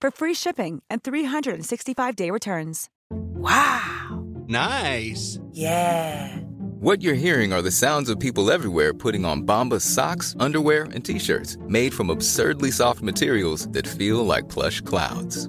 for 0.00 0.10
free 0.10 0.34
shipping 0.34 0.82
and 0.88 1.02
365-day 1.02 2.30
returns. 2.30 2.88
Wow. 3.10 4.24
Nice. 4.46 5.38
Yeah. 5.52 6.38
What 6.80 7.02
you're 7.02 7.14
hearing 7.14 7.52
are 7.52 7.62
the 7.62 7.70
sounds 7.70 8.08
of 8.08 8.20
people 8.20 8.50
everywhere 8.52 8.94
putting 8.94 9.24
on 9.24 9.42
Bombas 9.42 9.80
socks, 9.80 10.36
underwear, 10.38 10.84
and 10.84 11.04
t-shirts 11.04 11.56
made 11.66 11.92
from 11.92 12.08
absurdly 12.08 12.70
soft 12.70 13.02
materials 13.02 13.68
that 13.70 13.86
feel 13.86 14.24
like 14.24 14.48
plush 14.48 14.80
clouds. 14.80 15.48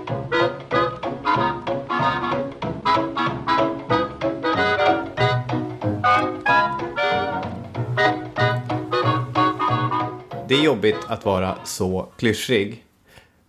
Det 10.51 10.57
är 10.57 10.63
jobbigt 10.63 10.97
att 11.07 11.25
vara 11.25 11.57
så 11.63 12.07
klyschig. 12.17 12.85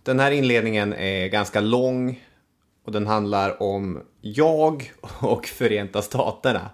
Den 0.03 0.19
här 0.19 0.31
inledningen 0.31 0.93
är 0.93 1.27
ganska 1.27 1.61
lång 1.61 2.23
och 2.85 2.91
den 2.91 3.07
handlar 3.07 3.63
om 3.63 4.01
jag 4.21 4.91
och 5.19 5.47
Förenta 5.47 6.01
Staterna. 6.01 6.69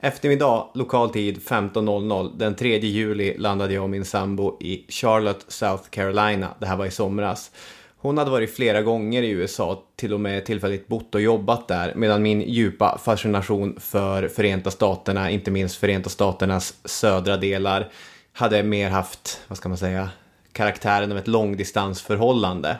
Eftermiddag, 0.00 0.68
lokal 0.74 1.10
tid 1.10 1.38
15.00 1.38 2.38
den 2.38 2.54
3 2.54 2.78
juli 2.78 3.38
landade 3.38 3.74
jag 3.74 3.82
och 3.82 3.90
min 3.90 4.04
sambo 4.04 4.56
i 4.60 4.84
Charlotte, 4.88 5.44
South 5.48 5.90
Carolina. 5.90 6.54
Det 6.60 6.66
här 6.66 6.76
var 6.76 6.86
i 6.86 6.90
somras. 6.90 7.50
Hon 7.96 8.18
hade 8.18 8.30
varit 8.30 8.56
flera 8.56 8.82
gånger 8.82 9.22
i 9.22 9.30
USA, 9.30 9.82
till 9.96 10.14
och 10.14 10.20
med 10.20 10.46
tillfälligt 10.46 10.88
bott 10.88 11.14
och 11.14 11.20
jobbat 11.20 11.68
där, 11.68 11.92
medan 11.96 12.22
min 12.22 12.40
djupa 12.40 12.98
fascination 13.04 13.76
för 13.80 14.28
Förenta 14.28 14.70
Staterna, 14.70 15.30
inte 15.30 15.50
minst 15.50 15.76
Förenta 15.76 16.10
Staternas 16.10 16.74
södra 16.84 17.36
delar, 17.36 17.88
hade 18.38 18.62
mer 18.62 18.90
haft, 18.90 19.40
vad 19.48 19.58
ska 19.58 19.68
man 19.68 19.78
säga, 19.78 20.10
karaktären 20.52 21.12
av 21.12 21.18
ett 21.18 21.28
långdistansförhållande. 21.28 22.78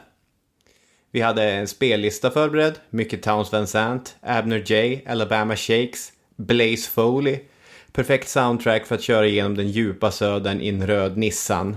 Vi 1.11 1.21
hade 1.21 1.51
en 1.51 1.69
spellista 1.69 2.31
förberedd, 2.31 2.79
mycket 2.91 3.23
Towns 3.23 3.53
Van 3.53 3.67
Sant, 3.67 4.17
Abner 4.21 4.65
J, 4.67 5.05
Alabama 5.09 5.57
Shakes, 5.57 6.13
Blaze 6.37 6.91
Foley. 6.91 7.41
Perfekt 7.93 8.29
soundtrack 8.29 8.87
för 8.87 8.95
att 8.95 9.03
köra 9.03 9.27
igenom 9.27 9.57
den 9.57 9.69
djupa 9.69 10.11
södern 10.11 10.61
i 10.61 10.69
en 10.69 10.87
röd 10.87 11.17
Nissan. 11.17 11.77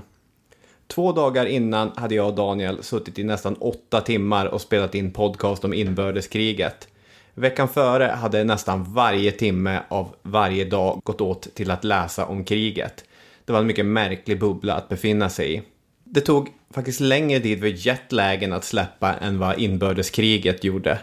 Två 0.87 1.11
dagar 1.11 1.45
innan 1.45 1.91
hade 1.95 2.15
jag 2.15 2.27
och 2.27 2.35
Daniel 2.35 2.83
suttit 2.83 3.19
i 3.19 3.23
nästan 3.23 3.55
åtta 3.55 4.01
timmar 4.01 4.45
och 4.45 4.61
spelat 4.61 4.95
in 4.95 5.13
podcast 5.13 5.65
om 5.65 5.73
inbördeskriget. 5.73 6.87
Veckan 7.33 7.69
före 7.69 8.05
hade 8.05 8.43
nästan 8.43 8.93
varje 8.93 9.31
timme 9.31 9.81
av 9.89 10.15
varje 10.21 10.65
dag 10.65 11.01
gått 11.03 11.21
åt 11.21 11.55
till 11.55 11.71
att 11.71 11.83
läsa 11.83 12.25
om 12.25 12.43
kriget. 12.43 13.03
Det 13.45 13.53
var 13.53 13.59
en 13.59 13.67
mycket 13.67 13.85
märklig 13.85 14.39
bubbla 14.39 14.73
att 14.73 14.89
befinna 14.89 15.29
sig 15.29 15.55
i. 15.55 15.61
Det 16.03 16.21
tog 16.21 16.49
faktiskt 16.73 16.99
längre 16.99 17.39
tid 17.39 17.59
för 17.59 17.87
jetlagen 17.87 18.53
att 18.53 18.63
släppa 18.63 19.13
än 19.13 19.39
vad 19.39 19.59
inbördeskriget 19.59 20.63
gjorde. 20.63 20.99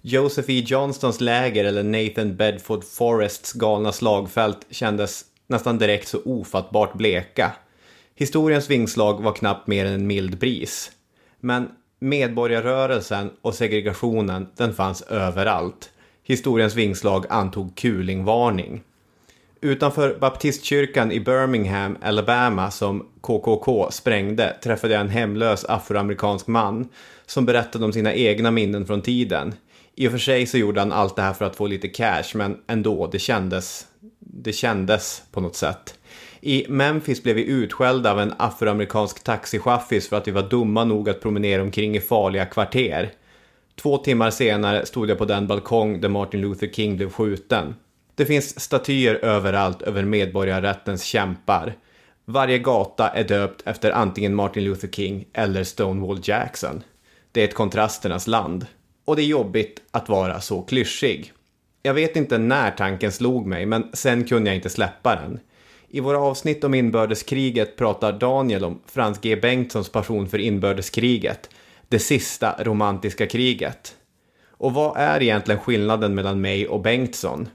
Joseph 0.00 0.50
E. 0.50 0.64
Johnstons 0.66 1.20
läger 1.20 1.64
eller 1.64 1.82
Nathan 1.82 2.36
Bedford 2.36 2.84
Forests 2.84 3.52
galna 3.52 3.92
slagfält 3.92 4.66
kändes 4.70 5.24
nästan 5.46 5.78
direkt 5.78 6.08
så 6.08 6.22
ofattbart 6.24 6.94
bleka. 6.94 7.52
Historiens 8.14 8.70
vingslag 8.70 9.22
var 9.22 9.32
knappt 9.32 9.66
mer 9.66 9.86
än 9.86 9.92
en 9.92 10.06
mild 10.06 10.38
bris. 10.38 10.92
Men 11.40 11.68
medborgarrörelsen 11.98 13.30
och 13.42 13.54
segregationen, 13.54 14.48
den 14.56 14.74
fanns 14.74 15.02
överallt. 15.02 15.90
Historiens 16.24 16.74
vingslag 16.74 17.26
antog 17.28 17.76
kulingvarning. 17.76 18.82
Utanför 19.64 20.18
baptistkyrkan 20.20 21.12
i 21.12 21.20
Birmingham, 21.20 21.98
Alabama 22.02 22.70
som 22.70 23.06
KKK 23.20 23.90
sprängde 23.90 24.56
träffade 24.62 24.94
jag 24.94 25.00
en 25.00 25.08
hemlös 25.08 25.64
afroamerikansk 25.64 26.46
man 26.46 26.88
som 27.26 27.46
berättade 27.46 27.84
om 27.84 27.92
sina 27.92 28.14
egna 28.14 28.50
minnen 28.50 28.86
från 28.86 29.02
tiden. 29.02 29.54
I 29.94 30.08
och 30.08 30.12
för 30.12 30.18
sig 30.18 30.46
så 30.46 30.58
gjorde 30.58 30.80
han 30.80 30.92
allt 30.92 31.16
det 31.16 31.22
här 31.22 31.32
för 31.32 31.44
att 31.44 31.56
få 31.56 31.66
lite 31.66 31.88
cash, 31.88 32.24
men 32.34 32.58
ändå, 32.66 33.06
det 33.06 33.18
kändes, 33.18 33.86
det 34.18 34.52
kändes 34.52 35.22
på 35.32 35.40
något 35.40 35.56
sätt. 35.56 35.98
I 36.40 36.66
Memphis 36.68 37.22
blev 37.22 37.36
vi 37.36 37.44
utskällda 37.44 38.12
av 38.12 38.20
en 38.20 38.34
afroamerikansk 38.36 39.24
taxichaffis 39.24 40.08
för 40.08 40.16
att 40.16 40.28
vi 40.28 40.32
var 40.32 40.50
dumma 40.50 40.84
nog 40.84 41.08
att 41.08 41.22
promenera 41.22 41.62
omkring 41.62 41.96
i 41.96 42.00
farliga 42.00 42.46
kvarter. 42.46 43.12
Två 43.76 43.98
timmar 43.98 44.30
senare 44.30 44.86
stod 44.86 45.10
jag 45.10 45.18
på 45.18 45.24
den 45.24 45.46
balkong 45.46 46.00
där 46.00 46.08
Martin 46.08 46.40
Luther 46.40 46.68
King 46.68 46.96
blev 46.96 47.10
skjuten. 47.10 47.74
Det 48.22 48.26
finns 48.26 48.60
statyer 48.60 49.14
överallt 49.14 49.82
över 49.82 50.04
medborgarrättens 50.04 51.04
kämpar. 51.04 51.74
Varje 52.24 52.58
gata 52.58 53.08
är 53.08 53.24
döpt 53.24 53.62
efter 53.66 53.90
antingen 53.90 54.34
Martin 54.34 54.64
Luther 54.64 54.88
King 54.88 55.26
eller 55.32 55.64
Stonewall 55.64 56.20
Jackson. 56.22 56.82
Det 57.32 57.40
är 57.40 57.44
ett 57.44 57.54
kontrasternas 57.54 58.26
land. 58.26 58.66
Och 59.04 59.16
det 59.16 59.22
är 59.22 59.26
jobbigt 59.26 59.82
att 59.90 60.08
vara 60.08 60.40
så 60.40 60.62
klyschig. 60.62 61.32
Jag 61.82 61.94
vet 61.94 62.16
inte 62.16 62.38
när 62.38 62.70
tanken 62.70 63.12
slog 63.12 63.46
mig, 63.46 63.66
men 63.66 63.90
sen 63.92 64.24
kunde 64.24 64.50
jag 64.50 64.56
inte 64.56 64.70
släppa 64.70 65.14
den. 65.14 65.40
I 65.88 66.00
våra 66.00 66.18
avsnitt 66.18 66.64
om 66.64 66.74
inbördeskriget 66.74 67.76
pratar 67.76 68.12
Daniel 68.12 68.64
om 68.64 68.80
Frans 68.86 69.20
G. 69.20 69.36
Bengtssons 69.36 69.88
passion 69.88 70.28
för 70.28 70.38
inbördeskriget. 70.38 71.50
Det 71.88 71.98
sista 71.98 72.64
romantiska 72.64 73.26
kriget. 73.26 73.94
Och 74.48 74.74
vad 74.74 74.96
är 74.96 75.22
egentligen 75.22 75.60
skillnaden 75.60 76.14
mellan 76.14 76.40
mig 76.40 76.68
och 76.68 76.82
Bengtsson? 76.82 77.48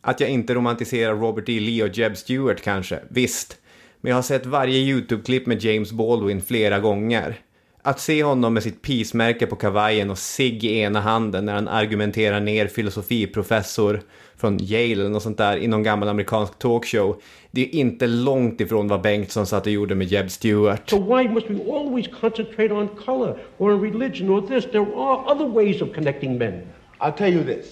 Att 0.00 0.20
jag 0.20 0.30
inte 0.30 0.54
romantiserar 0.54 1.14
Robert 1.14 1.48
E. 1.48 1.60
Lee 1.60 1.82
och 1.82 1.98
Jeb 1.98 2.16
Stewart 2.16 2.60
kanske, 2.62 2.98
visst. 3.08 3.58
Men 4.00 4.10
jag 4.10 4.16
har 4.16 4.22
sett 4.22 4.46
varje 4.46 4.78
YouTube-klipp 4.78 5.46
med 5.46 5.64
James 5.64 5.92
Baldwin 5.92 6.42
flera 6.42 6.78
gånger. 6.78 7.36
Att 7.82 8.00
se 8.00 8.24
honom 8.24 8.54
med 8.54 8.62
sitt 8.62 8.82
peace-märke 8.82 9.46
på 9.46 9.56
kavajen 9.56 10.10
och 10.10 10.18
sig 10.18 10.66
i 10.66 10.78
ena 10.80 11.00
handen 11.00 11.44
när 11.44 11.54
han 11.54 11.68
argumenterar 11.68 12.40
ner 12.40 12.66
filosofiprofessor 12.66 14.00
från 14.36 14.58
Yale 14.60 14.92
eller 14.92 15.08
något 15.08 15.22
sånt 15.22 15.38
där 15.38 15.56
i 15.56 15.66
någon 15.66 15.82
gammal 15.82 16.08
amerikansk 16.08 16.58
talkshow. 16.58 17.20
Det 17.50 17.60
är 17.62 17.74
inte 17.74 18.06
långt 18.06 18.60
ifrån 18.60 18.88
vad 18.88 19.02
Bengtsson 19.02 19.46
satt 19.46 19.66
och 19.66 19.72
gjorde 19.72 19.94
med 19.94 20.06
Jeb 20.06 20.30
Stewart. 20.30 20.90
So 20.90 21.16
why 21.16 21.28
must 21.28 21.50
we 21.50 21.72
always 21.72 22.06
concentrate 22.20 22.74
on 22.74 22.88
color 22.88 23.38
or 23.58 23.72
on 23.72 23.80
religion 23.80 24.30
or 24.30 24.40
this? 24.40 24.64
There 24.64 24.86
are 24.96 25.32
other 25.32 25.48
ways 25.48 25.82
of 25.82 25.94
connecting 25.94 26.38
men. 26.38 26.62
I'll 27.00 27.16
tell 27.16 27.32
you 27.32 27.44
this. 27.44 27.66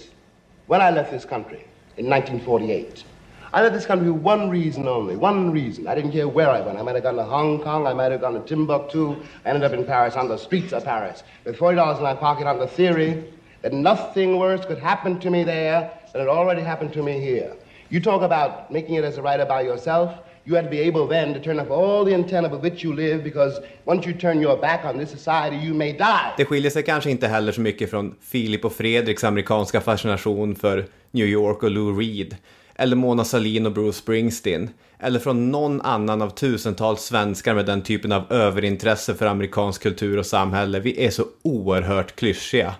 When 0.67 0.81
I 0.81 0.95
left 0.95 1.11
this 1.11 1.25
country 1.25 1.59
in 1.97 2.09
1948, 2.09 3.05
I 3.53 3.63
left 3.63 3.75
this 3.75 3.87
country 3.87 4.09
for 4.09 4.13
one 4.13 4.51
reason 4.51 4.87
only, 4.87 5.17
one 5.17 5.51
reason. 5.51 5.87
I 5.87 5.95
didn't 5.95 6.13
care 6.13 6.29
where 6.29 6.51
I 6.51 6.61
went. 6.61 6.79
I 6.79 6.83
might 6.83 6.95
have 6.95 7.05
gone 7.05 7.17
to 7.17 7.25
Hong 7.25 7.63
Kong, 7.63 7.87
I 7.87 7.95
might 7.95 8.13
have 8.13 8.21
gone 8.21 8.35
to 8.35 8.41
Timbuktu. 8.41 9.17
I 9.45 9.49
ended 9.49 9.65
up 9.65 9.73
in 9.73 9.85
Paris, 9.85 10.15
on 10.15 10.29
the 10.29 10.37
streets 10.37 10.73
of 10.73 10.85
Paris, 10.85 11.23
with 11.45 11.57
$40 11.57 11.97
in 11.97 12.03
my 12.03 12.15
pocket 12.15 12.47
on 12.47 12.59
the 12.59 12.67
theory 12.67 13.33
that 13.63 13.73
nothing 13.73 14.39
worse 14.39 14.65
could 14.67 14.79
happen 14.79 15.19
to 15.21 15.31
me 15.31 15.43
there 15.43 15.91
than 16.13 16.21
had 16.21 16.29
already 16.29 16.63
happened 16.63 16.93
to 16.95 17.03
me 17.03 17.21
here. 17.21 17.57
You 17.89 18.01
talk 18.01 18.23
about 18.23 18.71
making 18.71 18.97
it 18.97 19.05
as 19.05 19.17
a 19.17 19.23
writer 19.23 19.47
by 19.47 19.63
yourself. 19.63 20.21
You 20.49 20.57
had 20.57 20.65
to 20.65 20.71
be 20.71 20.89
able 20.89 21.09
then 21.09 21.35
to 21.35 21.41
turn 21.41 21.61
off 21.61 21.71
all 21.71 22.05
the 22.05 22.15
antenna 22.15 22.49
with 22.49 22.63
which 22.63 22.85
you 22.85 22.95
live 22.95 23.25
because 23.25 23.61
once 23.85 24.09
you 24.09 24.19
turn 24.19 24.43
your 24.43 24.61
back 24.61 24.85
on 24.85 24.99
this 24.99 25.11
society 25.11 25.57
you 25.57 25.75
may 25.75 25.93
die. 25.93 26.35
Det 26.37 26.45
skiljer 26.45 26.71
sig 26.71 26.83
kanske 26.83 27.11
inte 27.11 27.29
heller 27.29 27.53
så 27.53 27.61
mycket 27.61 27.91
från 27.91 28.15
Filip 28.21 28.65
och 28.65 28.73
Fredriks 28.73 29.25
amerikanska 29.25 29.81
fascination 29.81 30.57
för 30.57 30.87
New 31.11 31.27
York 31.27 31.63
och 31.63 31.71
Lou 31.71 31.99
Reed. 31.99 32.37
Eller 32.75 32.97
Mona 32.97 33.25
Sahlin 33.25 33.67
och 33.67 33.73
Bruce 33.73 33.99
Springsteen. 33.99 34.71
Eller 34.99 35.19
från 35.19 35.51
någon 35.51 35.81
annan 35.81 36.23
av 36.23 36.31
tusentals 36.31 37.01
svenskar 37.01 37.55
med 37.55 37.67
den 37.67 37.83
typen 37.83 38.13
av 38.13 38.33
överintresse 38.33 39.15
för 39.15 39.27
amerikansk 39.27 39.83
kultur 39.83 40.19
och 40.19 40.27
samhälle. 40.27 40.81
Vi 40.81 41.05
är 41.05 41.11
så 41.11 41.25
oerhört 41.43 42.17
klyschiga. 42.17 42.75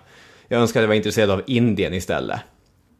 Jag 0.47 0.61
önskar 0.61 0.79
att 0.79 0.83
jag 0.83 0.87
var 0.87 0.95
intresserad 0.95 1.29
av 1.29 1.41
Indien 1.47 1.93
istället. 1.93 2.39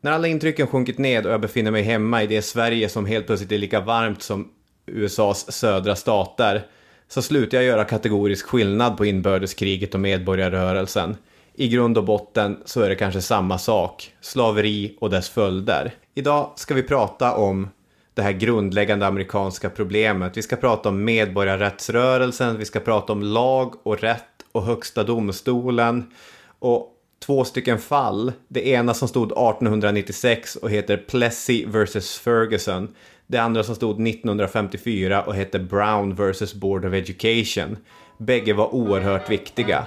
När 0.01 0.11
alla 0.11 0.27
intrycken 0.27 0.67
sjunkit 0.67 0.97
ned 0.97 1.25
och 1.25 1.31
jag 1.31 1.41
befinner 1.41 1.71
mig 1.71 1.83
hemma 1.83 2.23
i 2.23 2.27
det 2.27 2.41
Sverige 2.41 2.89
som 2.89 3.05
helt 3.05 3.27
plötsligt 3.27 3.51
är 3.51 3.57
lika 3.57 3.79
varmt 3.79 4.21
som 4.21 4.49
USAs 4.87 5.51
södra 5.51 5.95
stater 5.95 6.65
så 7.07 7.21
slutar 7.21 7.57
jag 7.57 7.65
göra 7.65 7.85
kategorisk 7.85 8.45
skillnad 8.45 8.97
på 8.97 9.05
inbördeskriget 9.05 9.93
och 9.93 9.99
medborgarrörelsen. 9.99 11.17
I 11.53 11.67
grund 11.67 11.97
och 11.97 12.03
botten 12.03 12.57
så 12.65 12.81
är 12.81 12.89
det 12.89 12.95
kanske 12.95 13.21
samma 13.21 13.57
sak, 13.57 14.13
slaveri 14.21 14.97
och 14.99 15.09
dess 15.09 15.29
följder. 15.29 15.91
Idag 16.15 16.51
ska 16.55 16.73
vi 16.73 16.83
prata 16.83 17.35
om 17.35 17.69
det 18.13 18.21
här 18.21 18.31
grundläggande 18.31 19.07
amerikanska 19.07 19.69
problemet. 19.69 20.37
Vi 20.37 20.41
ska 20.41 20.55
prata 20.55 20.89
om 20.89 21.03
medborgarrättsrörelsen, 21.03 22.57
vi 22.57 22.65
ska 22.65 22.79
prata 22.79 23.13
om 23.13 23.23
lag 23.23 23.73
och 23.83 23.99
rätt 23.99 24.23
och 24.51 24.63
högsta 24.63 25.03
domstolen 25.03 26.11
och 26.59 26.93
två 27.25 27.43
stycken 27.43 27.79
fall. 27.79 28.31
Det 28.47 28.67
ena 28.67 28.93
som 28.93 29.07
stod 29.07 29.31
1896 29.31 30.55
och 30.55 30.69
heter 30.69 30.97
Plessy 30.97 31.65
vs 31.65 32.19
Ferguson. 32.19 32.95
Det 33.29 33.37
andra 33.37 33.63
som 33.63 33.75
stod 33.75 34.07
1954 34.07 35.23
och 35.23 35.35
hette 35.35 35.59
Brown 35.59 36.15
vs 36.15 36.53
Board 36.53 36.85
of 36.85 36.93
Education. 36.93 37.77
Bägge 38.17 38.53
var 38.53 38.75
oerhört 38.75 39.29
viktiga. 39.29 39.85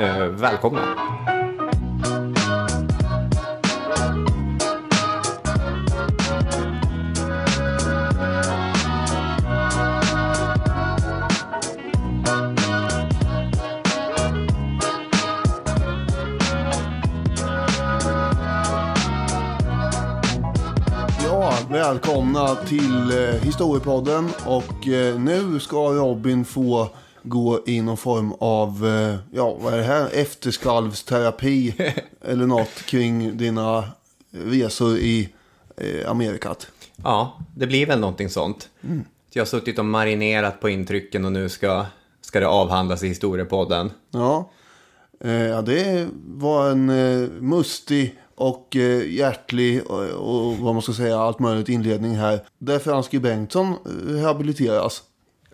Eh, 0.00 0.26
välkomna! 0.26 0.80
Välkomna 21.74 22.54
till 22.54 23.10
eh, 23.10 23.42
Historiepodden 23.42 24.30
och 24.46 24.88
eh, 24.88 25.20
nu 25.20 25.60
ska 25.60 25.76
Robin 25.76 26.44
få 26.44 26.88
gå 27.22 27.60
i 27.66 27.80
någon 27.80 27.96
form 27.96 28.32
av, 28.38 28.86
eh, 28.86 29.16
ja 29.30 29.56
vad 29.60 29.74
är 29.74 29.78
det 29.78 29.84
här, 29.84 30.08
efterskalvsterapi 30.12 31.74
eller 32.20 32.46
något 32.46 32.82
kring 32.86 33.36
dina 33.36 33.84
resor 34.30 34.96
i 34.96 35.28
eh, 35.76 36.10
Amerikat. 36.10 36.66
Ja, 36.96 37.38
det 37.56 37.66
blir 37.66 37.86
väl 37.86 38.00
någonting 38.00 38.30
sånt. 38.30 38.68
Jag 39.32 39.40
har 39.40 39.46
suttit 39.46 39.78
och 39.78 39.84
marinerat 39.84 40.60
på 40.60 40.68
intrycken 40.68 41.24
och 41.24 41.32
nu 41.32 41.48
ska, 41.48 41.86
ska 42.20 42.40
det 42.40 42.48
avhandlas 42.48 43.02
i 43.02 43.08
historiepodden. 43.08 43.90
Ja, 44.10 44.50
eh, 45.20 45.32
ja 45.32 45.62
det 45.62 46.08
var 46.24 46.70
en 46.70 46.90
eh, 46.90 47.28
mustig 47.30 48.18
och 48.36 48.76
eh, 48.76 49.12
hjärtlig 49.14 49.86
och, 49.86 50.04
och 50.04 50.56
vad 50.56 50.74
man 50.74 50.82
ska 50.82 50.92
säga, 50.92 51.18
allt 51.18 51.38
möjligt 51.38 51.68
inledning 51.68 52.14
här. 52.14 52.40
Där 52.58 52.78
Franski 52.78 53.18
Bengtsson 53.18 53.68
eh, 53.68 54.12
rehabiliteras. 54.12 55.02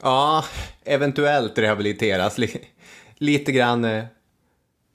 Ja, 0.03 0.45
eventuellt 0.85 1.59
rehabiliteras. 1.59 2.39
Li- 2.39 2.67
lite 3.19 3.53
grann 3.53 3.85
eh, 3.85 4.05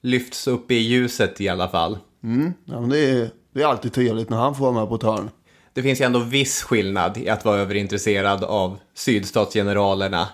lyfts 0.02 0.46
upp 0.46 0.70
i 0.70 0.74
ljuset 0.74 1.40
i 1.40 1.48
alla 1.48 1.68
fall. 1.68 1.98
Mm, 2.22 2.52
ja, 2.64 2.80
men 2.80 2.90
det, 2.90 3.10
är, 3.10 3.30
det 3.52 3.62
är 3.62 3.66
alltid 3.66 3.92
trevligt 3.92 4.30
när 4.30 4.36
han 4.36 4.54
får 4.54 4.64
vara 4.64 4.80
med 4.80 4.88
på 4.88 4.94
ett 4.94 5.02
hörn. 5.02 5.30
Det 5.72 5.82
finns 5.82 6.00
ju 6.00 6.04
ändå 6.04 6.18
viss 6.18 6.62
skillnad 6.62 7.18
i 7.18 7.28
att 7.28 7.44
vara 7.44 7.60
överintresserad 7.60 8.44
av 8.44 8.78
sydstatsgeneralerna 8.94 10.28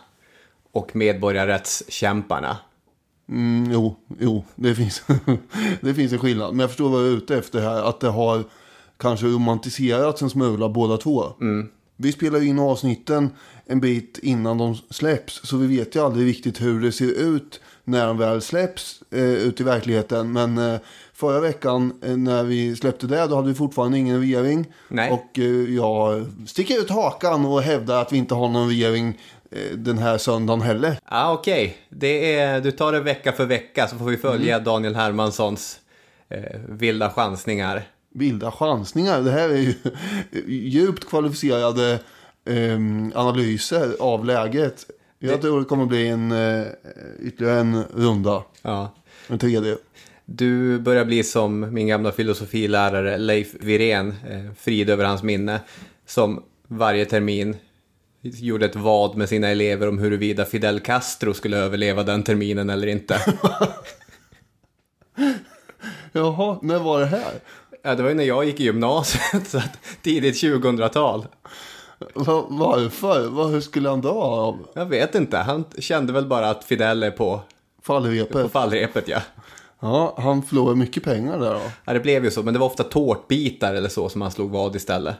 och 0.73 0.97
medborgarrättskämparna. 0.97 2.57
Mm, 3.29 3.73
jo, 3.73 3.97
jo, 4.21 4.45
det 4.55 4.75
finns, 4.75 5.03
det 5.81 5.95
finns 5.95 6.13
en 6.13 6.19
skillnad. 6.19 6.51
Men 6.51 6.61
jag 6.61 6.71
förstår 6.71 6.89
vad 6.89 7.01
du 7.01 7.07
är 7.07 7.17
ute 7.17 7.37
efter 7.37 7.61
här. 7.61 7.83
Att 7.83 8.01
det 8.01 8.09
har 8.09 8.45
kanske 8.97 9.27
romantiserats 9.27 10.23
en 10.23 10.31
smula 10.31 10.69
båda 10.69 10.97
två. 10.97 11.33
Vi 11.97 12.13
spelar 12.13 12.39
ju 12.39 12.49
in 12.49 12.59
avsnitten 12.59 13.31
en 13.67 13.81
bit 13.81 14.19
innan 14.23 14.59
de 14.59 14.77
släpps. 14.91 15.41
Så 15.49 15.57
vi 15.57 15.77
vet 15.79 15.97
ju 15.97 16.05
aldrig 16.05 16.27
riktigt 16.27 16.63
hur 16.63 16.81
det 16.81 16.93
ser 16.93 17.21
ut 17.21 17.61
när 17.85 18.07
de 18.07 18.19
väl 18.19 18.43
släpps 18.43 19.03
eh, 19.11 19.23
ut 19.23 19.61
i 19.61 19.65
verkligheten. 19.65 20.33
Men 20.33 20.59
eh, 20.59 20.81
förra 21.13 21.41
veckan 21.41 21.93
eh, 22.03 22.17
när 22.17 22.45
vi 22.45 22.77
släppte 22.77 23.07
det 23.07 23.27
då 23.27 23.37
hade 23.37 23.49
vi 23.49 23.55
fortfarande 23.55 23.99
ingen 23.99 24.21
regering. 24.21 24.67
Nej. 24.89 25.11
Och 25.11 25.39
eh, 25.39 25.75
jag 25.75 26.27
sticker 26.47 26.79
ut 26.79 26.91
hakan 26.91 27.45
och 27.45 27.63
hävdar 27.63 28.03
att 28.03 28.13
vi 28.13 28.17
inte 28.17 28.35
har 28.35 28.49
någon 28.49 28.69
regering 28.69 29.19
den 29.75 29.99
här 29.99 30.19
söndagen 30.19 30.63
heller. 30.63 30.99
Ja, 31.11 31.33
okej. 31.33 31.77
Det 31.89 32.35
är, 32.35 32.61
du 32.61 32.71
tar 32.71 32.93
det 32.93 33.01
vecka 33.01 33.33
för 33.33 33.47
vecka 33.47 33.89
så 33.89 33.97
får 33.97 34.05
vi 34.05 34.17
följa 34.17 34.59
Daniel 34.59 34.95
Hermanssons 34.95 35.81
eh, 36.29 36.61
vilda 36.69 37.11
chansningar. 37.11 37.83
vilda 38.15 38.53
chansningar. 38.53 39.21
Det 39.21 39.31
här 39.31 39.49
är 39.49 39.57
ju 39.57 39.75
djupt 40.69 41.09
kvalificerade 41.09 41.99
ehm, 42.45 43.13
analyser 43.15 43.97
av 44.01 44.25
läget. 44.25 44.87
Jag 45.19 45.41
tror 45.41 45.61
det 45.61 45.65
kommer 45.67 45.87
bli 45.87 46.09
en, 46.09 46.33
eh, 46.33 46.67
ytterligare 47.21 47.61
en 47.61 47.85
runda. 47.85 48.43
Ja. 48.63 48.95
En 49.29 49.39
tredje. 49.39 49.77
Du 50.25 50.79
börjar 50.79 51.05
bli 51.05 51.23
som 51.23 51.75
min 51.75 51.87
gamla 51.87 52.13
filosofilärare 52.13 53.19
Leif 53.19 53.55
Wirén, 53.61 54.15
eh, 54.31 54.55
frid 54.59 54.91
över 54.91 55.05
hans 55.05 55.23
minne, 55.23 55.61
som 56.07 56.43
varje 56.69 57.05
termin 57.05 57.57
gjorde 58.23 58.67
ett 58.67 58.77
vad 58.77 59.17
med 59.17 59.29
sina 59.29 59.49
elever 59.49 59.89
om 59.89 59.99
huruvida 59.99 60.45
Fidel 60.45 60.81
Castro 60.81 61.35
skulle 61.35 61.57
överleva 61.57 62.03
den 62.03 62.23
terminen 62.23 62.71
eller 62.71 62.87
inte. 62.87 63.17
Jaha, 66.13 66.59
när 66.63 66.79
var 66.79 67.01
det 67.01 67.07
här? 67.07 67.33
ja, 67.83 67.95
det 67.95 68.03
var 68.03 68.09
ju 68.11 68.15
när 68.17 68.25
jag 68.25 68.45
gick 68.45 68.61
i 68.61 68.65
gymnasiet, 68.65 69.47
så 69.49 69.59
att 69.59 69.79
tidigt 70.03 70.35
2000-tal. 70.43 71.27
Va- 72.15 72.47
varför? 72.49 73.29
Vad, 73.29 73.51
hur 73.51 73.61
skulle 73.61 73.89
han 73.89 74.01
dö 74.01 74.09
av? 74.09 74.67
Jag 74.75 74.87
vet 74.87 75.15
inte, 75.15 75.39
han 75.39 75.65
kände 75.79 76.13
väl 76.13 76.27
bara 76.27 76.51
att 76.51 76.65
Fidel 76.65 77.03
är 77.03 77.11
på, 77.11 77.37
på 77.37 77.43
Fallrepet? 77.83 78.53
fallrepet 78.53 79.09
ja. 79.09 79.19
Ja, 79.81 80.15
han 80.19 80.43
förlorade 80.43 80.77
mycket 80.79 81.05
pengar 81.05 81.39
där 81.39 81.55
då. 81.55 81.61
Ja, 81.85 81.93
det 81.93 82.01
blev 82.01 82.25
ju 82.25 82.31
så, 82.31 82.43
men 82.43 82.55
det 82.55 82.61
var 82.61 82.67
ofta 82.67 82.85
tårtbitar 82.85 83.75
eller 83.75 83.89
så 83.89 84.09
som 84.09 84.23
han 84.23 84.31
slog 84.31 84.51
vad 84.51 84.77
istället. 84.77 85.17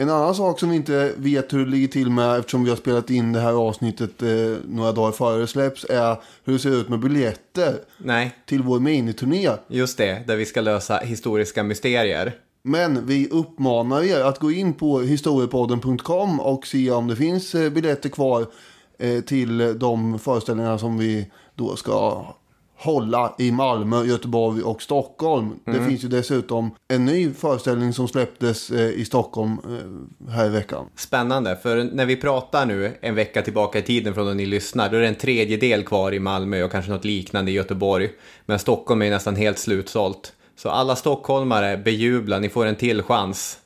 En 0.00 0.10
annan 0.10 0.34
sak 0.34 0.60
som 0.60 0.70
vi 0.70 0.76
inte 0.76 1.12
vet 1.16 1.52
hur 1.52 1.64
det 1.64 1.70
ligger 1.70 1.88
till 1.88 2.10
med 2.10 2.38
eftersom 2.38 2.64
vi 2.64 2.70
har 2.70 2.76
spelat 2.76 3.10
in 3.10 3.32
det 3.32 3.40
här 3.40 3.52
avsnittet 3.52 4.22
eh, 4.22 4.28
några 4.64 4.92
dagar 4.92 5.12
före 5.12 5.40
det 5.40 5.46
släpps 5.46 5.86
är 5.90 6.16
hur 6.44 6.52
det 6.52 6.58
ser 6.58 6.80
ut 6.80 6.88
med 6.88 7.00
biljetter 7.00 7.74
Nej, 7.98 8.36
till 8.46 8.62
vår 8.62 8.80
miniturné. 8.80 9.50
just 9.68 9.98
det, 9.98 10.26
där 10.26 10.36
vi 10.36 10.46
ska 10.46 10.60
lösa 10.60 10.98
historiska 10.98 11.62
mysterier. 11.62 12.32
Men 12.62 13.06
vi 13.06 13.28
uppmanar 13.28 14.02
er 14.02 14.20
att 14.20 14.38
gå 14.38 14.50
in 14.50 14.74
på 14.74 15.00
historiepodden.com 15.00 16.40
och 16.40 16.66
se 16.66 16.90
om 16.90 17.06
det 17.06 17.16
finns 17.16 17.54
eh, 17.54 17.70
biljetter 17.70 18.08
kvar 18.08 18.46
eh, 18.98 19.20
till 19.20 19.78
de 19.78 20.18
föreställningar 20.18 20.78
som 20.78 20.98
vi 20.98 21.30
då 21.54 21.76
ska 21.76 22.24
hålla 22.78 23.34
i 23.38 23.52
Malmö, 23.52 24.04
Göteborg 24.04 24.62
och 24.62 24.82
Stockholm. 24.82 25.54
Det 25.64 25.84
finns 25.84 26.04
ju 26.04 26.08
dessutom 26.08 26.70
en 26.88 27.04
ny 27.04 27.32
föreställning 27.32 27.92
som 27.92 28.08
släpptes 28.08 28.70
eh, 28.70 28.90
i 28.90 29.04
Stockholm 29.04 29.52
eh, 29.52 30.30
här 30.30 30.46
i 30.46 30.48
veckan. 30.48 30.86
Spännande, 30.96 31.56
för 31.56 31.84
när 31.92 32.06
vi 32.06 32.16
pratar 32.16 32.66
nu 32.66 32.98
en 33.00 33.14
vecka 33.14 33.42
tillbaka 33.42 33.78
i 33.78 33.82
tiden 33.82 34.14
från 34.14 34.26
när 34.26 34.34
ni 34.34 34.46
lyssnar, 34.46 34.90
då 34.90 34.96
är 34.96 35.00
det 35.00 35.08
en 35.08 35.14
tredjedel 35.14 35.84
kvar 35.84 36.14
i 36.14 36.18
Malmö 36.18 36.62
och 36.62 36.72
kanske 36.72 36.90
något 36.90 37.04
liknande 37.04 37.50
i 37.50 37.54
Göteborg. 37.54 38.10
Men 38.46 38.58
Stockholm 38.58 39.02
är 39.02 39.10
nästan 39.10 39.36
helt 39.36 39.58
slutsålt. 39.58 40.32
Så 40.56 40.68
alla 40.68 40.96
stockholmare, 40.96 41.76
bejubla, 41.76 42.38
ni 42.38 42.48
får 42.48 42.66
en 42.66 42.76
till 42.76 43.02
chans. 43.02 43.58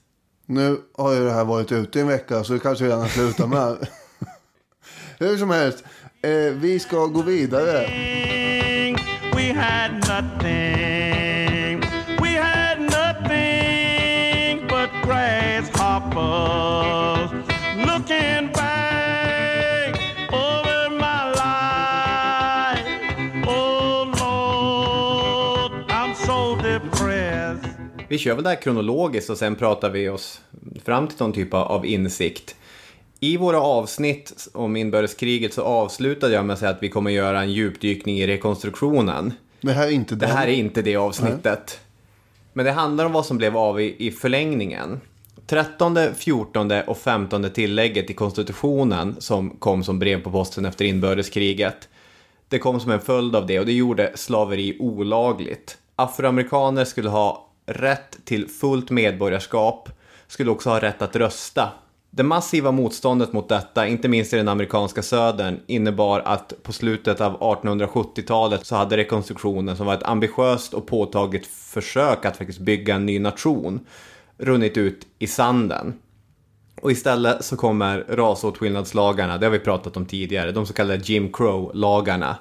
Nu 0.47 0.81
har 0.99 1.15
ju 1.15 1.25
det 1.25 1.33
här 1.33 1.45
varit 1.45 1.73
ute 1.73 1.99
i 1.99 2.03
en 2.03 2.09
vecka 2.09 2.45
så 2.45 2.53
det 2.53 2.59
kanske 2.59 2.85
redan 2.85 3.09
slutar 3.09 3.47
med. 3.47 3.77
Hur 5.19 5.37
som 5.37 5.51
helst, 5.51 5.85
eh, 6.23 6.31
vi 6.55 6.79
ska 6.81 7.07
gå 7.07 7.23
vidare. 7.23 7.87
Had 9.53 9.93
nothing. 10.09 11.81
We 12.21 12.29
had 12.29 12.81
nothing 12.81 14.67
but 14.69 14.91
grasshoppers 15.03 17.31
looking 17.87 18.53
back 18.53 19.95
over 20.33 20.91
my 20.91 21.31
life. 21.43 22.87
Oh 23.47 24.05
Lord, 24.21 25.73
I'm 25.91 26.15
so 26.15 26.57
depressed. 26.57 27.69
Vi 28.09 28.19
kör 28.19 28.35
väl 28.35 28.45
det 28.45 28.51
här 28.51 28.63
kronologiskt 28.63 29.31
och 29.31 29.39
sen 29.39 29.57
pratar 29.57 29.91
vi 29.91 30.09
oss 30.09 30.41
fram 30.85 31.09
till 31.09 31.17
någon 31.21 31.33
typ 31.33 31.55
av 31.55 31.87
insikt. 31.87 32.57
I 33.25 33.37
våra 33.37 33.61
avsnitt 33.61 34.49
om 34.53 34.77
inbördeskriget 34.77 35.55
så 35.55 35.63
avslutade 35.63 36.35
jag 36.35 36.45
med 36.45 36.55
att 36.55 36.61
säga 36.61 36.71
att 36.71 36.83
vi 36.83 36.89
kommer 36.89 37.11
göra 37.11 37.41
en 37.43 37.53
djupdykning 37.53 38.19
i 38.19 38.27
rekonstruktionen. 38.27 39.33
Det 39.61 39.73
här 39.73 39.87
är 39.87 39.91
inte 39.91 40.15
Det 40.15 40.27
den. 40.27 40.37
här 40.37 40.49
är 40.49 40.53
inte 40.53 40.83
det 40.83 40.97
avsnittet. 40.97 41.81
Men 42.53 42.65
det 42.65 42.73
handlar 42.73 43.05
om 43.05 43.13
vad 43.13 43.27
som 43.27 43.37
blev 43.39 43.57
av 43.57 43.81
i, 43.81 44.07
i 44.07 44.11
förlängningen. 44.11 45.01
13, 45.47 45.99
14 46.17 46.71
och 46.87 46.99
15 46.99 47.51
tillägget 47.51 48.11
i 48.11 48.15
konstitutionen 48.15 49.17
som 49.19 49.51
kom 49.51 49.85
som 49.85 49.99
brev 49.99 50.23
på 50.23 50.31
posten 50.31 50.65
efter 50.65 50.85
inbördeskriget. 50.85 51.89
Det 52.49 52.59
kom 52.59 52.81
som 52.81 52.91
en 52.91 53.01
följd 53.01 53.37
av 53.37 53.47
det 53.47 53.61
och 53.61 53.67
det 53.67 53.73
gjorde 53.73 54.13
slaveri 54.15 54.77
olagligt. 54.81 55.79
Afroamerikaner 55.97 56.85
skulle 56.85 57.09
ha 57.09 57.49
rätt 57.67 58.19
till 58.25 58.49
fullt 58.49 58.91
medborgarskap, 58.91 59.89
skulle 60.27 60.51
också 60.51 60.71
ha 60.71 60.81
rätt 60.81 61.03
att 61.03 61.17
rösta. 61.17 61.73
Det 62.15 62.23
massiva 62.23 62.71
motståndet 62.71 63.33
mot 63.33 63.49
detta, 63.49 63.87
inte 63.87 64.09
minst 64.09 64.33
i 64.33 64.37
den 64.37 64.49
amerikanska 64.49 65.03
södern, 65.03 65.61
innebar 65.67 66.21
att 66.21 66.53
på 66.63 66.73
slutet 66.73 67.21
av 67.21 67.39
1870-talet 67.39 68.67
så 68.67 68.77
hade 68.77 68.97
rekonstruktionen, 68.97 69.77
som 69.77 69.87
var 69.87 69.95
ett 69.95 70.03
ambitiöst 70.03 70.75
och 70.75 70.87
påtagligt 70.87 71.47
försök 71.47 72.25
att 72.25 72.37
faktiskt 72.37 72.59
bygga 72.59 72.95
en 72.95 73.07
ny 73.07 73.19
nation, 73.19 73.87
runnit 74.39 74.77
ut 74.77 75.07
i 75.19 75.27
sanden. 75.27 75.95
Och 76.83 76.93
istället 76.93 77.45
så 77.45 77.57
kommer 77.57 78.05
rasåtskillnadslagarna, 78.09 79.39
det 79.39 79.47
har 79.47 79.51
vi 79.51 79.59
pratat 79.59 79.97
om 79.97 80.07
tidigare, 80.07 80.53
de 80.53 80.67
så 80.67 80.73
kallade 80.73 81.03
Jim 81.05 81.33
Crow-lagarna, 81.33 82.37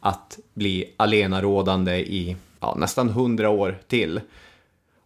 att 0.00 0.38
bli 0.54 0.94
allenarådande 0.96 1.96
i 1.96 2.36
ja, 2.60 2.74
nästan 2.78 3.08
hundra 3.08 3.50
år 3.50 3.78
till. 3.88 4.20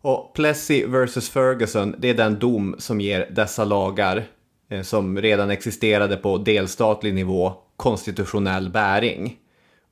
Och 0.03 0.35
Plessy 0.35 0.87
vs 0.87 1.29
Ferguson, 1.31 1.95
det 1.99 2.11
är 2.11 2.15
den 2.15 2.39
dom 2.39 2.75
som 2.79 3.01
ger 3.01 3.29
dessa 3.31 3.65
lagar, 3.65 4.25
eh, 4.71 4.83
som 4.83 5.19
redan 5.19 5.51
existerade 5.51 6.17
på 6.17 6.39
delstatlig 6.39 7.15
nivå, 7.15 7.53
konstitutionell 7.77 8.71
bäring. 8.71 9.37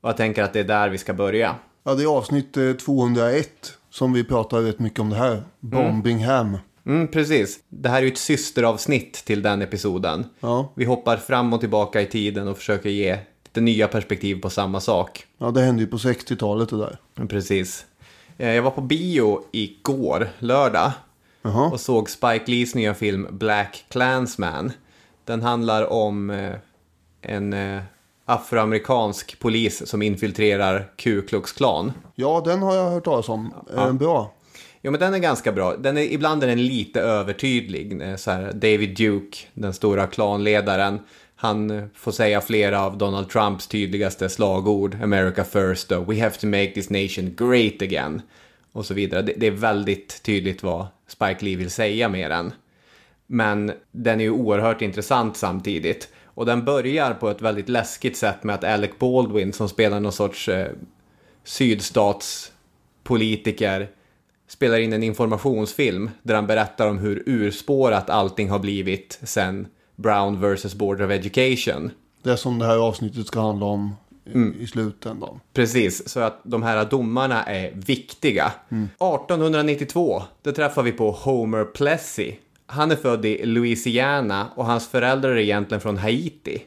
Och 0.01 0.09
jag 0.09 0.17
tänker 0.17 0.43
att 0.43 0.53
det 0.53 0.61
är 0.61 0.65
där 0.65 0.89
vi 0.89 0.99
ska 0.99 1.15
börja. 1.15 1.55
Ja, 1.85 1.95
det 1.95 2.03
är 2.03 2.07
avsnitt 2.07 2.57
eh, 2.57 2.73
201 2.73 3.49
som 3.91 4.13
vi 4.13 4.25
pratar 4.25 4.61
rätt 4.61 4.79
mycket 4.79 5.01
om 5.01 5.11
det 5.11 5.17
här. 5.17 5.43
Bombingham. 5.61 6.59
Mm, 6.87 7.09
precis. 7.09 7.59
Det 7.69 7.89
här 7.89 7.99
är 7.99 8.03
ju 8.03 8.13
ett 8.13 8.19
systeravsnitt 8.19 9.13
till 9.25 9.43
den 9.43 9.63
episoden. 9.63 10.25
Ja. 10.41 10.73
Vi 10.75 10.85
hoppar 10.85 11.17
fram 11.17 11.53
och 11.53 11.61
tillbaka 11.61 12.01
i 12.01 12.07
tiden 12.07 12.49
och 12.49 12.57
försöker 12.57 12.89
ge 12.91 13.19
lite 13.45 13.61
nya 13.61 13.89
perspektiv 13.89 14.41
på 14.41 14.51
samma 14.51 14.81
sak. 14.81 15.25
ja, 15.39 15.51
det 15.51 15.61
hände 15.61 15.83
ju 15.83 15.87
på 15.89 15.97
60-talet 15.97 16.69
det 16.69 16.79
där. 16.79 16.99
Mm, 17.17 17.29
Precis. 17.29 17.87
Eh, 18.41 18.55
Jag 18.55 18.63
var 18.63 18.71
på 18.71 18.81
bio 18.81 19.43
igår, 19.53 20.29
lördag, 20.39 20.93
Jaha. 21.43 21.71
och 21.71 21.81
såg 21.81 22.11
Spike 22.11 22.45
Lees 22.47 22.75
nya 22.75 22.95
film 22.95 23.27
Black 23.31 23.85
Klansman. 23.89 24.73
Den 25.25 25.43
handlar 25.43 25.93
om 25.93 26.31
eh, 26.31 26.53
en 27.23 27.53
eh, 27.53 27.83
afroamerikansk 28.25 29.39
polis 29.39 29.87
som 29.89 30.03
infiltrerar 30.03 30.91
Ku 30.97 31.23
Klux 31.23 31.53
Klan. 31.53 31.93
Ja, 32.15 32.43
den 32.45 32.63
har 32.63 32.75
jag 32.75 32.91
hört 32.91 33.05
talas 33.05 33.29
om. 33.29 33.55
Eh, 33.77 33.93
bra. 33.93 34.33
Jo, 34.83 34.91
men 34.91 35.01
den 35.01 35.15
är 35.15 35.19
ganska 35.19 35.53
bra. 35.53 35.77
Den 35.77 35.97
är, 35.97 36.03
ibland 36.03 36.43
är 36.43 36.47
den 36.47 36.67
lite 36.67 37.01
övertydlig. 37.01 38.03
Så 38.17 38.31
här, 38.31 38.53
David 38.53 38.97
Duke, 38.97 39.39
den 39.55 39.73
stora 39.73 40.07
klanledaren, 40.07 40.99
han 41.41 41.71
eh, 41.71 41.85
får 41.95 42.13
säga 42.13 42.41
flera 42.41 42.83
av 42.83 42.99
Donald 42.99 43.29
Trumps 43.29 43.67
tydligaste 43.67 44.29
slagord. 44.29 44.97
America 45.03 45.45
first, 45.45 45.93
och 45.93 46.13
we 46.13 46.21
have 46.21 46.35
to 46.35 46.47
make 46.47 46.73
this 46.75 46.91
nation 46.91 47.35
great 47.37 47.83
again. 47.83 48.23
Och 48.73 48.87
så 48.87 48.95
vidare. 48.95 49.23
Det, 49.23 49.35
det 49.37 49.47
är 49.47 49.51
väldigt 49.51 50.23
tydligt 50.23 50.63
vad 50.63 50.87
Spike 51.07 51.45
Lee 51.45 51.57
vill 51.57 51.71
säga 51.71 52.09
med 52.09 52.31
den. 52.31 52.53
Men 53.27 53.73
den 53.91 54.21
är 54.21 54.25
ju 54.25 54.31
oerhört 54.31 54.83
intressant 54.83 55.37
samtidigt. 55.37 56.09
Och 56.25 56.47
den 56.47 56.65
börjar 56.65 57.15
på 57.15 57.31
ett 57.31 57.43
väldigt 57.43 57.69
läskigt 57.69 58.17
sätt 58.17 58.45
med 58.45 58.55
att 58.55 58.65
Alec 58.65 58.91
Baldwin 58.99 59.53
som 59.53 59.69
spelar 59.69 60.01
någon 60.01 60.13
sorts 60.13 60.49
eh, 60.49 60.69
sydstatspolitiker 61.45 63.89
spelar 64.49 64.79
in 64.79 64.93
en 64.93 65.03
informationsfilm 65.03 66.11
där 66.23 66.35
han 66.35 66.47
berättar 66.47 66.89
om 66.89 66.99
hur 66.99 67.23
urspårat 67.27 68.11
allting 68.11 68.51
har 68.51 68.59
blivit 68.59 69.19
sen 69.23 69.67
Brown 70.01 70.41
vs. 70.55 70.75
Board 70.75 71.01
of 71.03 71.11
Education. 71.11 71.91
Det 72.23 72.37
som 72.37 72.59
det 72.59 72.67
här 72.67 72.77
avsnittet 72.79 73.27
ska 73.27 73.41
handla 73.41 73.67
om 73.67 73.97
i- 74.59 74.63
i 74.63 74.67
slutändan. 74.67 75.41
Precis, 75.53 76.09
så 76.09 76.21
att 76.21 76.41
de 76.45 76.63
här 76.63 76.85
domarna 76.85 77.43
är 77.45 77.73
viktiga. 77.75 78.53
1892, 79.29 80.23
det 80.43 80.53
träffar 80.53 80.83
vi 80.83 80.93
på 80.93 81.11
Homer 81.11 81.65
Plessy. 81.65 82.33
Han 82.67 82.91
är 82.91 82.97
född 82.97 83.25
i 83.25 83.47
Louisiana 83.47 84.47
och 84.57 84.67
hans 84.67 84.89
föräldrar 84.89 85.31
är 85.31 85.37
egentligen 85.37 85.81
från 85.81 85.97
Haiti. 85.99 86.63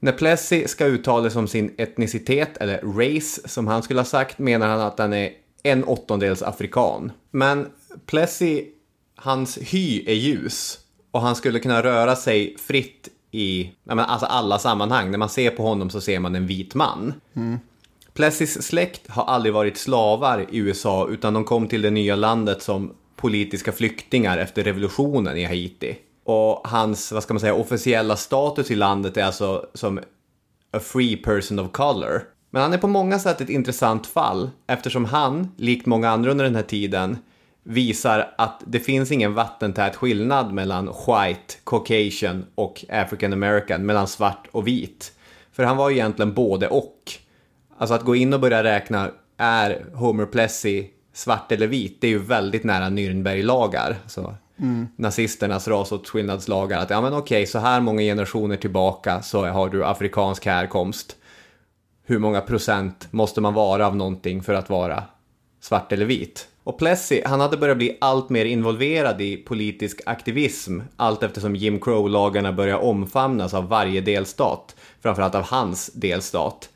När 0.00 0.12
Plessy 0.12 0.66
ska 0.68 0.86
uttala 0.86 1.30
sig 1.30 1.38
om 1.38 1.48
sin 1.48 1.74
etnicitet, 1.78 2.56
eller 2.56 2.80
race 2.82 3.48
som 3.48 3.66
han 3.66 3.82
skulle 3.82 4.00
ha 4.00 4.04
sagt, 4.04 4.38
menar 4.38 4.68
han 4.68 4.80
att 4.80 4.98
han 4.98 5.12
är 5.12 5.30
en 5.62 5.84
åttondels 5.84 6.42
afrikan. 6.42 7.12
Men 7.30 7.66
Plessy, 8.06 8.64
hans 9.16 9.58
hy 9.58 10.04
är 10.06 10.14
ljus 10.14 10.78
och 11.16 11.22
han 11.22 11.36
skulle 11.36 11.58
kunna 11.58 11.82
röra 11.82 12.16
sig 12.16 12.56
fritt 12.58 13.08
i 13.30 13.70
men 13.84 13.98
alltså 13.98 14.26
alla 14.26 14.58
sammanhang. 14.58 15.10
När 15.10 15.18
man 15.18 15.28
ser 15.28 15.50
på 15.50 15.62
honom 15.62 15.90
så 15.90 16.00
ser 16.00 16.20
man 16.20 16.34
en 16.34 16.46
vit 16.46 16.74
man. 16.74 17.14
Plessys 18.14 18.62
släkt 18.62 19.10
har 19.10 19.24
aldrig 19.24 19.54
varit 19.54 19.76
slavar 19.76 20.46
i 20.50 20.58
USA 20.58 21.08
utan 21.08 21.34
de 21.34 21.44
kom 21.44 21.68
till 21.68 21.82
det 21.82 21.90
nya 21.90 22.16
landet 22.16 22.62
som 22.62 22.94
politiska 23.16 23.72
flyktingar 23.72 24.38
efter 24.38 24.64
revolutionen 24.64 25.36
i 25.36 25.44
Haiti. 25.44 25.96
Och 26.24 26.60
hans, 26.64 27.12
vad 27.12 27.22
ska 27.22 27.34
man 27.34 27.40
säga, 27.40 27.54
officiella 27.54 28.16
status 28.16 28.70
i 28.70 28.74
landet 28.74 29.16
är 29.16 29.24
alltså 29.24 29.66
som 29.74 29.98
a 30.72 30.80
free 30.80 31.16
person 31.16 31.58
of 31.58 31.72
color. 31.72 32.22
Men 32.50 32.62
han 32.62 32.72
är 32.72 32.78
på 32.78 32.88
många 32.88 33.18
sätt 33.18 33.40
ett 33.40 33.48
intressant 33.50 34.06
fall 34.06 34.50
eftersom 34.66 35.04
han, 35.04 35.48
likt 35.56 35.86
många 35.86 36.10
andra 36.10 36.30
under 36.30 36.44
den 36.44 36.54
här 36.54 36.62
tiden, 36.62 37.18
visar 37.68 38.34
att 38.38 38.62
det 38.66 38.80
finns 38.80 39.12
ingen 39.12 39.34
vattentät 39.34 39.96
skillnad 39.96 40.52
mellan 40.52 40.86
white, 40.86 41.54
caucasian 41.64 42.46
och 42.54 42.84
african 42.88 43.32
american, 43.32 43.86
mellan 43.86 44.08
svart 44.08 44.48
och 44.52 44.66
vit. 44.66 45.12
För 45.52 45.64
han 45.64 45.76
var 45.76 45.90
ju 45.90 45.96
egentligen 45.96 46.34
både 46.34 46.68
och. 46.68 47.12
Alltså 47.78 47.94
att 47.94 48.02
gå 48.04 48.16
in 48.16 48.34
och 48.34 48.40
börja 48.40 48.64
räkna, 48.64 49.10
är 49.36 49.84
Homer 49.94 50.26
Plessy 50.26 50.86
svart 51.12 51.52
eller 51.52 51.66
vit? 51.66 52.00
Det 52.00 52.06
är 52.06 52.10
ju 52.10 52.18
väldigt 52.18 52.64
nära 52.64 52.88
Nürnberglagar. 52.88 53.94
Så 54.06 54.34
nazisternas 54.96 55.68
rasåtskillnadslagar. 55.68 56.78
Att 56.78 56.90
ja 56.90 57.00
men 57.00 57.14
okej, 57.14 57.46
så 57.46 57.58
här 57.58 57.80
många 57.80 58.02
generationer 58.02 58.56
tillbaka 58.56 59.22
så 59.22 59.46
har 59.46 59.68
du 59.68 59.84
afrikansk 59.84 60.46
härkomst. 60.46 61.16
Hur 62.04 62.18
många 62.18 62.40
procent 62.40 63.08
måste 63.10 63.40
man 63.40 63.54
vara 63.54 63.86
av 63.86 63.96
någonting 63.96 64.42
för 64.42 64.54
att 64.54 64.70
vara 64.70 65.04
svart 65.60 65.92
eller 65.92 66.06
vit? 66.06 66.48
Och 66.66 66.78
Plessy, 66.78 67.22
han 67.24 67.40
hade 67.40 67.56
börjat 67.56 67.76
bli 67.76 67.98
allt 68.00 68.30
mer 68.30 68.44
involverad 68.44 69.20
i 69.20 69.36
politisk 69.36 70.00
aktivism 70.06 70.80
allt 70.96 71.22
eftersom 71.22 71.56
Jim 71.56 71.80
Crow-lagarna 71.80 72.52
började 72.52 72.82
omfamnas 72.82 73.54
av 73.54 73.68
varje 73.68 74.00
delstat, 74.00 74.76
framförallt 75.02 75.34
av 75.34 75.42
hans 75.42 75.90
delstat. 75.94 76.68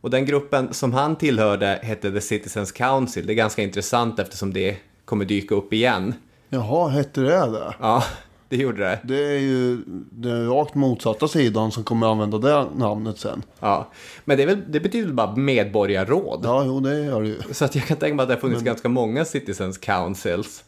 Och 0.00 0.10
den 0.10 0.26
gruppen 0.26 0.74
som 0.74 0.92
han 0.92 1.16
tillhörde 1.16 1.80
hette 1.82 2.12
The 2.12 2.20
Citizens 2.20 2.72
Council. 2.72 3.26
Det 3.26 3.32
är 3.32 3.34
ganska 3.34 3.62
intressant 3.62 4.18
eftersom 4.18 4.52
det 4.52 4.76
kommer 5.04 5.24
dyka 5.24 5.54
upp 5.54 5.72
igen. 5.72 6.14
Jaha, 6.48 6.88
hette 6.88 7.20
det 7.20 7.50
det? 7.50 7.74
Ja, 7.80 8.04
det 8.48 8.56
gjorde 8.56 8.82
det. 8.82 8.98
Det 9.04 9.24
är 9.24 9.38
ju 9.38 9.78
den 10.10 10.48
rakt 10.48 10.74
motsatta 10.74 11.28
sidan 11.28 11.72
som 11.72 11.84
kommer 11.84 12.06
använda 12.06 12.38
det 12.38 12.66
namnet 12.76 13.18
sen. 13.18 13.42
Ja, 13.60 13.90
men 14.24 14.36
det, 14.36 14.42
är 14.42 14.46
väl, 14.46 14.62
det 14.68 14.80
betyder 14.80 15.06
väl 15.06 15.14
bara 15.14 15.36
medborgarråd. 15.36 16.40
Ja, 16.44 16.64
jo, 16.64 16.80
det 16.80 17.04
gör 17.04 17.22
det 17.22 17.28
ju. 17.28 17.42
Så 17.52 17.64
att 17.64 17.74
jag 17.74 17.84
kan 17.84 17.96
tänka 17.96 18.14
mig 18.14 18.22
att 18.22 18.28
det 18.28 18.34
har 18.34 18.40
funnits 18.40 18.62
ganska 18.62 18.88
många 18.88 19.24
Citizens 19.24 19.78
Councils. 19.78 20.64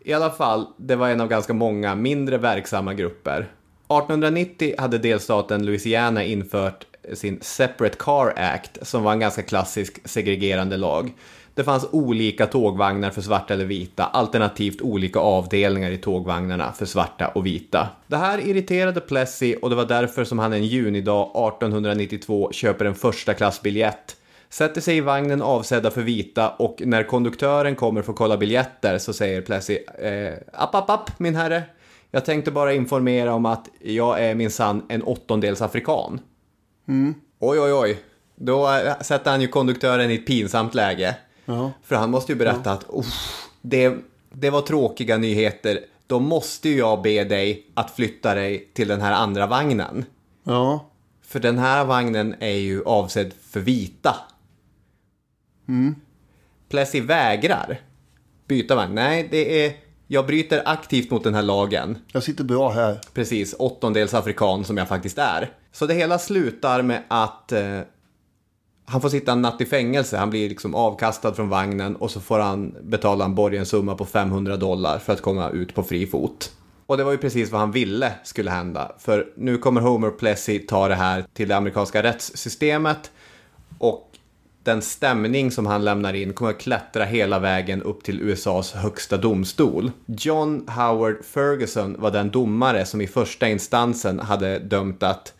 I 0.00 0.12
alla 0.12 0.30
fall, 0.30 0.66
det 0.76 0.96
var 0.96 1.08
en 1.08 1.20
av 1.20 1.28
ganska 1.28 1.52
många 1.52 1.94
mindre 1.94 2.38
verksamma 2.38 2.94
grupper. 2.94 3.38
1890 3.38 4.74
hade 4.78 4.98
delstaten 4.98 5.66
Louisiana 5.66 6.24
infört 6.24 6.86
sin 7.14 7.38
Separate 7.40 7.96
Car 7.98 8.34
Act 8.36 8.86
som 8.86 9.02
var 9.02 9.12
en 9.12 9.20
ganska 9.20 9.42
klassisk 9.42 10.08
segregerande 10.08 10.76
lag. 10.76 11.12
Det 11.58 11.64
fanns 11.64 11.86
olika 11.90 12.46
tågvagnar 12.46 13.10
för 13.10 13.22
svarta 13.22 13.54
eller 13.54 13.64
vita, 13.64 14.04
alternativt 14.04 14.80
olika 14.80 15.18
avdelningar 15.18 15.90
i 15.90 15.96
tågvagnarna 15.96 16.72
för 16.72 16.86
svarta 16.86 17.28
och 17.28 17.46
vita. 17.46 17.88
Det 18.06 18.16
här 18.16 18.48
irriterade 18.48 19.00
Plessy 19.00 19.54
och 19.54 19.70
det 19.70 19.76
var 19.76 19.84
därför 19.84 20.24
som 20.24 20.38
han 20.38 20.52
en 20.52 20.64
junidag 20.64 21.22
1892 21.22 22.52
köper 22.52 22.84
en 22.84 22.94
första 22.94 23.34
klassbiljett 23.34 24.16
sätter 24.48 24.80
sig 24.80 24.96
i 24.96 25.00
vagnen 25.00 25.42
avsedda 25.42 25.90
för 25.90 26.02
vita 26.02 26.48
och 26.48 26.82
när 26.84 27.02
konduktören 27.02 27.76
kommer 27.76 28.02
för 28.02 28.12
att 28.12 28.18
kolla 28.18 28.36
biljetter 28.36 28.98
så 28.98 29.12
säger 29.12 29.42
Plessy 29.42 29.78
eh, 29.98 30.34
app, 30.52 30.74
app, 30.74 30.90
app, 30.90 31.18
min 31.18 31.34
herre. 31.34 31.62
Jag 32.10 32.24
tänkte 32.24 32.50
bara 32.50 32.72
informera 32.72 33.34
om 33.34 33.46
att 33.46 33.68
jag 33.80 34.20
är 34.24 34.34
minsann 34.34 34.82
en 34.88 35.02
åttondels 35.02 35.62
afrikan. 35.62 36.20
Oj, 37.38 37.60
oj, 37.60 37.72
oj. 37.72 37.98
Då 38.36 38.72
eh, 38.72 39.00
sätter 39.00 39.30
han 39.30 39.40
ju 39.40 39.48
konduktören 39.48 40.10
i 40.10 40.14
ett 40.14 40.26
pinsamt 40.26 40.74
läge. 40.74 41.16
Ja. 41.48 41.72
För 41.82 41.96
han 41.96 42.10
måste 42.10 42.32
ju 42.32 42.38
berätta 42.38 42.72
att 42.72 42.84
"Uff, 42.88 43.48
det, 43.62 43.94
det 44.32 44.50
var 44.50 44.60
tråkiga 44.60 45.16
nyheter. 45.16 45.80
då 46.06 46.20
måste 46.20 46.68
ju 46.68 46.76
jag 46.78 47.02
be 47.02 47.24
dig 47.24 47.66
att 47.74 47.90
flytta 47.90 48.34
dig 48.34 48.70
till 48.74 48.88
den 48.88 49.00
här 49.00 49.12
andra 49.12 49.46
vagnen. 49.46 50.04
Ja. 50.44 50.90
För 51.22 51.40
den 51.40 51.58
här 51.58 51.84
vagnen 51.84 52.34
är 52.40 52.56
ju 52.56 52.84
avsedd 52.84 53.32
för 53.50 53.60
vita. 53.60 54.16
Mm. 55.68 55.94
Plessy 56.68 57.00
vägrar 57.00 57.80
byta 58.48 58.74
vagn. 58.74 58.94
Nej, 58.94 59.28
det 59.30 59.66
är... 59.66 59.72
Jag 60.06 60.26
bryter 60.26 60.62
aktivt 60.64 61.10
mot 61.10 61.24
den 61.24 61.34
här 61.34 61.42
lagen. 61.42 61.98
Jag 62.12 62.22
sitter 62.22 62.44
bra 62.44 62.70
här. 62.70 63.00
Precis, 63.14 63.54
åttondels 63.58 64.14
afrikan 64.14 64.64
som 64.64 64.76
jag 64.76 64.88
faktiskt 64.88 65.18
är. 65.18 65.52
Så 65.72 65.86
det 65.86 65.94
hela 65.94 66.18
slutar 66.18 66.82
med 66.82 67.02
att 67.08 67.52
eh, 67.52 67.80
han 68.90 69.00
får 69.00 69.08
sitta 69.08 69.32
en 69.32 69.42
natt 69.42 69.60
i 69.60 69.66
fängelse. 69.66 70.16
Han 70.16 70.30
blir 70.30 70.48
liksom 70.48 70.74
avkastad 70.74 71.34
från 71.34 71.48
vagnen 71.48 71.96
och 71.96 72.10
så 72.10 72.20
får 72.20 72.38
han 72.38 72.74
betala 72.82 73.24
en 73.24 73.34
borgensumma 73.34 73.94
på 73.94 74.04
500 74.04 74.56
dollar 74.56 74.98
för 74.98 75.12
att 75.12 75.22
komma 75.22 75.50
ut 75.50 75.74
på 75.74 75.82
fri 75.82 76.06
fot. 76.06 76.52
Och 76.86 76.96
det 76.96 77.04
var 77.04 77.12
ju 77.12 77.18
precis 77.18 77.50
vad 77.50 77.60
han 77.60 77.72
ville 77.72 78.12
skulle 78.24 78.50
hända. 78.50 78.92
För 78.98 79.26
nu 79.36 79.58
kommer 79.58 79.80
Homer 79.80 80.10
Plessy 80.10 80.58
ta 80.58 80.88
det 80.88 80.94
här 80.94 81.24
till 81.32 81.48
det 81.48 81.56
amerikanska 81.56 82.02
rättssystemet. 82.02 83.10
Och 83.78 84.10
den 84.62 84.82
stämning 84.82 85.50
som 85.50 85.66
han 85.66 85.84
lämnar 85.84 86.14
in 86.14 86.32
kommer 86.32 86.50
att 86.50 86.60
klättra 86.60 87.04
hela 87.04 87.38
vägen 87.38 87.82
upp 87.82 88.04
till 88.04 88.20
USAs 88.20 88.72
högsta 88.72 89.16
domstol. 89.16 89.90
John 90.06 90.68
Howard 90.68 91.24
Ferguson 91.24 91.96
var 91.98 92.10
den 92.10 92.30
domare 92.30 92.84
som 92.84 93.00
i 93.00 93.06
första 93.06 93.48
instansen 93.48 94.20
hade 94.20 94.58
dömt 94.58 95.02
att 95.02 95.34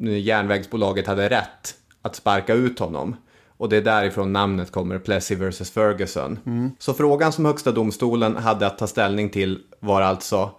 järnvägsbolaget 0.00 1.06
hade 1.06 1.28
rätt 1.28 1.74
att 2.06 2.16
sparka 2.16 2.54
ut 2.54 2.78
honom. 2.78 3.16
Och 3.58 3.68
det 3.68 3.76
är 3.76 3.82
därifrån 3.82 4.32
namnet 4.32 4.72
kommer, 4.72 4.98
Plessy 4.98 5.34
vs. 5.34 5.70
Ferguson. 5.70 6.38
Så 6.78 6.94
frågan 6.94 7.32
som 7.32 7.44
högsta 7.44 7.72
domstolen 7.72 8.36
hade 8.36 8.66
att 8.66 8.78
ta 8.78 8.86
ställning 8.86 9.30
till 9.30 9.58
var 9.80 10.02
alltså 10.02 10.50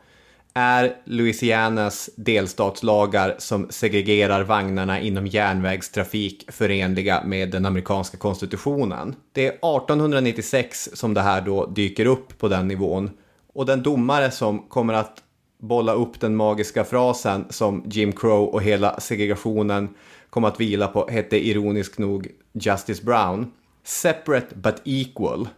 är 0.54 0.96
Louisianas 1.06 2.10
delstatslagar 2.16 3.36
som 3.38 3.68
segregerar 3.70 4.44
vagnarna 4.44 5.00
inom 5.00 5.28
järnvägstrafik 5.28 6.52
förenliga 6.52 7.24
med 7.26 7.52
den 7.52 7.66
amerikanska 7.66 8.18
konstitutionen? 8.18 9.16
Det 9.32 9.46
är 9.46 9.50
1896 9.50 10.90
som 10.94 11.14
det 11.14 11.22
här 11.22 11.42
då 11.42 11.66
dyker 11.66 12.06
upp 12.06 12.38
på 12.38 12.48
den 12.48 12.68
nivån. 12.68 13.10
Och 13.54 13.66
den 13.66 13.84
domare 13.84 14.32
som 14.32 14.60
kommer 14.60 14.94
att 14.94 15.24
bolla 15.60 15.94
upp 15.94 16.20
den 16.20 16.36
magiska 16.36 16.84
frasen 16.84 17.46
som 17.50 17.84
Jim 17.86 18.12
Crow 18.12 18.48
och 18.48 18.62
hela 18.62 19.00
segregationen 19.00 19.90
kom 20.38 20.44
att 20.44 20.60
vila 20.60 20.88
på 20.88 21.08
hette 21.12 21.48
ironiskt 21.48 21.98
nog 21.98 22.28
Justice 22.54 23.04
Brown. 23.04 23.52
Separate 23.84 24.56
but 24.56 24.76
equal. 24.84 25.50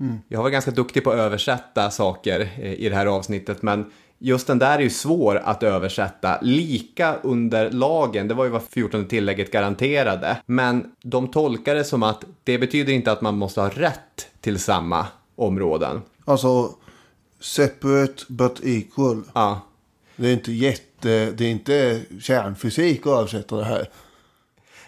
Mm. 0.00 0.18
Jag 0.28 0.42
varit 0.42 0.52
ganska 0.52 0.70
duktig 0.70 1.04
på 1.04 1.10
att 1.10 1.16
översätta 1.16 1.90
saker 1.90 2.40
eh, 2.58 2.72
i 2.72 2.88
det 2.88 2.94
här 2.94 3.06
avsnittet, 3.06 3.62
men 3.62 3.90
just 4.18 4.46
den 4.46 4.58
där 4.58 4.78
är 4.78 4.82
ju 4.82 4.90
svår 4.90 5.36
att 5.36 5.62
översätta. 5.62 6.38
Lika 6.42 7.14
under 7.22 7.70
lagen, 7.70 8.28
det 8.28 8.34
var 8.34 8.44
ju 8.44 8.50
vad 8.50 8.62
14 8.62 9.06
tillägget 9.06 9.50
garanterade. 9.50 10.36
Men 10.46 10.92
de 11.02 11.28
tolkar 11.28 11.74
det 11.74 11.84
som 11.84 12.02
att 12.02 12.24
det 12.44 12.58
betyder 12.58 12.92
inte 12.92 13.12
att 13.12 13.20
man 13.20 13.38
måste 13.38 13.60
ha 13.60 13.68
rätt 13.68 14.28
till 14.40 14.58
samma 14.58 15.06
områden. 15.36 16.02
Alltså, 16.24 16.70
separate 17.40 18.24
but 18.28 18.60
equal. 18.64 19.22
Ja. 19.34 19.60
Det 20.16 20.28
är 20.28 20.32
inte 20.32 20.52
jätte, 20.52 21.30
det 21.30 21.44
är 21.44 21.50
inte 21.50 22.02
kärnfysik 22.20 23.00
att 23.00 23.18
översätta 23.18 23.56
det 23.56 23.64
här. 23.64 23.88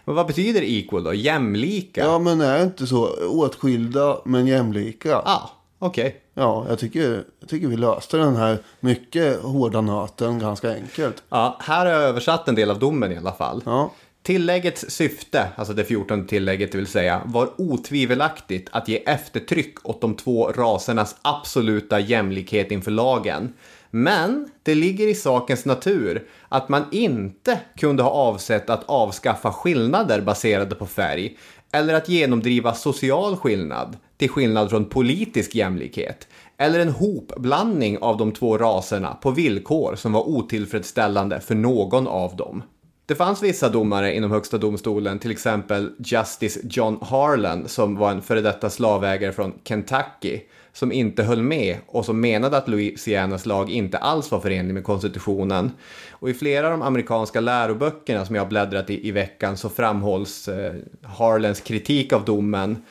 Men 0.07 0.15
vad 0.15 0.27
betyder 0.27 0.63
equal 0.63 1.05
då? 1.05 1.15
Jämlika? 1.15 2.01
Ja, 2.01 2.19
men 2.19 2.41
är 2.41 2.63
inte 2.63 2.87
så 2.87 3.09
åtskilda 3.29 4.19
men 4.25 4.47
jämlika? 4.47 5.09
Ja, 5.09 5.51
okej. 5.79 6.21
Ja, 6.35 6.67
jag 6.69 6.79
tycker, 6.79 7.25
jag 7.41 7.49
tycker 7.49 7.67
vi 7.69 7.77
löste 7.77 8.17
den 8.17 8.37
här 8.37 8.59
mycket 8.81 9.43
hårda 9.43 9.81
nöten 9.81 10.39
ganska 10.39 10.75
enkelt. 10.75 11.23
Ja, 11.29 11.57
här 11.61 11.87
har 11.87 11.93
jag 11.93 12.03
översatt 12.03 12.49
en 12.49 12.55
del 12.55 12.71
av 12.71 12.79
domen 12.79 13.13
i 13.13 13.17
alla 13.17 13.33
fall. 13.33 13.63
Ja. 13.65 13.92
Tilläggets 14.23 14.90
syfte, 14.90 15.49
alltså 15.57 15.75
det 15.75 15.85
14 15.85 16.27
tillägget 16.27 16.75
vill 16.75 16.87
säga, 16.87 17.23
var 17.25 17.49
otvivelaktigt 17.61 18.69
att 18.73 18.88
ge 18.88 18.97
eftertryck 18.97 19.88
åt 19.88 20.01
de 20.01 20.14
två 20.14 20.53
rasernas 20.53 21.16
absoluta 21.23 22.01
jämlikhet 22.01 22.71
inför 22.71 22.90
lagen. 22.90 23.53
Men 23.90 24.49
det 24.62 24.75
ligger 24.75 25.09
i 25.09 25.14
sakens 25.14 25.64
natur 25.64 26.29
att 26.49 26.68
man 26.68 26.85
inte 26.92 27.61
kunde 27.77 28.03
ha 28.03 28.11
avsett 28.11 28.70
att 28.70 28.85
avskaffa 28.85 29.53
skillnader 29.53 30.20
baserade 30.20 30.75
på 30.75 30.87
färg 30.87 31.37
eller 31.72 31.94
att 31.94 32.09
genomdriva 32.09 32.75
social 32.75 33.37
skillnad 33.37 33.96
till 34.16 34.31
skillnad 34.31 34.70
från 34.70 34.85
politisk 34.85 35.55
jämlikhet 35.55 36.29
eller 36.57 36.81
en 36.81 36.88
hopblandning 36.88 37.99
av 37.99 38.16
de 38.16 38.33
två 38.33 38.59
raserna 38.59 39.14
på 39.14 39.31
villkor 39.31 39.94
som 39.96 40.12
var 40.12 40.29
otillfredsställande 40.29 41.40
för 41.40 41.55
någon 41.55 42.07
av 42.09 42.37
dem. 42.37 42.62
Det 43.07 43.14
fanns 43.14 43.42
vissa 43.42 43.68
domare 43.68 44.16
inom 44.16 44.31
högsta 44.31 44.59
domstolen, 44.59 45.18
till 45.18 45.31
exempel 45.31 45.92
Justice 45.99 46.61
John 46.70 46.99
Harlan 47.03 47.68
som 47.68 47.96
var 47.96 48.11
en 48.11 48.22
före 48.22 48.40
detta 48.40 48.70
slavägare 48.70 49.33
från 49.33 49.55
Kentucky, 49.64 50.40
som 50.77 50.93
inte 50.93 51.23
höll 51.23 51.43
med 51.43 51.77
och 51.87 52.05
som 52.05 52.21
menade 52.21 52.57
att 52.57 52.69
Louisianas 52.69 53.47
lag 53.47 53.71
inte 53.71 53.99
alls 53.99 54.31
var 54.31 54.41
förenlig 54.41 54.75
med 54.75 54.85
konstitutionen. 54.85 55.71
Och 56.11 56.31
i 56.31 56.35
flera 56.35 56.67
av 56.67 56.71
de 56.71 56.83
amerikanska 56.83 57.41
läroböckerna 57.41 58.27
som 58.27 58.35
jag 58.35 58.43
har 58.43 58.49
bläddrat 58.49 58.91
i 58.91 59.09
i 59.09 59.11
veckan 59.11 59.57
så 59.57 59.69
framhålls 59.69 60.49
eh, 60.49 60.75
Harlens 61.03 61.61
kritik 61.61 62.12
av 62.12 62.25
domen 62.25 62.83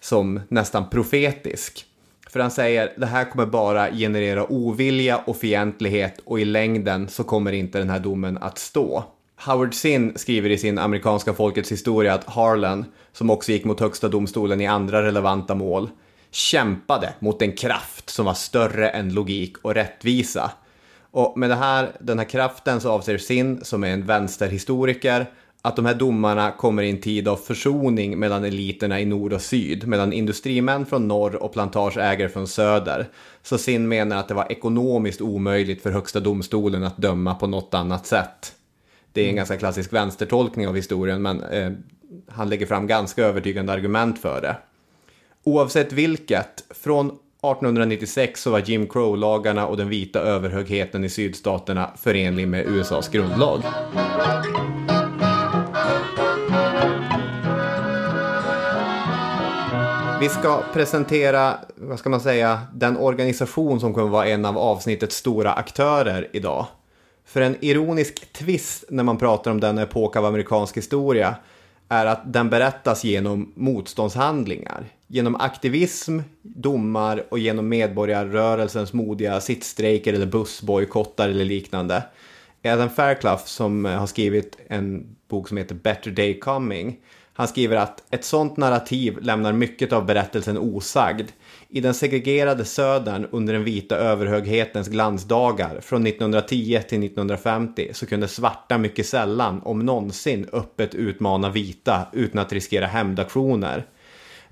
som 0.00 0.40
nästan 0.48 0.90
profetisk. 0.90 1.84
För 2.30 2.40
han 2.40 2.50
säger 2.50 2.92
det 2.96 3.06
här 3.06 3.30
kommer 3.30 3.46
bara 3.46 3.90
generera 3.90 4.52
ovilja 4.52 5.18
och 5.18 5.36
fientlighet 5.36 6.20
och 6.24 6.40
i 6.40 6.44
längden 6.44 7.08
så 7.08 7.24
kommer 7.24 7.52
inte 7.52 7.78
den 7.78 7.90
här 7.90 8.00
domen 8.00 8.38
att 8.38 8.58
stå. 8.58 9.04
Howard 9.36 9.74
Zinn 9.74 10.12
skriver 10.16 10.50
i 10.50 10.58
sin 10.58 10.78
amerikanska 10.78 11.32
folkets 11.32 11.72
historia 11.72 12.14
att 12.14 12.24
Harlan, 12.24 12.84
som 13.12 13.30
också 13.30 13.52
gick 13.52 13.64
mot 13.64 13.80
högsta 13.80 14.08
domstolen 14.08 14.60
i 14.60 14.66
andra 14.66 15.02
relevanta 15.02 15.54
mål, 15.54 15.90
kämpade 16.32 17.14
mot 17.18 17.42
en 17.42 17.52
kraft 17.52 18.10
som 18.10 18.26
var 18.26 18.34
större 18.34 18.88
än 18.88 19.14
logik 19.14 19.56
och 19.62 19.74
rättvisa. 19.74 20.52
Och 21.10 21.38
med 21.38 21.50
det 21.50 21.56
här, 21.56 21.92
den 22.00 22.18
här 22.18 22.24
kraften 22.24 22.80
så 22.80 22.90
avser 22.90 23.18
Sin, 23.18 23.64
som 23.64 23.84
är 23.84 23.88
en 23.88 24.06
vänsterhistoriker, 24.06 25.26
att 25.62 25.76
de 25.76 25.86
här 25.86 25.94
domarna 25.94 26.50
kommer 26.50 26.82
i 26.82 26.90
en 26.90 27.00
tid 27.00 27.28
av 27.28 27.36
försoning 27.36 28.18
mellan 28.18 28.44
eliterna 28.44 29.00
i 29.00 29.04
nord 29.04 29.32
och 29.32 29.42
syd, 29.42 29.86
mellan 29.86 30.12
industrimän 30.12 30.86
från 30.86 31.08
norr 31.08 31.42
och 31.42 31.52
plantageägare 31.52 32.28
från 32.28 32.48
söder. 32.48 33.08
Så 33.42 33.58
Sin 33.58 33.88
menar 33.88 34.16
att 34.16 34.28
det 34.28 34.34
var 34.34 34.52
ekonomiskt 34.52 35.20
omöjligt 35.20 35.82
för 35.82 35.90
högsta 35.90 36.20
domstolen 36.20 36.84
att 36.84 36.96
döma 36.96 37.34
på 37.34 37.46
något 37.46 37.74
annat 37.74 38.06
sätt. 38.06 38.54
Det 39.12 39.22
är 39.22 39.28
en 39.28 39.36
ganska 39.36 39.56
klassisk 39.56 39.92
vänstertolkning 39.92 40.68
av 40.68 40.76
historien, 40.76 41.22
men 41.22 41.42
eh, 41.42 41.72
han 42.28 42.48
lägger 42.48 42.66
fram 42.66 42.86
ganska 42.86 43.24
övertygande 43.24 43.72
argument 43.72 44.18
för 44.18 44.40
det. 44.40 44.56
Oavsett 45.44 45.92
vilket, 45.92 46.64
från 46.70 47.06
1896 47.06 48.42
så 48.42 48.50
var 48.50 48.58
Jim 48.58 48.86
Crow-lagarna 48.88 49.66
och 49.66 49.76
den 49.76 49.88
vita 49.88 50.20
överhögheten 50.20 51.04
i 51.04 51.08
sydstaterna 51.08 51.90
förenlig 51.96 52.48
med 52.48 52.66
USAs 52.66 53.08
grundlag. 53.08 53.62
Vi 60.20 60.28
ska 60.28 60.62
presentera, 60.72 61.54
vad 61.76 61.98
ska 61.98 62.10
man 62.10 62.20
säga, 62.20 62.60
den 62.74 62.96
organisation 62.96 63.80
som 63.80 63.94
kommer 63.94 64.08
vara 64.08 64.26
en 64.26 64.44
av 64.44 64.58
avsnittets 64.58 65.16
stora 65.16 65.52
aktörer 65.52 66.28
idag. 66.32 66.66
För 67.24 67.40
en 67.40 67.56
ironisk 67.60 68.32
twist 68.32 68.84
när 68.88 69.04
man 69.04 69.18
pratar 69.18 69.50
om 69.50 69.60
denna 69.60 69.82
epok 69.82 70.16
av 70.16 70.24
amerikansk 70.24 70.76
historia 70.76 71.34
är 71.88 72.06
att 72.06 72.32
den 72.32 72.50
berättas 72.50 73.04
genom 73.04 73.52
motståndshandlingar. 73.56 74.84
Genom 75.14 75.36
aktivism, 75.36 76.18
domar 76.42 77.24
och 77.28 77.38
genom 77.38 77.68
medborgarrörelsens 77.68 78.92
modiga 78.92 79.40
sittstrejker 79.40 80.12
eller 80.12 80.26
bussbojkottar 80.26 81.28
eller 81.28 81.44
liknande. 81.44 82.02
Adam 82.64 82.90
Fairclough 82.90 83.44
som 83.44 83.86
eh, 83.86 83.92
har 83.92 84.06
skrivit 84.06 84.58
en 84.66 85.16
bok 85.28 85.48
som 85.48 85.56
heter 85.56 85.74
Better 85.74 86.10
Day 86.10 86.38
Coming. 86.38 86.96
Han 87.32 87.48
skriver 87.48 87.76
att 87.76 88.02
ett 88.10 88.24
sånt 88.24 88.56
narrativ 88.56 89.18
lämnar 89.20 89.52
mycket 89.52 89.92
av 89.92 90.06
berättelsen 90.06 90.58
osagd. 90.58 91.28
I 91.68 91.80
den 91.80 91.94
segregerade 91.94 92.64
södern 92.64 93.26
under 93.30 93.52
den 93.52 93.64
vita 93.64 93.96
överhöghetens 93.96 94.88
glansdagar 94.88 95.80
från 95.80 96.06
1910 96.06 96.80
till 96.88 97.04
1950 97.04 97.90
så 97.92 98.06
kunde 98.06 98.28
svarta 98.28 98.78
mycket 98.78 99.06
sällan, 99.06 99.62
om 99.62 99.78
någonsin, 99.78 100.48
öppet 100.52 100.94
utmana 100.94 101.50
vita 101.50 102.06
utan 102.12 102.40
att 102.40 102.52
riskera 102.52 102.86
hämndaktioner. 102.86 103.86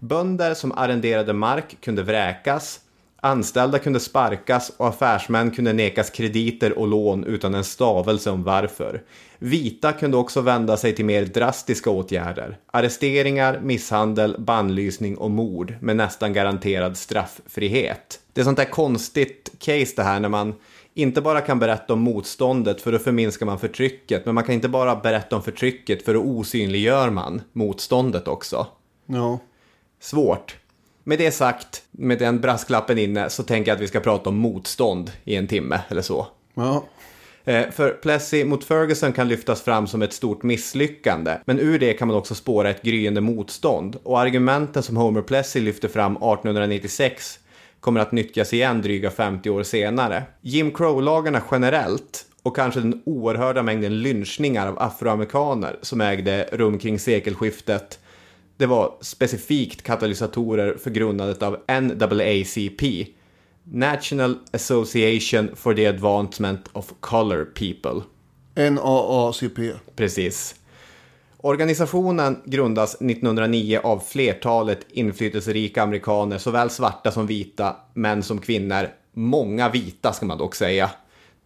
Bönder 0.01 0.55
som 0.55 0.73
arrenderade 0.73 1.33
mark 1.33 1.77
kunde 1.81 2.03
vräkas. 2.03 2.81
Anställda 3.23 3.79
kunde 3.79 4.01
sparkas 4.01 4.73
och 4.77 4.89
affärsmän 4.89 5.51
kunde 5.51 5.73
nekas 5.73 6.11
krediter 6.11 6.79
och 6.79 6.89
lån 6.89 7.25
utan 7.25 7.55
en 7.55 7.65
stavelse 7.65 8.31
om 8.31 8.43
varför. 8.43 9.03
Vita 9.39 9.93
kunde 9.93 10.17
också 10.17 10.41
vända 10.41 10.77
sig 10.77 10.95
till 10.95 11.05
mer 11.05 11.25
drastiska 11.25 11.91
åtgärder. 11.91 12.59
Arresteringar, 12.67 13.61
misshandel, 13.63 14.37
bannlysning 14.39 15.17
och 15.17 15.31
mord 15.31 15.75
med 15.81 15.97
nästan 15.97 16.33
garanterad 16.33 16.97
strafffrihet. 16.97 18.21
Det 18.33 18.41
är 18.41 18.45
sånt 18.45 18.57
där 18.59 18.65
konstigt 18.65 19.53
case 19.59 19.93
det 19.97 20.03
här 20.03 20.21
när 20.21 20.29
man 20.29 20.55
inte 20.95 21.21
bara 21.21 21.41
kan 21.41 21.59
berätta 21.59 21.93
om 21.93 22.01
motståndet 22.01 22.81
för 22.81 22.93
då 22.93 22.99
förminskar 22.99 23.47
man 23.47 23.59
förtrycket, 23.59 24.27
men 24.27 24.35
man 24.35 24.45
kan 24.45 24.55
inte 24.55 24.69
bara 24.69 24.97
berätta 24.97 25.37
om 25.37 25.43
förtrycket 25.43 26.05
för 26.05 26.15
då 26.15 26.21
osynliggör 26.21 27.11
man 27.11 27.43
motståndet 27.53 28.29
också. 28.29 28.67
Ja. 29.07 29.39
Svårt. 30.01 30.57
Med 31.05 31.19
det 31.19 31.31
sagt, 31.31 31.83
med 31.91 32.19
den 32.19 32.41
brasklappen 32.41 32.99
inne, 32.99 33.31
så 33.31 33.43
tänker 33.43 33.71
jag 33.71 33.77
att 33.77 33.83
vi 33.83 33.89
ska 33.89 34.01
prata 34.01 34.31
om 34.31 34.37
motstånd 34.37 35.11
i 35.25 35.37
en 35.37 35.47
timme 35.47 35.81
eller 35.89 36.03
så. 36.03 36.27
Ja. 36.55 36.85
Eh, 37.45 37.71
För 37.71 37.91
Plessy 37.91 38.45
mot 38.45 38.65
Ferguson 38.65 39.13
kan 39.13 39.29
lyftas 39.29 39.63
fram 39.63 39.87
som 39.87 40.03
ett 40.03 40.13
stort 40.13 40.43
misslyckande, 40.43 41.39
men 41.45 41.59
ur 41.59 41.79
det 41.79 41.93
kan 41.93 42.09
man 42.09 42.17
också 42.17 42.35
spåra 42.35 42.71
ett 42.71 42.83
gryende 42.83 43.21
motstånd. 43.21 43.97
Och 44.03 44.21
argumenten 44.21 44.83
som 44.83 44.97
Homer 44.97 45.23
Plessy 45.23 45.61
lyfter 45.61 45.89
fram 45.89 46.13
1896 46.13 47.39
kommer 47.81 48.01
att 48.01 48.13
nyttjas 48.13 48.53
igen 48.53 48.83
dryga 48.83 49.11
50 49.11 49.51
år 49.51 49.63
senare. 49.63 50.23
Jim 50.41 50.71
Crow-lagarna 50.71 51.43
generellt 51.51 52.27
och 52.43 52.57
kanske 52.57 52.81
den 52.81 53.03
oerhörda 53.07 53.63
mängden 53.63 54.03
lynchningar 54.03 54.67
av 54.67 54.83
afroamerikaner 54.83 55.77
som 55.83 56.01
ägde 56.01 56.49
rum 56.53 56.79
kring 56.79 56.99
sekelskiftet 56.99 57.99
det 58.61 58.67
var 58.67 58.95
specifikt 59.01 59.83
katalysatorer 59.83 60.77
för 60.77 60.91
grundandet 60.91 61.43
av 61.43 61.57
NAACP, 61.69 63.07
National 63.65 64.39
Association 64.53 65.51
for 65.57 65.75
the 65.75 65.87
Advancement 65.87 66.69
of 66.73 66.93
Color 67.01 67.45
People. 67.45 68.03
NAACP. 68.71 69.59
Precis. 69.97 70.55
Organisationen 71.37 72.43
grundas 72.45 72.95
1909 72.95 73.81
av 73.83 74.03
flertalet 74.09 74.87
inflytelserika 74.91 75.83
amerikaner, 75.83 76.39
såväl 76.39 76.71
svarta 76.71 77.11
som 77.11 77.27
vita, 77.27 77.77
män 77.95 78.23
som 78.23 78.39
kvinnor. 78.39 78.89
Många 79.13 79.69
vita 79.69 80.13
ska 80.13 80.27
man 80.27 80.39
dock 80.39 80.55
säga. 80.55 80.91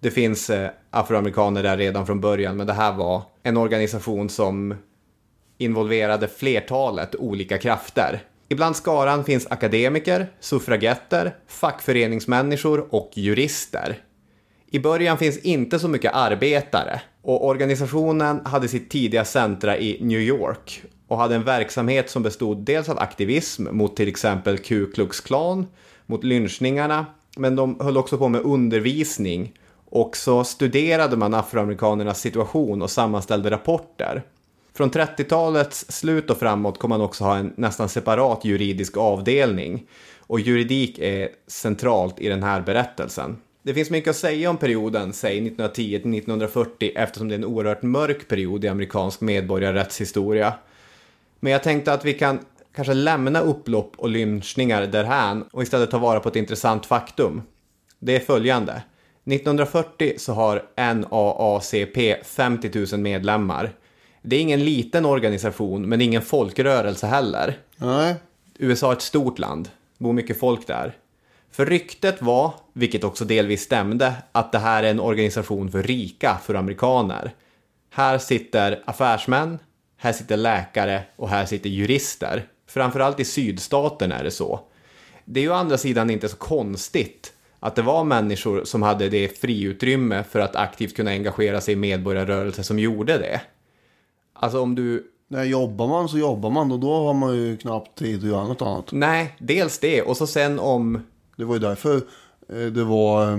Det 0.00 0.10
finns 0.10 0.50
eh, 0.50 0.70
afroamerikaner 0.90 1.62
där 1.62 1.76
redan 1.76 2.06
från 2.06 2.20
början, 2.20 2.56
men 2.56 2.66
det 2.66 2.72
här 2.72 2.92
var 2.92 3.22
en 3.42 3.56
organisation 3.56 4.28
som 4.28 4.74
involverade 5.58 6.28
flertalet 6.28 7.14
olika 7.14 7.58
krafter. 7.58 8.22
Ibland 8.48 8.76
skaran 8.76 9.24
finns 9.24 9.46
akademiker, 9.46 10.26
suffragetter, 10.40 11.34
fackföreningsmänniskor 11.48 12.86
och 12.90 13.10
jurister. 13.14 13.98
I 14.70 14.78
början 14.78 15.18
finns 15.18 15.38
inte 15.38 15.78
så 15.78 15.88
mycket 15.88 16.14
arbetare 16.14 17.00
och 17.22 17.46
organisationen 17.46 18.46
hade 18.46 18.68
sitt 18.68 18.90
tidiga 18.90 19.24
centra 19.24 19.78
i 19.78 19.98
New 20.00 20.20
York 20.20 20.82
och 21.08 21.18
hade 21.18 21.34
en 21.34 21.44
verksamhet 21.44 22.10
som 22.10 22.22
bestod 22.22 22.58
dels 22.58 22.88
av 22.88 22.98
aktivism 22.98 23.66
mot 23.70 23.96
till 23.96 24.08
exempel 24.08 24.58
Ku 24.58 24.92
Klux 24.92 25.20
Klan, 25.20 25.66
mot 26.06 26.24
lynchningarna, 26.24 27.06
men 27.36 27.56
de 27.56 27.80
höll 27.80 27.96
också 27.96 28.18
på 28.18 28.28
med 28.28 28.40
undervisning 28.40 29.52
och 29.90 30.16
så 30.16 30.44
studerade 30.44 31.16
man 31.16 31.34
afroamerikanernas 31.34 32.20
situation 32.20 32.82
och 32.82 32.90
sammanställde 32.90 33.50
rapporter. 33.50 34.22
Från 34.76 34.90
30-talets 34.90 35.86
slut 35.88 36.30
och 36.30 36.38
framåt 36.38 36.78
kommer 36.78 36.98
man 36.98 37.06
också 37.06 37.24
ha 37.24 37.36
en 37.36 37.52
nästan 37.56 37.88
separat 37.88 38.44
juridisk 38.44 38.96
avdelning. 38.96 39.86
Och 40.18 40.40
juridik 40.40 40.98
är 40.98 41.28
centralt 41.46 42.20
i 42.20 42.28
den 42.28 42.42
här 42.42 42.60
berättelsen. 42.60 43.36
Det 43.62 43.74
finns 43.74 43.90
mycket 43.90 44.10
att 44.10 44.16
säga 44.16 44.50
om 44.50 44.56
perioden, 44.56 45.12
säg 45.12 45.32
1910 45.32 45.74
till 45.74 46.14
1940, 46.14 46.92
eftersom 46.96 47.28
det 47.28 47.34
är 47.34 47.38
en 47.38 47.44
oerhört 47.44 47.82
mörk 47.82 48.28
period 48.28 48.64
i 48.64 48.68
amerikansk 48.68 49.20
medborgarrättshistoria. 49.20 50.54
Men 51.40 51.52
jag 51.52 51.62
tänkte 51.62 51.92
att 51.92 52.04
vi 52.04 52.14
kan 52.14 52.38
kanske 52.74 52.94
lämna 52.94 53.40
upplopp 53.40 53.92
och 53.96 54.08
lynchningar 54.08 54.86
därhän 54.86 55.44
och 55.52 55.62
istället 55.62 55.90
ta 55.90 55.98
vara 55.98 56.20
på 56.20 56.28
ett 56.28 56.36
intressant 56.36 56.86
faktum. 56.86 57.42
Det 57.98 58.16
är 58.16 58.20
följande. 58.20 58.82
1940 59.24 60.14
så 60.18 60.32
har 60.32 60.62
NAACP 60.76 62.24
50 62.24 62.86
000 62.92 63.00
medlemmar. 63.00 63.72
Det 64.26 64.36
är 64.36 64.40
ingen 64.40 64.64
liten 64.64 65.04
organisation, 65.04 65.88
men 65.88 66.00
ingen 66.00 66.22
folkrörelse 66.22 67.06
heller. 67.06 67.58
Nej. 67.76 68.14
USA 68.58 68.88
är 68.88 68.96
ett 68.96 69.02
stort 69.02 69.38
land, 69.38 69.68
bor 69.98 70.12
mycket 70.12 70.40
folk 70.40 70.66
där. 70.66 70.96
För 71.50 71.66
ryktet 71.66 72.22
var, 72.22 72.54
vilket 72.72 73.04
också 73.04 73.24
delvis 73.24 73.62
stämde, 73.62 74.14
att 74.32 74.52
det 74.52 74.58
här 74.58 74.82
är 74.82 74.90
en 74.90 75.00
organisation 75.00 75.70
för 75.70 75.82
rika, 75.82 76.38
för 76.44 76.54
amerikaner. 76.54 77.34
Här 77.90 78.18
sitter 78.18 78.82
affärsmän, 78.84 79.58
här 79.96 80.12
sitter 80.12 80.36
läkare 80.36 81.02
och 81.16 81.28
här 81.28 81.46
sitter 81.46 81.70
jurister. 81.70 82.48
Framförallt 82.68 83.20
i 83.20 83.24
sydstaterna 83.24 84.18
är 84.18 84.24
det 84.24 84.30
så. 84.30 84.60
Det 85.24 85.40
är 85.40 85.44
ju 85.44 85.50
å 85.50 85.54
andra 85.54 85.78
sidan 85.78 86.10
inte 86.10 86.28
så 86.28 86.36
konstigt 86.36 87.32
att 87.60 87.76
det 87.76 87.82
var 87.82 88.04
människor 88.04 88.64
som 88.64 88.82
hade 88.82 89.08
det 89.08 89.40
friutrymme 89.40 90.24
för 90.30 90.40
att 90.40 90.56
aktivt 90.56 90.96
kunna 90.96 91.10
engagera 91.10 91.60
sig 91.60 91.72
i 91.72 91.76
medborgarrörelser 91.76 92.62
som 92.62 92.78
gjorde 92.78 93.18
det. 93.18 93.40
Alltså 94.44 94.60
om 94.60 94.74
du... 94.74 95.10
När 95.28 95.44
jobbar 95.44 95.88
man 95.88 96.08
så 96.08 96.18
jobbar 96.18 96.50
man 96.50 96.72
och 96.72 96.80
då 96.80 96.94
har 96.94 97.14
man 97.14 97.36
ju 97.36 97.56
knappt 97.56 97.98
tid 97.98 98.18
att 98.18 98.30
göra 98.30 98.46
något 98.46 98.62
annat. 98.62 98.92
Nej, 98.92 99.36
dels 99.38 99.78
det 99.78 100.02
och 100.02 100.16
så 100.16 100.26
sen 100.26 100.58
om... 100.58 101.02
Det 101.36 101.44
var 101.44 101.54
ju 101.54 101.60
därför 101.60 101.96
eh, 102.48 102.66
det 102.66 102.84
var 102.84 103.32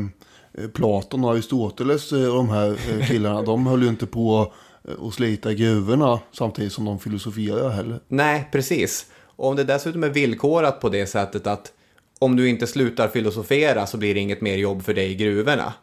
eh, 0.53 0.67
Platon 0.73 1.23
och 1.23 1.31
Aristoteles, 1.31 2.11
eh, 2.11 2.35
de 2.35 2.49
här 2.49 2.69
eh, 2.69 3.07
killarna, 3.07 3.41
de 3.41 3.67
höll 3.67 3.83
ju 3.83 3.89
inte 3.89 4.05
på 4.05 4.53
eh, 4.87 5.05
att 5.07 5.13
slita 5.13 5.51
i 5.51 5.55
gruvorna 5.55 6.19
samtidigt 6.31 6.73
som 6.73 6.85
de 6.85 6.99
filosoferade 6.99 7.69
heller. 7.69 7.99
Nej, 8.07 8.49
precis. 8.51 9.05
Och 9.35 9.49
om 9.49 9.55
det 9.55 9.63
dessutom 9.63 10.03
är 10.03 10.09
villkorat 10.09 10.81
på 10.81 10.89
det 10.89 11.05
sättet 11.05 11.47
att 11.47 11.73
om 12.19 12.35
du 12.35 12.49
inte 12.49 12.67
slutar 12.67 13.07
filosofera 13.07 13.87
så 13.87 13.97
blir 13.97 14.13
det 14.13 14.19
inget 14.19 14.41
mer 14.41 14.55
jobb 14.55 14.83
för 14.83 14.93
dig 14.93 15.11
i 15.11 15.15
gruvorna. 15.15 15.73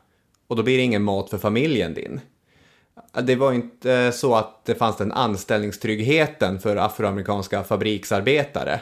Och 0.47 0.57
då 0.57 0.63
blir 0.63 0.77
det 0.77 0.83
ingen 0.83 1.03
mat 1.03 1.31
för 1.31 1.39
familjen 1.39 1.95
din. 1.95 2.21
Det 3.23 3.37
var 3.37 3.53
inte 3.53 4.13
så 4.13 4.35
att 4.35 4.65
det 4.65 4.75
fanns 4.75 4.97
den 4.97 5.13
anställningstryggheten 5.13 6.59
för 6.61 6.77
afroamerikanska 6.77 7.65
fabriksarbetare. 7.65 8.81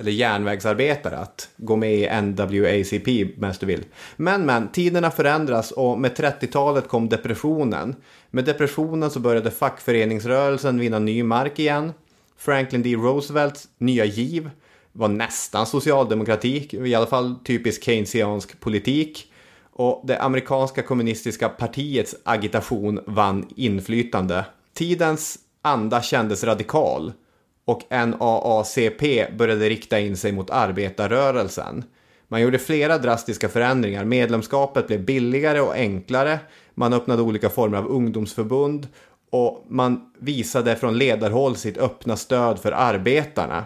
Eller 0.00 0.12
järnvägsarbetare 0.12 1.18
att 1.18 1.48
gå 1.56 1.76
med 1.76 1.92
i 1.92 2.22
NWACP 2.22 3.38
mest 3.40 3.60
du 3.60 3.66
vill. 3.66 3.84
Men 4.16 4.46
men, 4.46 4.68
tiderna 4.68 5.10
förändras 5.10 5.70
och 5.70 6.00
med 6.00 6.16
30-talet 6.16 6.88
kom 6.88 7.08
depressionen. 7.08 7.96
Med 8.30 8.44
depressionen 8.44 9.10
så 9.10 9.20
började 9.20 9.50
fackföreningsrörelsen 9.50 10.78
vinna 10.78 10.98
ny 10.98 11.22
mark 11.22 11.58
igen. 11.58 11.92
Franklin 12.38 12.82
D. 12.82 12.94
Roosevelts 12.94 13.68
nya 13.78 14.04
giv 14.04 14.50
var 14.92 15.08
nästan 15.08 15.66
socialdemokrati, 15.66 16.68
i 16.72 16.94
alla 16.94 17.06
fall 17.06 17.34
typisk 17.44 17.84
keynesiansk 17.84 18.60
politik. 18.60 19.32
Och 19.78 20.02
det 20.04 20.18
amerikanska 20.18 20.82
kommunistiska 20.82 21.48
partiets 21.48 22.14
agitation 22.24 23.00
vann 23.06 23.48
inflytande. 23.56 24.44
Tidens 24.74 25.38
anda 25.62 26.02
kändes 26.02 26.44
radikal 26.44 27.12
och 27.64 27.82
NAACP 27.90 29.36
började 29.38 29.68
rikta 29.68 30.00
in 30.00 30.16
sig 30.16 30.32
mot 30.32 30.50
arbetarrörelsen. 30.50 31.84
Man 32.28 32.40
gjorde 32.40 32.58
flera 32.58 32.98
drastiska 32.98 33.48
förändringar. 33.48 34.04
Medlemskapet 34.04 34.86
blev 34.86 35.04
billigare 35.04 35.60
och 35.60 35.74
enklare. 35.74 36.38
Man 36.74 36.92
öppnade 36.92 37.22
olika 37.22 37.50
former 37.50 37.78
av 37.78 37.88
ungdomsförbund 37.88 38.88
och 39.30 39.66
man 39.68 40.12
visade 40.18 40.76
från 40.76 40.98
ledarhåll 40.98 41.56
sitt 41.56 41.78
öppna 41.78 42.16
stöd 42.16 42.58
för 42.58 42.72
arbetarna. 42.72 43.64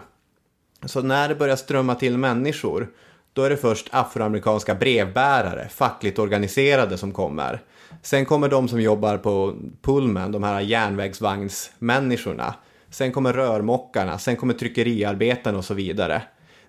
Så 0.85 1.01
när 1.01 1.29
det 1.29 1.35
börjar 1.35 1.55
strömma 1.55 1.95
till 1.95 2.17
människor, 2.17 2.87
då 3.33 3.43
är 3.43 3.49
det 3.49 3.57
först 3.57 3.87
afroamerikanska 3.91 4.75
brevbärare, 4.75 5.69
fackligt 5.69 6.19
organiserade 6.19 6.97
som 6.97 7.11
kommer. 7.11 7.61
Sen 8.01 8.25
kommer 8.25 8.49
de 8.49 8.67
som 8.67 8.81
jobbar 8.81 9.17
på 9.17 9.55
Pullman, 9.81 10.31
de 10.31 10.43
här 10.43 10.61
järnvägsvagnsmänniskorna. 10.61 12.55
Sen 12.89 13.11
kommer 13.11 13.33
rörmockarna, 13.33 14.17
sen 14.17 14.35
kommer 14.35 14.53
tryckeriarbetarna 14.53 15.57
och 15.57 15.65
så 15.65 15.73
vidare. 15.73 16.21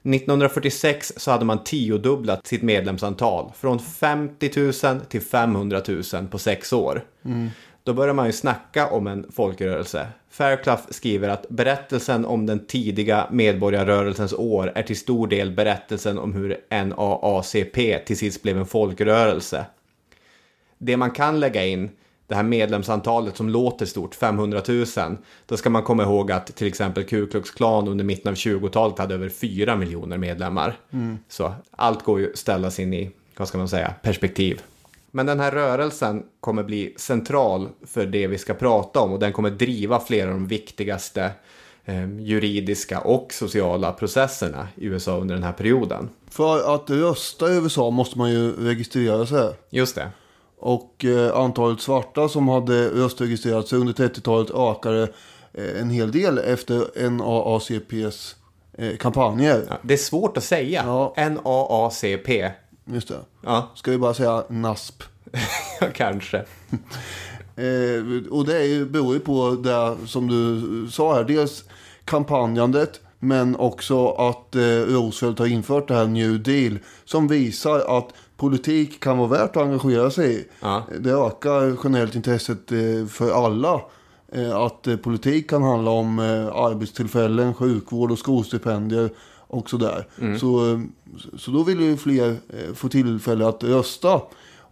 1946 0.03 1.13
så 1.17 1.31
hade 1.31 1.45
man 1.45 1.65
tiodubblat 1.65 2.47
sitt 2.47 2.63
medlemsantal 2.63 3.53
från 3.57 3.79
50 3.79 4.51
000 4.85 5.01
till 5.01 5.21
500 5.21 5.83
000 5.89 6.03
på 6.31 6.39
sex 6.39 6.73
år. 6.73 7.05
Mm. 7.25 7.51
Då 7.85 7.93
börjar 7.93 8.15
man 8.15 8.27
ju 8.27 8.33
snacka 8.33 8.87
om 8.87 9.07
en 9.07 9.33
folkrörelse. 9.33 10.07
Fairclough 10.31 10.83
skriver 10.91 11.29
att 11.29 11.49
berättelsen 11.49 12.25
om 12.25 12.47
den 12.47 12.67
tidiga 12.67 13.29
medborgarrörelsens 13.31 14.33
år 14.33 14.73
är 14.75 14.83
till 14.83 14.99
stor 14.99 15.27
del 15.27 15.51
berättelsen 15.51 16.19
om 16.19 16.33
hur 16.33 16.61
NAACP 16.71 18.07
till 18.07 18.19
sist 18.19 18.43
blev 18.43 18.59
en 18.59 18.67
folkrörelse. 18.67 19.67
Det 20.79 20.97
man 20.97 21.11
kan 21.11 21.41
lägga 21.41 21.65
in 21.65 21.91
det 22.27 22.35
här 22.35 22.43
medlemsantalet 22.43 23.37
som 23.37 23.49
låter 23.49 23.87
stort, 23.87 24.15
500 24.15 24.63
000, 24.69 24.87
då 25.47 25.57
ska 25.57 25.71
man 25.71 25.83
komma 25.83 26.03
ihåg 26.03 26.33
att 26.33 26.47
till 26.47 26.67
exempel 26.67 27.05
Ku 27.05 27.27
Klux 27.27 27.51
Klan 27.51 27.89
under 27.89 28.05
mitten 28.05 28.31
av 28.31 28.35
20-talet 28.35 28.99
hade 28.99 29.15
över 29.15 29.29
4 29.29 29.77
miljoner 29.77 30.19
medlemmar. 30.19 30.77
Mm. 30.91 31.19
Så 31.29 31.55
allt 31.71 32.03
går 32.03 32.21
ju 32.21 32.31
att 32.31 32.39
ställas 32.39 32.81
in 32.81 32.95
i, 32.95 33.11
vad 33.37 33.49
ska 33.49 33.59
man 33.59 33.69
säga, 33.69 33.95
perspektiv. 34.03 34.63
Men 35.17 35.27
den 35.27 35.41
här 35.41 35.51
rörelsen 35.53 36.23
kommer 36.41 36.63
bli 36.63 36.95
central 36.97 37.69
för 37.87 38.07
det 38.07 38.27
vi 38.27 38.39
ska 38.39 38.55
prata 38.55 39.01
om 39.01 39.13
och 39.13 39.19
den 39.19 39.33
kommer 39.33 39.51
driva 39.51 40.01
flera 40.01 40.29
av 40.29 40.35
de 40.35 40.47
viktigaste 40.47 41.31
eh, 41.85 42.21
juridiska 42.21 43.01
och 43.01 43.33
sociala 43.33 43.93
processerna 43.93 44.69
i 44.75 44.87
USA 44.87 45.17
under 45.17 45.35
den 45.35 45.45
här 45.45 45.53
perioden. 45.53 46.09
För 46.31 46.75
att 46.75 46.91
rösta 46.91 47.53
i 47.53 47.57
USA 47.57 47.91
måste 47.91 48.19
man 48.19 48.31
ju 48.31 48.53
registrera 48.53 49.27
sig. 49.27 49.55
Just 49.71 49.95
det. 49.95 50.09
Och 50.59 51.05
eh, 51.05 51.37
antalet 51.37 51.81
svarta 51.81 52.29
som 52.29 52.49
hade 52.49 52.89
röstregistrerat 52.89 53.69
sig 53.69 53.79
under 53.79 53.93
30-talet 53.93 54.51
ökade 54.51 55.03
eh, 55.53 55.81
en 55.81 55.91
hel 55.91 56.13
del 56.13 56.39
efter 56.39 57.09
NAACPs 57.11 58.37
eh, 58.79 58.97
kampanjer. 58.97 59.65
Ja, 59.69 59.79
det 59.83 59.95
är 59.95 59.99
svårt 59.99 60.37
att 60.37 60.45
säga. 60.45 60.83
Ja. 60.87 61.15
N-A-A-C-P. 61.17 62.51
Just 62.85 63.09
det. 63.09 63.19
Ja, 63.41 63.71
Ska 63.75 63.91
vi 63.91 63.99
bara 63.99 64.15
säga 64.15 64.45
NASP. 64.49 65.03
kanske. 65.95 66.45
Eh, 67.57 68.31
och 68.31 68.45
det 68.47 68.57
är 68.57 68.65
ju, 68.65 68.87
beror 68.87 69.15
ju 69.15 69.21
på 69.21 69.51
det 69.51 69.97
som 70.07 70.29
du 70.29 70.63
sa 70.91 71.15
här. 71.15 71.25
Dels 71.25 71.65
kampanjandet. 72.05 73.01
Men 73.19 73.57
också 73.57 74.09
att 74.09 74.55
eh, 74.55 74.61
Roosevelt 74.63 75.39
har 75.39 75.47
infört 75.47 75.89
det 75.89 75.95
här 75.95 76.07
New 76.07 76.43
Deal. 76.43 76.79
Som 77.05 77.29
visar 77.29 77.99
att 77.99 78.09
politik 78.37 79.01
kan 79.01 79.19
vara 79.19 79.29
värt 79.29 79.57
att 79.57 79.63
engagera 79.63 80.11
sig 80.11 80.35
i. 80.35 80.45
Ja. 80.61 80.83
Det 81.01 81.11
ökar 81.11 81.77
generellt 81.85 82.15
intresset 82.15 82.73
eh, 82.73 83.07
för 83.09 83.45
alla. 83.47 83.81
Eh, 84.33 84.57
att 84.57 84.87
eh, 84.87 84.97
politik 84.97 85.51
kan 85.51 85.63
handla 85.63 85.91
om 85.91 86.19
eh, 86.19 86.47
arbetstillfällen, 86.47 87.55
sjukvård 87.55 88.11
och 88.13 88.19
skolstipendier 88.19 89.11
och 89.55 89.71
sådär. 89.71 90.07
Så, 90.39 90.73
eh, 90.73 90.81
så 91.39 91.51
då 91.51 91.63
vill 91.63 91.81
ju 91.81 91.97
fler 91.97 92.29
eh, 92.29 92.75
få 92.75 92.89
tillfälle 92.89 93.49
att 93.49 93.65
rösta. 93.65 94.21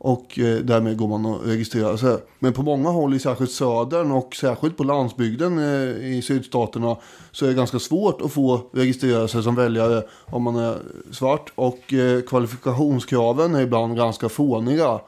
Och 0.05 0.39
eh, 0.39 0.59
därmed 0.59 0.97
går 0.97 1.09
man 1.09 1.27
och 1.27 1.45
registrerar 1.45 1.97
sig. 1.97 2.19
Men 2.39 2.53
på 2.53 2.63
många 2.63 2.91
håll 2.91 3.15
i 3.15 3.19
särskilt 3.19 3.51
södern 3.51 4.11
och 4.11 4.35
särskilt 4.35 4.77
på 4.77 4.85
landsbygden 4.85 5.59
i 6.03 6.23
sydstaterna 6.23 6.97
så 7.33 7.45
är 7.45 7.49
det 7.49 7.55
ganska 7.55 7.79
svårt 7.79 8.21
att 8.21 8.33
få 8.33 8.61
registrera 8.73 9.29
sig 9.29 9.43
som 9.43 9.55
väljare 9.55 10.03
om 10.25 10.43
man 10.43 10.57
är 10.57 10.77
svart. 11.11 11.53
Och 11.55 11.95
kvalifikationskraven 12.29 13.55
är 13.55 13.61
ibland 13.61 13.97
ganska 13.97 14.29
fåniga. 14.29 15.01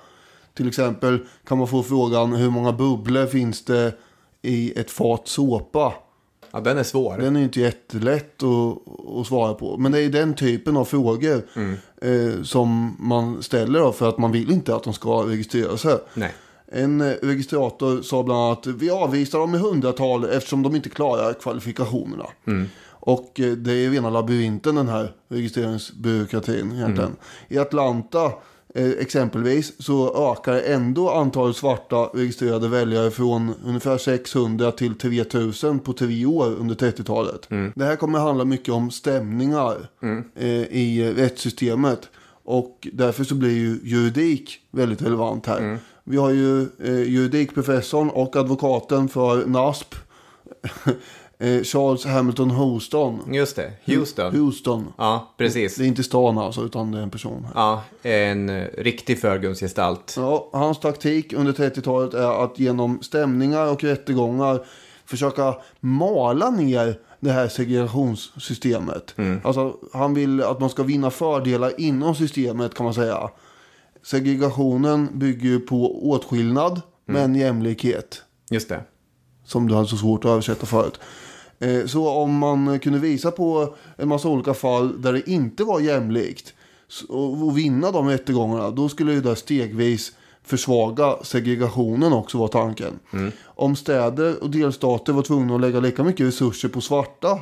Till 0.54 0.68
exempel 0.68 1.18
kan 1.44 1.58
man 1.58 1.68
få 1.68 1.82
frågan 1.82 2.32
hur 2.32 2.50
många 2.50 2.72
bubblor 2.72 3.26
finns 3.26 3.64
det 3.64 3.92
i 4.42 4.80
ett 4.80 4.90
fat 4.90 5.28
såpa? 5.28 5.92
Ja, 6.54 6.60
den 6.60 6.78
är 6.78 6.82
svår. 6.82 7.18
Den 7.18 7.36
är 7.36 7.42
inte 7.42 7.60
jättelätt 7.60 8.42
att, 8.42 9.18
att 9.18 9.26
svara 9.26 9.54
på. 9.54 9.76
Men 9.76 9.92
det 9.92 10.00
är 10.00 10.08
den 10.08 10.34
typen 10.34 10.76
av 10.76 10.84
frågor 10.84 11.42
eh, 12.02 12.42
som 12.42 12.96
man 12.98 13.42
ställer 13.42 13.80
då 13.80 13.92
för 13.92 14.08
att 14.08 14.18
man 14.18 14.32
vill 14.32 14.50
inte 14.50 14.76
att 14.76 14.84
de 14.84 14.92
ska 14.92 15.10
registrera 15.10 15.76
sig. 15.76 15.98
Nej. 16.14 16.34
En 16.66 17.00
eh, 17.00 17.14
registrator 17.22 18.02
sa 18.02 18.22
bland 18.22 18.40
annat 18.40 18.66
vi 18.66 18.90
avvisar 18.90 19.38
dem 19.38 19.54
i 19.54 19.58
hundratal 19.58 20.24
eftersom 20.24 20.62
de 20.62 20.76
inte 20.76 20.88
klarar 20.90 21.32
kvalifikationerna. 21.32 22.26
Och 22.90 23.40
eh, 23.40 23.52
det 23.52 23.72
är 23.72 23.90
rena 23.90 24.10
labyrinten 24.10 24.74
den 24.74 24.88
här 24.88 25.12
registreringsbyråkratin 25.28 26.72
egentligen. 26.72 27.16
I 27.48 27.58
Atlanta 27.58 28.32
exempelvis 28.74 29.72
så 29.78 30.30
ökar 30.32 30.62
ändå 30.66 31.10
antalet 31.10 31.56
svarta 31.56 31.96
registrerade 31.96 32.68
väljare 32.68 33.10
från 33.10 33.54
ungefär 33.64 33.98
600 33.98 34.72
till 34.72 34.94
3000 34.94 35.78
på 35.78 35.92
tre 35.92 36.26
år 36.26 36.46
under 36.46 36.74
30-talet. 36.74 37.46
Det 37.74 37.84
här 37.84 37.96
kommer 37.96 38.18
handla 38.18 38.44
mycket 38.44 38.74
om 38.74 38.90
stämningar 38.90 39.76
eh, 40.36 40.48
i 40.50 41.12
rättssystemet. 41.16 42.08
Och 42.46 42.88
därför 42.92 43.24
så 43.24 43.34
blir 43.34 43.50
ju 43.56 43.78
juridik 43.82 44.60
väldigt 44.70 45.02
relevant 45.02 45.46
här. 45.46 45.60
Vi 46.04 46.16
har 46.16 46.30
ju 46.30 46.60
eh, 46.62 47.02
juridikprofessorn 47.02 48.10
och 48.10 48.36
advokaten 48.36 49.08
för 49.08 49.46
NASP. 49.46 49.94
eh, 51.38 51.62
Charles 51.62 52.04
Hamilton 52.04 52.50
Houston. 52.50 53.34
Just 53.34 53.56
det, 53.56 53.72
Houston. 53.84 54.36
Houston. 54.36 54.92
Ja, 54.98 55.34
precis. 55.36 55.76
Det 55.76 55.84
är 55.84 55.86
inte 55.86 56.02
stan 56.02 56.38
alltså, 56.38 56.64
utan 56.64 56.92
det 56.92 56.98
är 56.98 57.02
en 57.02 57.10
person. 57.10 57.46
Ja, 57.54 57.82
en 58.02 58.48
eh, 58.48 58.68
riktig 58.78 59.20
förgrundsgestalt. 59.20 60.14
Ja, 60.16 60.48
hans 60.52 60.80
taktik 60.80 61.32
under 61.32 61.52
30-talet 61.52 62.14
är 62.14 62.44
att 62.44 62.58
genom 62.58 63.02
stämningar 63.02 63.72
och 63.72 63.84
rättegångar 63.84 64.64
försöka 65.06 65.54
mala 65.80 66.50
ner 66.50 66.98
det 67.20 67.30
här 67.30 67.48
segregationssystemet. 67.48 69.14
Alltså, 69.44 69.76
han 69.92 70.14
vill 70.14 70.42
att 70.42 70.60
man 70.60 70.70
ska 70.70 70.82
vinna 70.82 71.10
fördelar 71.10 71.80
inom 71.80 72.14
systemet 72.14 72.74
kan 72.74 72.84
man 72.84 72.94
säga. 72.94 73.30
Segregationen 74.02 75.08
bygger 75.12 75.48
ju 75.48 75.60
på 75.60 76.10
åtskillnad 76.10 76.80
men 77.06 77.34
jämlikhet. 77.34 78.22
Just 78.50 78.68
det. 78.68 78.80
Som 79.44 79.68
du 79.68 79.74
hade 79.74 79.88
så 79.88 79.96
svårt 79.96 80.24
att 80.24 80.30
översätta 80.30 80.66
förut. 80.66 81.00
Eh, 81.58 81.86
Så 81.86 82.08
om 82.08 82.38
man 82.38 82.78
kunde 82.78 82.98
visa 82.98 83.30
på 83.30 83.74
en 83.96 84.08
massa 84.08 84.28
olika 84.28 84.54
fall 84.54 85.02
där 85.02 85.12
det 85.12 85.30
inte 85.30 85.64
var 85.64 85.80
jämlikt 85.80 86.54
och 87.08 87.58
vinna 87.58 87.90
de 87.90 88.08
rättegångarna, 88.08 88.70
då 88.70 88.88
skulle 88.88 89.12
det 89.12 89.20
där 89.20 89.34
stegvis 89.34 90.12
försvaga 90.42 91.16
segregationen 91.22 92.12
också 92.12 92.38
var 92.38 92.48
tanken. 92.48 92.98
Om 93.44 93.76
städer 93.76 94.42
och 94.42 94.50
delstater 94.50 95.12
var 95.12 95.22
tvungna 95.22 95.54
att 95.54 95.60
lägga 95.60 95.80
lika 95.80 96.04
mycket 96.04 96.26
resurser 96.26 96.68
på 96.68 96.80
svarta, 96.80 97.38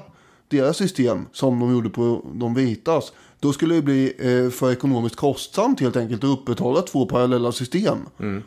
deras 0.49 0.77
system, 0.77 1.27
som 1.33 1.61
de 1.61 1.73
gjorde 1.73 1.91
på 1.91 2.25
de 2.35 2.55
vitas, 2.55 3.13
då 3.43 3.53
skulle 3.53 3.75
det 3.75 3.83
bli 3.83 4.13
eh, 4.19 4.51
för 4.51 4.73
ekonomiskt 4.73 5.17
kostsamt 5.17 5.81
helt 5.81 5.97
enkelt 5.97 6.25
att 6.25 6.31
upprätthålla 6.31 6.83
två 6.83 7.07
parallella 7.07 7.53
system. 7.53 7.99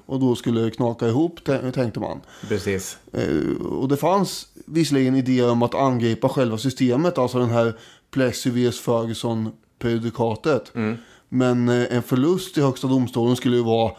Och 0.06 0.20
då 0.20 0.36
skulle 0.36 0.62
det 0.62 0.72
knaka 0.72 1.08
ihop, 1.08 1.40
tän- 1.46 1.72
tänkte 1.72 2.00
man. 2.00 2.22
Precis. 2.48 2.98
Eh, 3.14 3.66
och 3.66 3.88
det 3.88 3.98
fanns 3.98 4.48
visserligen 4.66 5.16
idéer 5.16 5.50
om 5.52 5.64
att 5.64 5.76
angripa 5.76 6.30
själva 6.30 6.58
systemet, 6.58 7.18
alltså 7.18 7.40
den 7.40 7.50
här 7.50 7.74
Plessy 8.12 8.50
vs 8.70 8.80
Ferguson-prejudikatet. 8.80 10.72
Men 11.30 11.70
eh, 11.70 11.96
en 11.96 12.04
förlust 12.04 12.58
i 12.58 12.62
högsta 12.62 12.88
domstolen 12.88 13.36
skulle 13.36 13.56
ju 13.58 13.64
vara 13.64 13.92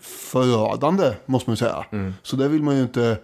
förödande, 0.00 1.12
måste 1.26 1.50
man 1.50 1.56
säga. 1.56 1.84
Så 2.22 2.36
det 2.36 2.48
vill 2.48 2.62
man 2.62 2.76
ju 2.76 2.82
inte 2.82 3.18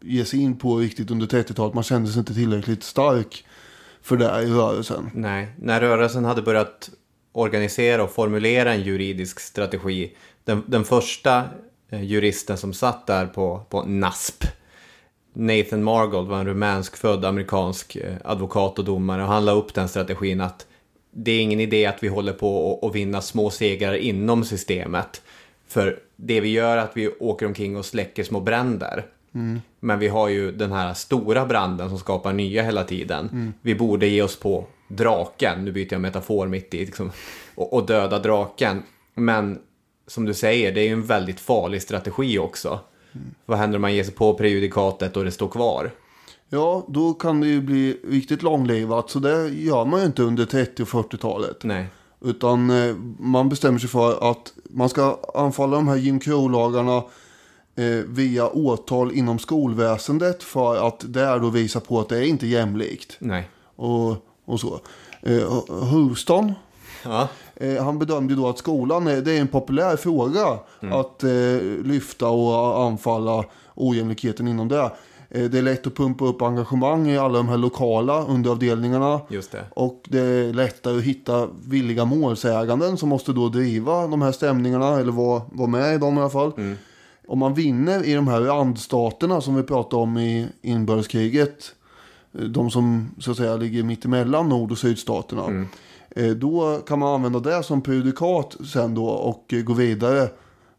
ge 0.00 0.24
sig 0.24 0.40
in 0.40 0.56
på 0.56 0.76
riktigt 0.76 1.10
under 1.10 1.26
30-talet. 1.26 1.74
Man 1.74 1.84
kände 1.84 2.10
sig 2.10 2.18
inte 2.18 2.34
tillräckligt 2.34 2.82
stark 2.82 3.44
för 4.02 4.16
det 4.16 4.42
i 4.42 4.46
rörelsen. 4.46 5.10
Nej, 5.14 5.48
när 5.56 5.80
rörelsen 5.80 6.24
hade 6.24 6.42
börjat 6.42 6.90
organisera 7.32 8.02
och 8.02 8.10
formulera 8.10 8.72
en 8.72 8.82
juridisk 8.82 9.40
strategi. 9.40 10.16
Den, 10.44 10.62
den 10.66 10.84
första 10.84 11.44
eh, 11.90 12.02
juristen 12.02 12.56
som 12.56 12.72
satt 12.72 13.06
där 13.06 13.26
på, 13.26 13.66
på 13.68 13.82
NASP, 13.82 14.44
Nathan 15.32 15.82
Margold, 15.82 16.28
var 16.28 16.38
en 16.38 16.46
rumänsk 16.46 16.96
född 16.96 17.24
amerikansk 17.24 17.96
eh, 17.96 18.14
advokat 18.24 18.78
och 18.78 18.84
domare. 18.84 19.22
Och 19.22 19.28
han 19.28 19.44
la 19.44 19.52
upp 19.52 19.74
den 19.74 19.88
strategin 19.88 20.40
att 20.40 20.66
det 21.10 21.32
är 21.32 21.40
ingen 21.40 21.60
idé 21.60 21.86
att 21.86 22.02
vi 22.02 22.08
håller 22.08 22.32
på 22.32 22.80
att 22.82 22.94
vinna 22.94 23.20
små 23.20 23.50
segrar 23.50 23.94
inom 23.94 24.44
systemet. 24.44 25.22
För 25.68 25.98
det 26.16 26.40
vi 26.40 26.48
gör 26.48 26.76
är 26.76 26.80
att 26.82 26.96
vi 26.96 27.08
åker 27.08 27.46
omkring 27.46 27.76
och 27.76 27.84
släcker 27.84 28.24
små 28.24 28.40
bränder. 28.40 29.06
Men 29.80 29.98
vi 29.98 30.08
har 30.08 30.28
ju 30.28 30.52
den 30.52 30.72
här 30.72 30.94
stora 30.94 31.46
branden 31.46 31.88
som 31.88 31.98
skapar 31.98 32.32
nya 32.32 32.62
hela 32.62 32.84
tiden. 32.84 33.54
Vi 33.62 33.74
borde 33.74 34.06
ge 34.06 34.22
oss 34.22 34.36
på 34.36 34.66
draken, 34.88 35.64
nu 35.64 35.72
byter 35.72 35.92
jag 35.92 36.00
metafor 36.00 36.46
mitt 36.46 36.74
i, 36.74 36.86
liksom, 36.86 37.10
och, 37.54 37.72
och 37.72 37.86
döda 37.86 38.18
draken. 38.18 38.82
Men 39.14 39.58
som 40.06 40.24
du 40.24 40.34
säger, 40.34 40.72
det 40.72 40.80
är 40.80 40.84
ju 40.84 40.92
en 40.92 41.06
väldigt 41.06 41.40
farlig 41.40 41.82
strategi 41.82 42.38
också. 42.38 42.80
Vad 43.46 43.58
händer 43.58 43.76
om 43.76 43.82
man 43.82 43.94
ger 43.94 44.04
sig 44.04 44.14
på 44.14 44.34
prejudikatet 44.34 45.16
och 45.16 45.24
det 45.24 45.30
står 45.30 45.48
kvar? 45.48 45.90
Ja, 46.48 46.86
då 46.88 47.14
kan 47.14 47.40
det 47.40 47.46
ju 47.46 47.60
bli 47.60 48.00
riktigt 48.08 48.42
långlivat. 48.42 49.10
Så 49.10 49.18
det 49.18 49.48
gör 49.48 49.84
man 49.84 50.00
ju 50.00 50.06
inte 50.06 50.22
under 50.22 50.44
30 50.44 50.82
och 50.82 50.88
40-talet. 50.88 51.64
Nej. 51.64 51.86
Utan 52.20 52.70
eh, 52.70 52.96
man 53.18 53.48
bestämmer 53.48 53.78
sig 53.78 53.88
för 53.88 54.30
att 54.30 54.52
man 54.70 54.88
ska 54.88 55.18
anfalla 55.34 55.76
de 55.76 55.88
här 55.88 55.96
Jim 55.96 56.20
Crow-lagarna 56.20 57.02
via 58.06 58.48
åtal 58.48 59.12
inom 59.12 59.38
skolväsendet 59.38 60.42
för 60.42 60.88
att 60.88 61.04
där 61.12 61.38
då 61.38 61.48
visa 61.50 61.80
på 61.80 62.00
att 62.00 62.08
det 62.08 62.16
är 62.18 62.22
inte 62.22 62.46
jämlikt. 62.46 63.16
Nej. 63.18 63.48
Och, 63.76 64.16
och 64.44 64.60
så. 64.60 64.80
Eh, 65.22 65.62
Houston, 65.92 66.52
Ja. 67.04 67.28
eh, 67.56 67.84
han 67.84 67.98
bedömde 67.98 68.34
då 68.34 68.48
att 68.48 68.58
skolan 68.58 69.06
är, 69.06 69.20
det 69.22 69.32
är 69.32 69.40
en 69.40 69.48
populär 69.48 69.96
fråga 69.96 70.58
att 70.92 71.22
eh, 71.22 71.30
lyfta 71.84 72.28
och 72.28 72.82
anfalla 72.84 73.44
ojämlikheten 73.74 74.48
inom 74.48 74.68
det. 74.68 74.90
Eh, 75.30 75.44
det 75.44 75.58
är 75.58 75.62
lätt 75.62 75.86
att 75.86 75.94
pumpa 75.96 76.24
upp 76.24 76.42
engagemang 76.42 77.08
i 77.08 77.18
alla 77.18 77.38
de 77.38 77.48
här 77.48 77.56
lokala 77.58 78.24
underavdelningarna. 78.24 79.20
Just 79.28 79.52
det. 79.52 79.64
Och 79.70 80.02
det 80.08 80.18
är 80.20 80.52
lättare 80.52 80.96
att 80.98 81.02
hitta 81.04 81.48
villiga 81.66 82.04
målsäganden 82.04 82.96
som 82.96 83.08
måste 83.08 83.32
då 83.32 83.48
driva 83.48 84.06
de 84.06 84.22
här 84.22 84.32
stämningarna 84.32 85.00
eller 85.00 85.12
vara, 85.12 85.42
vara 85.52 85.68
med 85.68 85.94
i 85.94 85.98
dem 85.98 86.18
i 86.18 86.20
alla 86.20 86.30
fall. 86.30 86.52
Om 87.26 87.38
man 87.38 87.54
vinner 87.54 88.04
i 88.04 88.14
de 88.14 88.28
här 88.28 88.40
randstaterna 88.40 89.40
som 89.40 89.54
vi 89.54 89.62
pratade 89.62 90.02
om 90.02 90.18
i 90.18 90.48
inbördeskriget. 90.62 91.74
eh, 92.38 92.40
De 92.44 92.70
som 92.70 93.10
så 93.18 93.30
att 93.30 93.36
säga 93.36 93.56
ligger 93.56 93.82
mittemellan 93.82 94.48
nord 94.48 94.72
och 94.72 94.78
sydstaterna. 94.78 95.66
Eh, 96.10 96.30
Då 96.30 96.78
kan 96.86 96.98
man 96.98 97.14
använda 97.14 97.40
det 97.40 97.62
som 97.62 97.80
prejudikat 97.82 98.56
sen 98.72 98.94
då 98.94 99.06
och 99.06 99.52
eh, 99.52 99.62
gå 99.62 99.72
vidare 99.72 100.28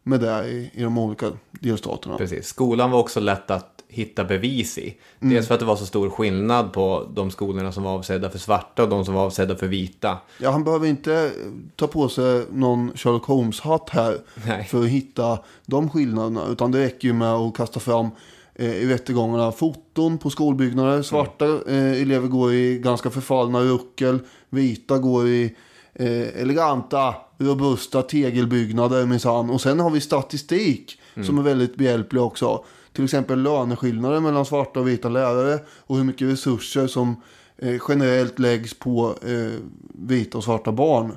med 0.02 0.20
det 0.20 0.48
i, 0.48 0.70
i 0.74 0.82
de 0.82 0.98
olika 0.98 1.26
delstaterna. 1.50 2.16
Precis. 2.16 2.46
Skolan 2.46 2.90
var 2.90 2.98
också 3.00 3.20
lätt 3.20 3.50
att 3.50 3.73
hitta 3.94 4.24
bevis 4.24 4.78
i. 4.78 4.96
Mm. 5.20 5.34
Dels 5.34 5.46
för 5.46 5.54
att 5.54 5.60
det 5.60 5.66
var 5.66 5.76
så 5.76 5.86
stor 5.86 6.10
skillnad 6.10 6.72
på 6.72 7.08
de 7.14 7.30
skolorna 7.30 7.72
som 7.72 7.82
var 7.82 7.92
avsedda 7.92 8.30
för 8.30 8.38
svarta 8.38 8.82
och 8.82 8.88
de 8.88 9.04
som 9.04 9.14
var 9.14 9.24
avsedda 9.24 9.56
för 9.56 9.66
vita. 9.66 10.18
Ja, 10.38 10.50
han 10.50 10.64
behöver 10.64 10.86
inte 10.86 11.32
ta 11.76 11.86
på 11.86 12.08
sig 12.08 12.46
någon 12.52 12.92
Sherlock 12.94 13.24
Holmes-hatt 13.24 13.90
här 13.90 14.18
Nej. 14.46 14.64
för 14.64 14.82
att 14.82 14.88
hitta 14.88 15.38
de 15.66 15.90
skillnaderna. 15.90 16.46
Utan 16.50 16.72
det 16.72 16.84
räcker 16.84 17.08
ju 17.08 17.14
med 17.14 17.32
att 17.32 17.56
kasta 17.56 17.80
fram 17.80 18.08
eh, 18.54 18.74
i 18.74 18.86
rättegångarna 18.86 19.52
foton 19.52 20.18
på 20.18 20.30
skolbyggnader. 20.30 21.02
Svarta 21.02 21.44
eh, 21.46 22.02
elever 22.02 22.28
går 22.28 22.52
i 22.52 22.78
ganska 22.78 23.10
förfallna 23.10 23.60
ruckel. 23.60 24.18
Vita 24.50 24.98
går 24.98 25.28
i 25.28 25.54
eh, 25.94 26.40
eleganta, 26.40 27.14
robusta 27.38 28.02
tegelbyggnader 28.02 29.06
minsann. 29.06 29.50
Och 29.50 29.60
sen 29.60 29.80
har 29.80 29.90
vi 29.90 30.00
statistik 30.00 31.00
som 31.22 31.38
är 31.38 31.42
väldigt 31.42 31.76
behjälplig 31.76 32.22
också. 32.22 32.64
Till 32.94 33.04
exempel 33.04 33.42
löneskillnader 33.42 34.20
mellan 34.20 34.46
svarta 34.46 34.80
och 34.80 34.88
vita 34.88 35.08
lärare 35.08 35.58
och 35.78 35.96
hur 35.96 36.04
mycket 36.04 36.28
resurser 36.28 36.86
som 36.86 37.22
eh, 37.58 37.80
generellt 37.88 38.38
läggs 38.38 38.74
på 38.74 39.14
eh, 39.22 39.60
vita 39.94 40.38
och 40.38 40.44
svarta 40.44 40.72
barn. 40.72 41.16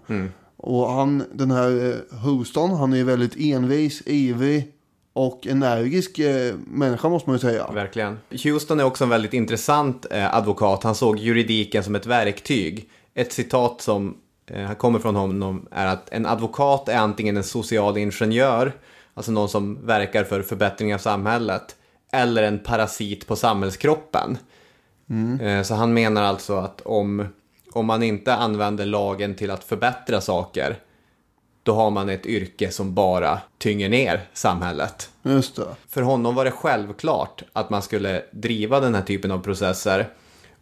Och 0.58 0.92
han, 0.92 1.24
den 1.34 1.52
här 1.52 1.90
eh, 1.90 2.18
Houston, 2.20 2.72
han 2.72 2.94
är 2.94 3.04
väldigt 3.04 3.36
envis, 3.38 4.02
ivrig 4.06 4.74
och 5.14 5.48
energisk 5.48 6.20
eh, 6.20 6.56
människa 6.68 7.10
måste 7.10 7.30
man 7.30 7.36
ju 7.36 7.40
säga. 7.40 7.72
Verkligen. 7.72 8.20
Houston 8.44 8.80
är 8.80 8.84
också 8.84 9.04
en 9.04 9.10
väldigt 9.10 9.34
intressant 9.34 10.06
eh, 10.12 10.36
advokat. 10.36 10.84
Han 10.84 10.96
såg 10.96 11.18
juridiken 11.18 11.84
som 11.84 11.96
ett 11.96 12.06
verktyg. 12.06 12.90
Ett 13.14 13.34
citat 13.34 13.82
som 13.82 14.18
eh, 14.52 14.74
kommer 14.74 15.00
från 15.00 15.16
honom 15.16 15.68
är 15.72 15.86
att 15.88 16.10
en 16.10 16.26
advokat 16.26 16.90
är 16.90 16.98
antingen 16.98 17.38
en 17.38 17.44
social 17.44 17.98
ingenjör, 17.98 18.74
alltså 19.18 19.32
någon 19.32 19.50
som 19.50 19.86
verkar 19.86 20.24
för 20.24 20.42
förbättring 20.42 20.94
av 20.94 20.98
samhället, 20.98 21.76
eller 22.12 22.44
en 22.44 22.60
parasit 22.60 23.28
på 23.28 23.36
samhällskroppen. 23.36 24.38
Eh, 25.42 25.64
Så 25.64 25.76
han 25.76 25.94
menar 25.94 26.24
alltså 26.24 26.56
att 26.56 26.82
om, 26.82 27.28
om 27.72 27.86
man 27.86 28.04
inte 28.04 28.36
använder 28.36 28.86
lagen 28.86 29.36
till 29.36 29.52
att 29.52 29.64
förbättra 29.64 30.22
saker, 30.22 30.76
då 31.64 31.74
har 31.74 31.90
man 31.92 32.10
ett 32.10 32.26
yrke 32.26 32.72
som 32.72 32.94
bara 32.94 33.40
tynger 33.58 33.90
ner 33.90 34.22
samhället. 34.34 35.10
Just 35.24 35.56
det. 35.56 35.66
För 35.90 36.02
honom 36.02 36.36
var 36.36 36.46
det 36.46 36.52
självklart 36.52 37.44
att 37.54 37.70
man 37.70 37.82
skulle 37.82 38.24
driva 38.32 38.80
den 38.80 38.96
här 38.96 39.02
typen 39.02 39.32
av 39.32 39.40
processer. 39.40 40.10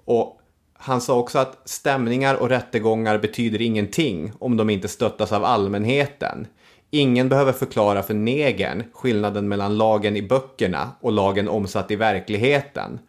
Och 0.06 0.40
han 0.74 1.02
sa 1.02 1.16
också 1.20 1.40
att 1.40 1.62
stämningar 1.66 2.36
och 2.36 2.50
rättegångar 2.50 3.18
betyder 3.18 3.62
ingenting 3.62 4.32
om 4.40 4.58
de 4.58 4.70
inte 4.70 4.88
stöttas 4.88 5.32
av 5.32 5.44
allmänheten. 5.44 6.48
Ingen 6.92 7.30
behöver 7.30 7.52
förklara 7.52 8.04
för 8.04 8.14
negern 8.14 8.84
skillnaden 8.94 9.48
mellan 9.48 9.78
lagen 9.78 10.16
i 10.18 10.22
böckerna 10.22 10.92
och 11.02 11.12
lagen 11.12 11.48
omsatt 11.50 11.92
i 11.92 11.96
verkligheten. 11.96 13.00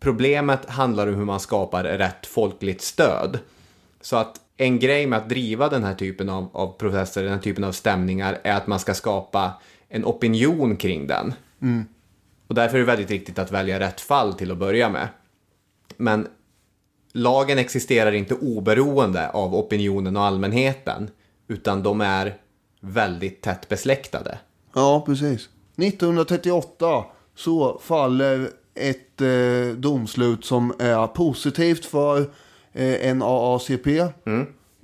Problemet 0.00 0.70
handlar 0.70 1.06
om 1.06 1.14
hur 1.14 1.24
man 1.24 1.40
skapar 1.40 1.84
rätt 1.84 2.26
folkligt 2.26 2.80
stöd. 2.82 3.38
Så 4.00 4.16
att 4.16 4.40
en 4.56 4.78
grej 4.78 5.06
med 5.06 5.18
att 5.18 5.28
driva 5.28 5.68
den 5.68 5.84
här 5.84 5.94
typen 5.94 6.28
av, 6.28 6.48
av 6.52 6.72
processer, 6.78 7.22
den 7.22 7.32
här 7.32 7.40
typen 7.40 7.64
av 7.64 7.72
stämningar, 7.72 8.38
är 8.44 8.52
att 8.56 8.66
man 8.66 8.80
ska 8.80 8.94
skapa 8.94 9.52
en 9.88 10.04
opinion 10.04 10.76
kring 10.76 11.06
den. 11.06 11.34
Och 12.46 12.54
därför 12.54 12.76
är 12.76 12.80
det 12.80 12.86
väldigt 12.86 13.10
viktigt 13.10 13.38
att 13.38 13.52
välja 13.52 13.80
rätt 13.80 14.00
fall 14.00 14.34
till 14.34 14.50
att 14.50 14.58
börja 14.58 14.88
med. 14.88 15.08
Men 15.96 16.28
lagen 17.12 17.58
existerar 17.58 18.12
inte 18.12 18.34
oberoende 18.34 19.30
av 19.30 19.54
opinionen 19.54 20.16
och 20.16 20.22
allmänheten, 20.22 21.10
utan 21.48 21.82
de 21.82 22.00
är 22.00 22.36
väldigt 22.80 23.42
tätt 23.42 23.68
besläktade. 23.68 24.38
Ja, 24.74 25.02
precis. 25.06 25.48
1938 25.76 27.04
så 27.36 27.80
faller 27.82 28.50
ett 28.74 29.20
eh, 29.20 29.76
domslut 29.76 30.44
som 30.44 30.72
är 30.78 31.06
positivt 31.06 31.84
för 31.84 32.30
eh, 32.72 33.14
NAACP. 33.16 33.86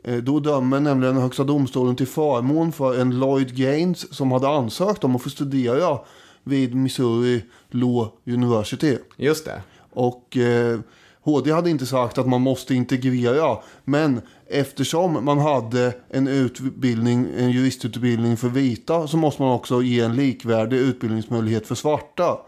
Eh, 0.04 0.16
då 0.22 0.40
dömer 0.40 0.80
nämligen 0.80 1.16
Högsta 1.16 1.44
domstolen 1.44 1.96
till 1.96 2.06
förmån 2.06 2.72
för 2.72 3.00
en 3.00 3.18
Lloyd 3.18 3.56
Gaines 3.56 4.14
som 4.14 4.32
hade 4.32 4.48
ansökt 4.48 5.04
om 5.04 5.16
att 5.16 5.22
få 5.22 5.30
studera 5.30 5.98
vid 6.44 6.74
Missouri 6.74 7.44
Law 7.70 8.08
University. 8.26 8.98
Just 9.16 9.44
det. 9.44 9.62
Och 9.90 10.36
eh, 10.36 10.80
HD 11.26 11.52
hade 11.52 11.70
inte 11.70 11.86
sagt 11.86 12.18
att 12.18 12.26
man 12.28 12.40
måste 12.40 12.74
integrera. 12.74 13.58
Men 13.84 14.20
eftersom 14.48 15.24
man 15.24 15.38
hade 15.38 15.92
en 16.10 16.28
utbildning, 16.28 17.28
en 17.38 17.50
juristutbildning 17.50 18.36
för 18.36 18.48
vita 18.48 19.06
så 19.06 19.16
måste 19.16 19.42
man 19.42 19.52
också 19.52 19.82
ge 19.82 20.00
en 20.00 20.16
likvärdig 20.16 20.76
utbildningsmöjlighet 20.76 21.66
för 21.66 21.74
svarta. 21.74 22.38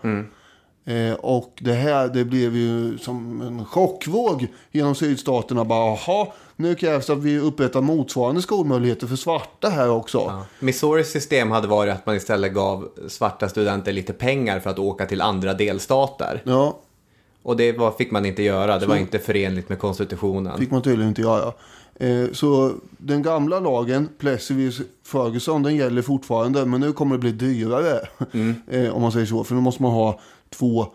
Eh, 0.88 1.14
och 1.14 1.58
det 1.60 1.72
här 1.72 2.08
det 2.08 2.24
blev 2.24 2.56
ju 2.56 2.98
som 2.98 3.40
en 3.40 3.64
chockvåg 3.64 4.46
genom 4.72 4.94
sydstaterna. 4.94 5.64
Bara, 5.64 5.98
Jaha, 6.06 6.26
nu 6.56 6.74
krävs 6.74 7.06
det 7.06 7.12
att 7.12 7.18
vi 7.18 7.38
upprättar 7.38 7.80
motsvarande 7.80 8.42
skolmöjligheter 8.42 9.06
för 9.06 9.16
svarta 9.16 9.68
här 9.68 9.90
också. 9.90 10.42
Missouris 10.60 11.10
system 11.10 11.50
hade 11.50 11.68
varit 11.68 11.94
att 11.94 12.06
man 12.06 12.16
istället 12.16 12.54
gav 12.54 12.88
svarta 13.08 13.48
studenter 13.48 13.92
lite 13.92 14.12
pengar 14.12 14.60
för 14.60 14.70
att 14.70 14.78
åka 14.78 15.06
till 15.06 15.20
andra 15.20 15.54
delstater. 15.54 16.42
Ja, 16.44 16.78
Och 17.42 17.56
det 17.56 17.72
var, 17.72 17.90
fick 17.90 18.10
man 18.10 18.26
inte 18.26 18.42
göra, 18.42 18.78
det 18.78 18.86
var 18.86 18.96
inte 18.96 19.18
förenligt 19.18 19.68
med 19.68 19.78
konstitutionen. 19.78 20.58
fick 20.58 20.70
man 20.70 20.82
tydligen 20.82 21.08
inte 21.08 21.22
göra. 21.22 21.52
Eh, 21.94 22.32
så 22.32 22.72
den 22.98 23.22
gamla 23.22 23.60
lagen, 23.60 24.08
Plessivis 24.18 24.80
Ferguson, 25.06 25.62
den 25.62 25.76
gäller 25.76 26.02
fortfarande. 26.02 26.66
Men 26.66 26.80
nu 26.80 26.92
kommer 26.92 27.14
det 27.14 27.18
bli 27.18 27.32
dyrare. 27.32 28.00
eh, 28.70 28.94
om 28.94 29.02
man 29.02 29.12
säger 29.12 29.26
så. 29.26 29.44
För 29.44 29.54
nu 29.54 29.60
måste 29.60 29.82
man 29.82 29.92
ha 29.92 30.20
två 30.50 30.86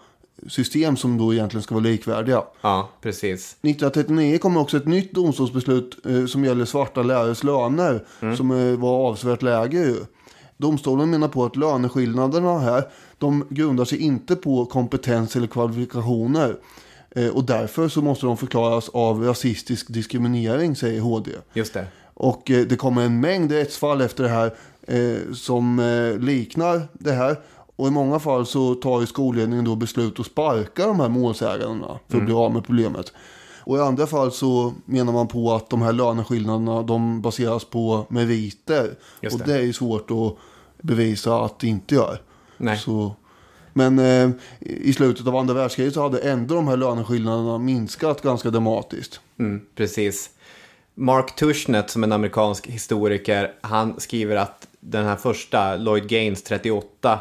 system 0.47 0.97
som 0.97 1.17
då 1.17 1.33
egentligen 1.33 1.63
ska 1.63 1.75
vara 1.75 1.83
likvärdiga. 1.83 2.43
Ja, 2.61 2.89
precis. 3.01 3.57
1939 3.61 4.37
kommer 4.37 4.61
också 4.61 4.77
ett 4.77 4.87
nytt 4.87 5.13
domstolsbeslut 5.13 6.05
eh, 6.05 6.25
som 6.25 6.45
gäller 6.45 6.65
svarta 6.65 7.03
lärares 7.03 7.43
löner. 7.43 8.05
Som 8.37 8.51
eh, 8.51 8.79
var 8.79 9.09
avsevärt 9.09 9.41
lägre 9.41 9.79
ju. 9.79 9.97
Domstolen 10.57 11.09
menar 11.09 11.27
på 11.27 11.45
att 11.45 11.55
löneskillnaderna 11.55 12.59
här, 12.59 12.83
de 13.23 13.47
grundar 13.49 13.85
sig 13.85 14.01
inte 14.01 14.35
på 14.35 14.65
kompetens 14.65 15.35
eller 15.35 15.47
kvalifikationer. 15.47 16.55
Eh, 17.11 17.27
och 17.27 17.43
därför 17.43 17.87
så 17.87 18.01
måste 18.01 18.25
de 18.25 18.37
förklaras 18.37 18.89
av 18.89 19.23
rasistisk 19.23 19.93
diskriminering, 19.93 20.75
säger 20.75 21.01
HD. 21.01 21.31
Just 21.53 21.73
det. 21.73 21.87
Och 22.13 22.51
eh, 22.51 22.65
det 22.65 22.75
kommer 22.75 23.01
en 23.01 23.19
mängd 23.19 23.51
rättsfall 23.51 24.01
efter 24.01 24.23
det 24.23 24.29
här 24.29 24.53
eh, 24.87 25.33
som 25.33 25.81
liknar 26.19 26.81
det 26.93 27.11
här. 27.11 27.39
Och 27.75 27.87
i 27.87 27.91
många 27.91 28.19
fall 28.19 28.45
så 28.45 28.75
tar 28.75 29.01
ju 29.01 29.07
skolledningen 29.07 29.65
då 29.65 29.75
beslut 29.75 30.19
att 30.19 30.25
sparka 30.25 30.87
de 30.87 30.99
här 30.99 31.09
målsägandena 31.09 31.99
för 32.09 32.17
att 32.17 32.25
bli 32.25 32.33
av 32.33 32.53
med 32.53 32.65
problemet. 32.65 33.13
Och 33.65 33.77
i 33.77 33.79
andra 33.79 34.07
fall 34.07 34.31
så 34.31 34.73
menar 34.85 35.13
man 35.13 35.27
på 35.27 35.53
att 35.53 35.69
de 35.69 35.81
här 35.81 35.93
löneskillnaderna 35.93 36.81
de 36.81 37.21
baseras 37.21 37.65
på 37.65 38.05
meriter. 38.09 38.95
Och 39.31 39.37
det. 39.37 39.43
det 39.45 39.53
är 39.53 39.61
ju 39.61 39.73
svårt 39.73 40.11
att 40.11 40.37
bevisa 40.81 41.41
att 41.41 41.59
det 41.59 41.67
inte 41.67 41.95
gör. 41.95 42.19
Nej. 42.57 42.77
Så, 42.77 43.15
men 43.73 43.99
eh, 43.99 44.29
i 44.59 44.93
slutet 44.93 45.27
av 45.27 45.35
andra 45.35 45.53
världskriget 45.53 45.93
så 45.93 46.01
hade 46.01 46.19
ändå 46.19 46.55
de 46.55 46.67
här 46.67 46.77
löneskillnaderna 46.77 47.57
minskat 47.57 48.21
ganska 48.21 48.49
dramatiskt. 48.49 49.19
Mm, 49.39 49.61
precis. 49.75 50.29
Mark 50.95 51.35
Tushnet 51.35 51.89
som 51.89 52.03
är 52.03 52.07
en 52.07 52.11
amerikansk 52.11 52.67
historiker, 52.67 53.53
han 53.61 53.99
skriver 53.99 54.35
att 54.35 54.67
den 54.79 55.05
här 55.05 55.15
första, 55.15 55.75
Lloyd 55.75 56.07
Gaines 56.07 56.43
38, 56.43 57.19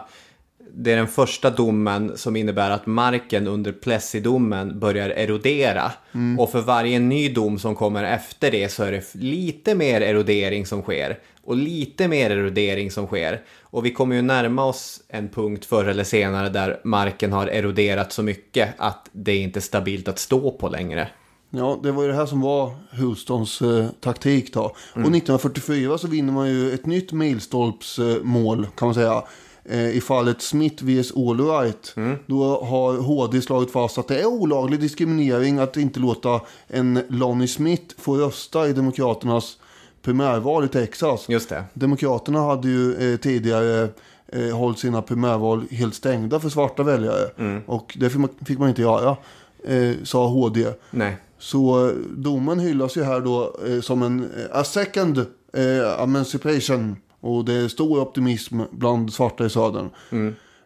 det 0.75 0.93
är 0.93 0.97
den 0.97 1.09
första 1.09 1.51
domen 1.51 2.13
som 2.17 2.37
innebär 2.37 2.71
att 2.71 2.87
marken 2.87 3.47
under 3.47 3.73
Plessy-domen 3.73 4.79
börjar 4.79 5.11
erodera. 5.11 5.93
Och 6.39 6.51
för 6.51 6.61
varje 6.61 6.99
ny 6.99 7.29
dom 7.29 7.59
som 7.59 7.75
kommer 7.75 8.05
efter 8.05 8.51
det 8.51 8.73
så 8.73 8.83
är 8.83 8.93
det 8.93 9.15
lite 9.15 9.75
mer 9.75 10.01
erodering 10.01 10.67
som 10.67 10.83
sker. 10.83 11.19
Och 11.45 11.57
lite 11.57 12.09
mer 12.09 12.31
erodering 12.31 12.91
som 12.91 13.07
sker. 13.07 13.41
Och 13.73 13.87
vi 13.87 13.93
kommer 13.93 14.17
ju 14.17 14.23
närma 14.23 14.65
oss 14.65 15.01
en 15.09 15.29
punkt 15.29 15.65
förr 15.65 15.85
eller 15.85 16.05
senare 16.05 16.49
där 16.49 16.81
marken 16.85 17.33
har 17.33 17.47
eroderat 17.47 18.13
så 18.13 18.23
mycket 18.23 18.75
att 18.79 19.09
det 19.13 19.37
inte 19.37 19.59
är 19.59 19.61
stabilt 19.61 20.09
att 20.09 20.19
stå 20.19 20.51
på 20.51 20.69
längre. 20.69 21.09
Ja, 21.51 21.81
det 21.83 21.93
var 21.93 22.03
ju 22.03 22.09
det 22.09 22.15
här 22.15 22.27
som 22.27 22.41
var 22.41 22.71
Houstons 22.91 23.63
eh, 23.63 23.87
taktik 24.01 24.55
då. 24.55 24.61
Och 24.61 25.01
1944 25.01 25.99
så 25.99 26.09
vinner 26.09 26.33
man 26.33 26.49
ju 26.49 26.75
ett 26.75 26.87
nytt 26.87 27.13
milstolpsmål 27.13 28.65
eh, 28.65 28.71
kan 28.71 28.89
man 28.89 28.95
säga. 28.95 29.23
Eh, 29.65 29.97
I 29.97 30.01
fallet 30.01 30.43
Smith 30.43 30.85
vs 30.85 31.13
Allwright. 31.17 31.95
Då 32.27 32.65
har 32.65 32.97
HD 32.97 33.43
slagit 33.43 33.71
fast 33.71 33.99
att 33.99 34.09
det 34.09 34.21
är 34.21 34.27
olaglig 34.27 34.81
diskriminering 34.81 35.59
att 35.59 35.77
inte 35.77 36.01
låta 36.01 36.41
en 36.69 37.03
Lonnie 37.09 37.49
Smith 37.49 37.95
få 37.99 38.17
rösta 38.17 38.69
i 38.69 38.73
Demokraternas 38.73 39.59
primärval 40.03 40.65
i 40.65 40.69
Texas. 40.69 41.29
Just 41.29 41.49
det. 41.49 41.65
Demokraterna 41.75 42.41
hade 42.41 42.69
ju 42.69 43.13
eh, 43.13 43.17
tidigare 43.17 43.89
eh, 44.29 44.57
hållit 44.57 44.79
sina 44.79 45.03
primärval 45.03 45.65
helt 45.71 45.95
stängda 45.95 46.41
för 46.41 46.49
svarta 46.49 46.83
väljare. 46.83 47.31
Och 47.67 47.97
det 48.01 48.11
fick 48.11 48.19
man, 48.21 48.31
fick 48.47 48.59
man 48.59 48.69
inte 48.69 48.83
göra, 48.83 49.17
eh, 49.65 49.93
sa 50.05 50.27
HD. 50.29 50.67
Nej. 50.91 51.17
Så 51.39 51.89
eh, 51.89 51.95
domen 52.11 52.59
hyllas 52.61 52.97
ju 52.97 53.03
här 53.03 53.21
då 53.21 53.57
eh, 53.67 53.81
som 53.81 54.03
en 54.03 54.21
eh, 54.21 54.59
a 54.59 54.65
second 54.65 55.19
eh, 55.53 56.03
emancipation. 56.03 56.97
Och 57.21 57.45
det 57.45 57.53
är 57.53 57.69
stor 57.69 58.01
optimism 58.01 58.61
bland 58.71 59.13
svarta 59.13 59.47
i 59.47 59.51
södern. 59.51 59.91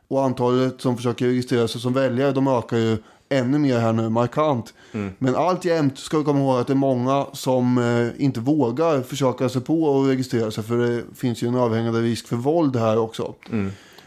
Och 0.09 0.25
antalet 0.25 0.81
som 0.81 0.97
försöker 0.97 1.27
registrera 1.27 1.69
sig 1.69 1.81
som 1.81 1.93
väljare, 1.93 2.33
de 2.33 2.49
ökar 2.49 2.77
ju 2.77 2.97
ännu 3.29 3.59
mer 3.59 3.79
här 3.79 3.93
nu, 3.93 4.09
markant. 4.09 4.75
Men 5.19 5.37
alltjämt 5.37 5.99
ska 5.99 6.19
vi 6.19 6.25
komma 6.25 6.41
ihåg 6.41 6.61
att 6.61 6.67
det 6.67 6.73
är 6.73 6.75
många 6.75 7.27
som 7.33 7.79
eh, 7.79 8.25
inte 8.25 8.41
vågar 8.41 9.03
försöka 9.03 9.49
sig 9.49 9.63
på 9.63 10.01
att 10.01 10.09
registrera 10.09 10.51
sig. 10.51 10.65
För 10.65 10.79
det 10.79 11.03
finns 11.15 11.43
ju 11.43 11.49
en 11.49 11.55
överhängande 11.55 12.01
risk 12.01 12.27
för 12.27 12.37
våld 12.37 12.77
här 12.77 12.99
också. 12.99 13.35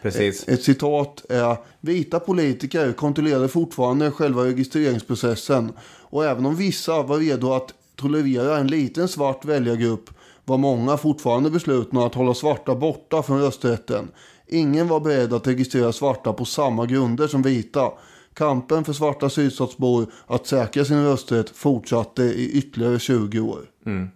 Precis. 0.01 0.47
Ett 0.47 0.63
citat 0.63 1.26
är 1.30 1.57
Vita 1.82 2.20
politiker 2.20 2.91
kontrollerade 2.91 3.47
fortfarande 3.47 4.11
själva 4.11 4.45
registreringsprocessen 4.45 5.72
och 6.01 6.26
även 6.26 6.45
om 6.45 6.55
vissa 6.55 7.03
var 7.03 7.17
redo 7.17 7.53
att 7.53 7.74
tolerera 7.95 8.57
en 8.57 8.67
liten 8.67 9.07
svart 9.07 9.45
väljargrupp 9.45 10.09
var 10.45 10.57
många 10.57 10.97
fortfarande 10.97 11.49
beslutna 11.49 12.05
att 12.05 12.15
hålla 12.15 12.34
svarta 12.34 12.76
borta 12.76 13.24
från 13.24 13.41
rösträtten. 13.41 14.07
Ingen 14.47 14.88
var 14.88 14.99
beredd 14.99 15.34
att 15.34 15.47
registrera 15.47 15.91
svarta 15.91 16.34
på 16.34 16.45
samma 16.45 16.86
grunder 16.86 17.28
som 17.28 17.41
vita. 17.41 17.91
Kampen 18.39 18.83
för 18.83 18.93
svarta 18.93 19.29
sydstatsbor 19.29 20.07
att 20.27 20.47
säkra 20.47 20.85
sin 20.85 21.03
rösträtt 21.03 21.49
fortsatte 21.49 22.23
i 22.23 22.51
ytterligare 22.53 22.99
20 22.99 23.39
år. 23.39 23.59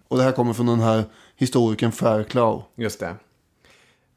Och 0.08 0.16
det 0.16 0.22
här 0.22 0.32
kommer 0.32 0.52
från 0.52 0.66
den 0.66 0.80
här 0.80 1.04
historikern 1.36 1.92
Fairclough. 1.92 2.62
Just 2.76 3.00
det. 3.00 3.14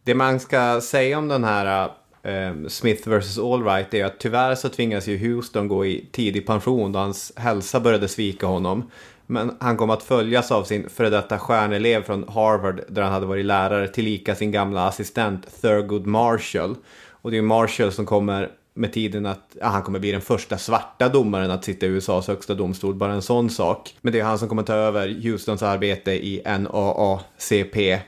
Det 0.04 0.16
man 0.16 0.40
ska 0.40 0.82
säga 0.82 1.18
om 1.18 1.28
den 1.28 1.44
här 1.44 1.90
eh, 2.24 2.68
Smith 2.68 3.10
vs. 3.10 3.38
Allright 3.38 3.94
är 3.94 4.06
att 4.06 4.20
tyvärr 4.20 4.56
så 4.56 4.70
tvingas 4.70 5.08
ju 5.08 5.18
Houston 5.18 5.68
gå 5.68 5.86
i 5.86 6.10
tidig 6.12 6.48
pension 6.48 6.92
då 6.92 7.00
hans 7.00 7.34
hälsa 7.36 7.80
började 7.80 8.08
svika 8.08 8.48
honom. 8.48 8.92
Men 9.26 9.58
han 9.60 9.78
kom 9.78 9.90
att 9.90 10.04
följas 10.04 10.52
av 10.52 10.64
sin 10.64 10.90
före 10.90 11.10
detta 11.10 11.40
stjärnelev 11.40 12.04
från 12.04 12.30
Harvard 12.30 12.82
där 12.90 13.02
han 13.02 13.14
hade 13.14 13.26
varit 13.26 13.46
lärare 13.46 13.88
tillika 13.88 14.36
sin 14.36 14.52
gamla 14.52 14.88
assistent 14.88 15.62
Thurgood 15.62 16.06
Marshall. 16.06 16.76
Och 17.10 17.32
det 17.32 17.38
är 17.38 17.42
Marshall 17.42 17.92
som 17.92 18.06
kommer 18.06 18.50
med 18.78 18.94
tiden 18.94 19.26
att 19.26 19.56
ja, 19.62 19.68
han 19.68 19.84
kommer 19.84 20.00
bli 20.00 20.12
den 20.12 20.22
första 20.22 20.58
svarta 20.58 21.10
domaren 21.10 21.52
att 21.52 21.66
sitta 21.66 21.86
i 21.86 21.90
USAs 21.90 22.28
högsta 22.28 22.54
domstol, 22.54 22.96
bara 22.96 23.14
en 23.14 23.22
sån 23.22 23.50
sak. 23.50 23.96
Men 24.02 24.14
det 24.14 24.20
är 24.20 24.24
han 24.24 24.40
som 24.40 24.50
kommer 24.50 24.64
ta 24.64 24.74
över 24.74 25.24
Houstons 25.24 25.64
arbete 25.64 26.12
i 26.12 26.42
NAACP. 26.46 28.00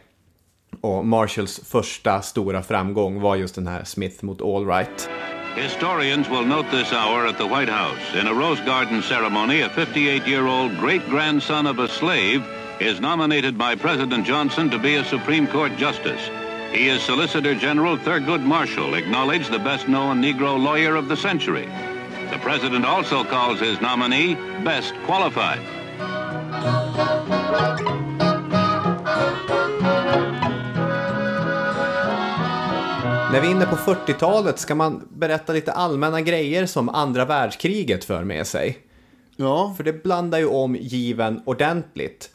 Och 0.81 1.05
Marshalls 1.05 1.61
första 1.65 2.21
stora 2.21 2.63
framgång 2.63 3.21
var 3.21 3.35
just 3.35 3.55
den 3.55 3.67
här 3.67 3.83
Smith 3.83 4.25
mot 4.25 4.41
Allright. 4.41 5.09
Historians 5.55 6.29
will 6.29 6.45
note 6.45 6.69
this 6.71 6.93
hour 6.93 7.27
at 7.27 7.37
the 7.37 7.47
White 7.47 7.71
House. 7.71 8.19
In 8.21 8.27
a 8.27 8.33
Rose 8.33 8.61
Garden 8.65 9.01
ceremony, 9.01 9.61
a 9.61 9.69
58 9.69 10.27
year 10.27 10.47
old 10.47 10.79
great 10.79 11.09
grandson 11.09 11.67
of 11.67 11.79
a 11.79 11.87
slave 11.87 12.43
is 12.79 12.99
nominated 12.99 13.57
by 13.57 13.75
President 13.75 14.27
Johnson 14.27 14.69
to 14.69 14.79
be 14.79 14.95
a 14.95 15.03
Supreme 15.03 15.47
Court 15.47 15.71
justice. 15.77 16.29
He 16.71 16.87
is 16.95 17.01
Solicitor 17.01 17.55
General 17.55 17.97
Thurgood 17.97 18.45
Marshall, 18.45 18.93
acknowledged 18.93 19.51
the 19.51 19.59
best 19.59 19.87
known 19.87 20.21
Negro 20.21 20.55
lawyer 20.55 20.95
of 20.95 21.09
the 21.09 21.15
century. 21.15 21.67
The 22.31 22.37
president 22.37 22.85
also 22.85 23.23
calls 23.23 23.59
his 23.59 23.81
nominee 23.81 24.35
best 24.63 24.93
qualified. 25.05 25.59
När 33.31 33.41
vi 33.41 33.47
är 33.47 33.51
inne 33.51 33.65
på 33.65 33.75
40-talet 33.75 34.59
ska 34.59 34.75
man 34.75 35.07
berätta 35.09 35.53
lite 35.53 35.71
allmänna 35.71 36.21
grejer 36.21 36.65
som 36.65 36.89
andra 36.89 37.25
världskriget 37.25 38.05
för 38.05 38.23
med 38.23 38.47
sig. 38.47 38.77
Ja, 39.35 39.73
För 39.77 39.83
det 39.83 40.03
blandar 40.03 40.39
ju 40.39 40.45
om 40.45 40.75
given 40.75 41.41
ordentligt. 41.45 42.29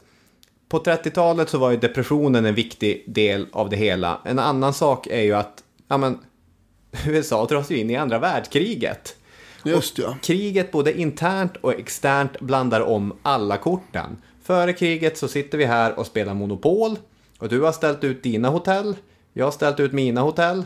På 0.69 0.79
30-talet 0.79 1.49
så 1.49 1.57
var 1.57 1.71
ju 1.71 1.77
depressionen 1.77 2.45
en 2.45 2.55
viktig 2.55 3.03
del 3.07 3.47
av 3.51 3.69
det 3.69 3.75
hela. 3.75 4.19
En 4.25 4.39
annan 4.39 4.73
sak 4.73 5.07
är 5.07 5.21
ju 5.21 5.33
att 5.33 5.63
ja, 5.87 5.97
men, 5.97 6.19
USA 7.07 7.45
dras 7.45 7.71
ju 7.71 7.77
in 7.77 7.89
i 7.89 7.95
andra 7.95 8.19
världskriget. 8.19 9.15
just 9.63 9.97
ja. 9.97 10.17
Kriget 10.21 10.71
både 10.71 10.99
internt 10.99 11.57
och 11.57 11.73
externt 11.73 12.39
blandar 12.39 12.81
om 12.81 13.13
alla 13.21 13.57
korten. 13.57 14.17
Före 14.43 14.73
kriget 14.73 15.17
så 15.17 15.27
sitter 15.27 15.57
vi 15.57 15.65
här 15.65 15.99
och 15.99 16.05
spelar 16.05 16.33
Monopol. 16.33 16.97
Och 17.39 17.49
du 17.49 17.61
har 17.61 17.71
ställt 17.71 18.03
ut 18.03 18.23
dina 18.23 18.49
hotell. 18.49 18.95
Jag 19.33 19.45
har 19.45 19.51
ställt 19.51 19.79
ut 19.79 19.91
mina 19.91 20.21
hotell. 20.21 20.65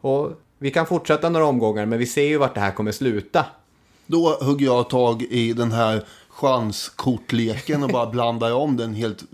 Och 0.00 0.32
vi 0.58 0.70
kan 0.70 0.86
fortsätta 0.86 1.28
några 1.28 1.46
omgångar 1.46 1.86
men 1.86 1.98
vi 1.98 2.06
ser 2.06 2.24
ju 2.24 2.38
vart 2.38 2.54
det 2.54 2.60
här 2.60 2.72
kommer 2.72 2.92
sluta. 2.92 3.46
Då 4.06 4.38
hugger 4.40 4.66
jag 4.66 4.90
tag 4.90 5.22
i 5.22 5.52
den 5.52 5.72
här 5.72 6.04
chanskortleken 6.40 7.82
och 7.82 7.88
bara 7.88 8.06
blandar 8.10 8.52
om 8.52 8.76
den 8.76 8.94
helt 8.94 9.24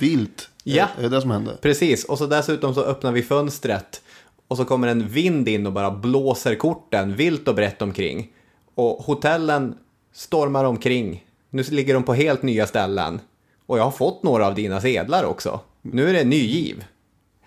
vilt. 0.00 0.48
Ja. 0.62 0.88
Är 0.98 1.02
det 1.02 1.08
det 1.08 1.20
som 1.20 1.30
händer? 1.30 1.56
Precis, 1.62 2.04
och 2.04 2.18
så 2.18 2.26
dessutom 2.26 2.74
så 2.74 2.80
öppnar 2.84 3.12
vi 3.12 3.22
fönstret. 3.22 4.02
Och 4.48 4.56
så 4.56 4.64
kommer 4.64 4.88
en 4.88 5.08
vind 5.08 5.48
in 5.48 5.66
och 5.66 5.72
bara 5.72 5.90
blåser 5.90 6.54
korten 6.54 7.16
vilt 7.16 7.48
och 7.48 7.54
brett 7.54 7.82
omkring. 7.82 8.28
Och 8.74 8.96
hotellen 9.04 9.74
stormar 10.12 10.64
omkring. 10.64 11.24
Nu 11.50 11.62
ligger 11.62 11.94
de 11.94 12.02
på 12.02 12.14
helt 12.14 12.42
nya 12.42 12.66
ställen. 12.66 13.20
Och 13.66 13.78
jag 13.78 13.84
har 13.84 13.90
fått 13.90 14.22
några 14.22 14.46
av 14.46 14.54
dina 14.54 14.80
sedlar 14.80 15.24
också. 15.24 15.60
Nu 15.82 16.08
är 16.08 16.12
det 16.12 16.20
en 16.20 16.30
ny 16.30 16.46
giv. 16.46 16.84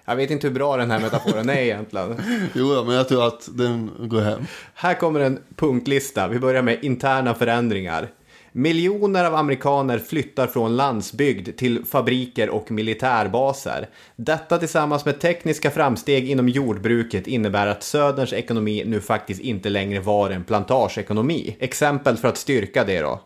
Jag 0.06 0.16
vet 0.16 0.32
inte 0.32 0.48
hur 0.48 0.54
bra 0.54 0.78
den 0.78 0.92
här 0.92 1.00
metaforen 1.00 1.50
är 1.50 1.62
egentligen. 1.62 2.22
Jo, 2.54 2.84
men 2.86 2.96
jag 2.96 3.08
tror 3.08 3.28
att 3.28 3.50
den 3.52 3.92
går 4.00 4.22
hem. 4.22 4.46
Här 4.74 4.94
kommer 4.94 5.20
en 5.20 5.40
punktlista. 5.56 6.28
Vi 6.28 6.40
börjar 6.40 6.62
med 6.62 6.84
interna 6.84 7.34
förändringar. 7.34 8.10
Miljoner 8.58 9.26
av 9.26 9.36
amerikaner 9.36 10.00
flyttar 10.00 10.48
från 10.48 10.76
landsbygd 10.76 11.58
till 11.58 11.86
fabriker 11.86 12.50
och 12.50 12.72
militärbaser. 12.72 13.90
Detta 14.16 14.58
tillsammans 14.58 15.06
med 15.06 15.20
tekniska 15.20 15.72
framsteg 15.72 16.30
inom 16.30 16.50
jordbruket 16.50 17.28
innebär 17.28 17.68
att 17.68 17.84
Söderns 17.84 18.34
ekonomi 18.34 18.84
nu 18.86 19.02
faktiskt 19.02 19.42
inte 19.42 19.70
längre 19.70 20.00
var 20.00 20.30
en 20.30 20.44
plantageekonomi. 20.44 21.56
Exempel 21.60 22.18
för 22.18 22.28
att 22.28 22.38
styrka 22.38 22.84
det 22.84 23.02
då. 23.02 23.20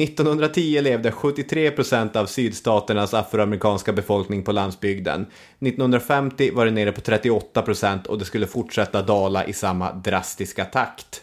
1910 0.00 0.80
levde 0.80 1.10
73% 1.10 2.16
av 2.16 2.26
sydstaternas 2.26 3.14
afroamerikanska 3.14 3.92
befolkning 3.92 4.42
på 4.42 4.52
landsbygden. 4.52 5.26
1950 5.60 6.50
var 6.54 6.64
det 6.64 6.70
nere 6.70 6.92
på 6.92 7.00
38% 7.00 8.06
och 8.06 8.18
det 8.18 8.24
skulle 8.24 8.46
fortsätta 8.46 9.02
dala 9.02 9.44
i 9.44 9.52
samma 9.52 9.92
drastiska 9.92 10.64
takt. 10.64 11.22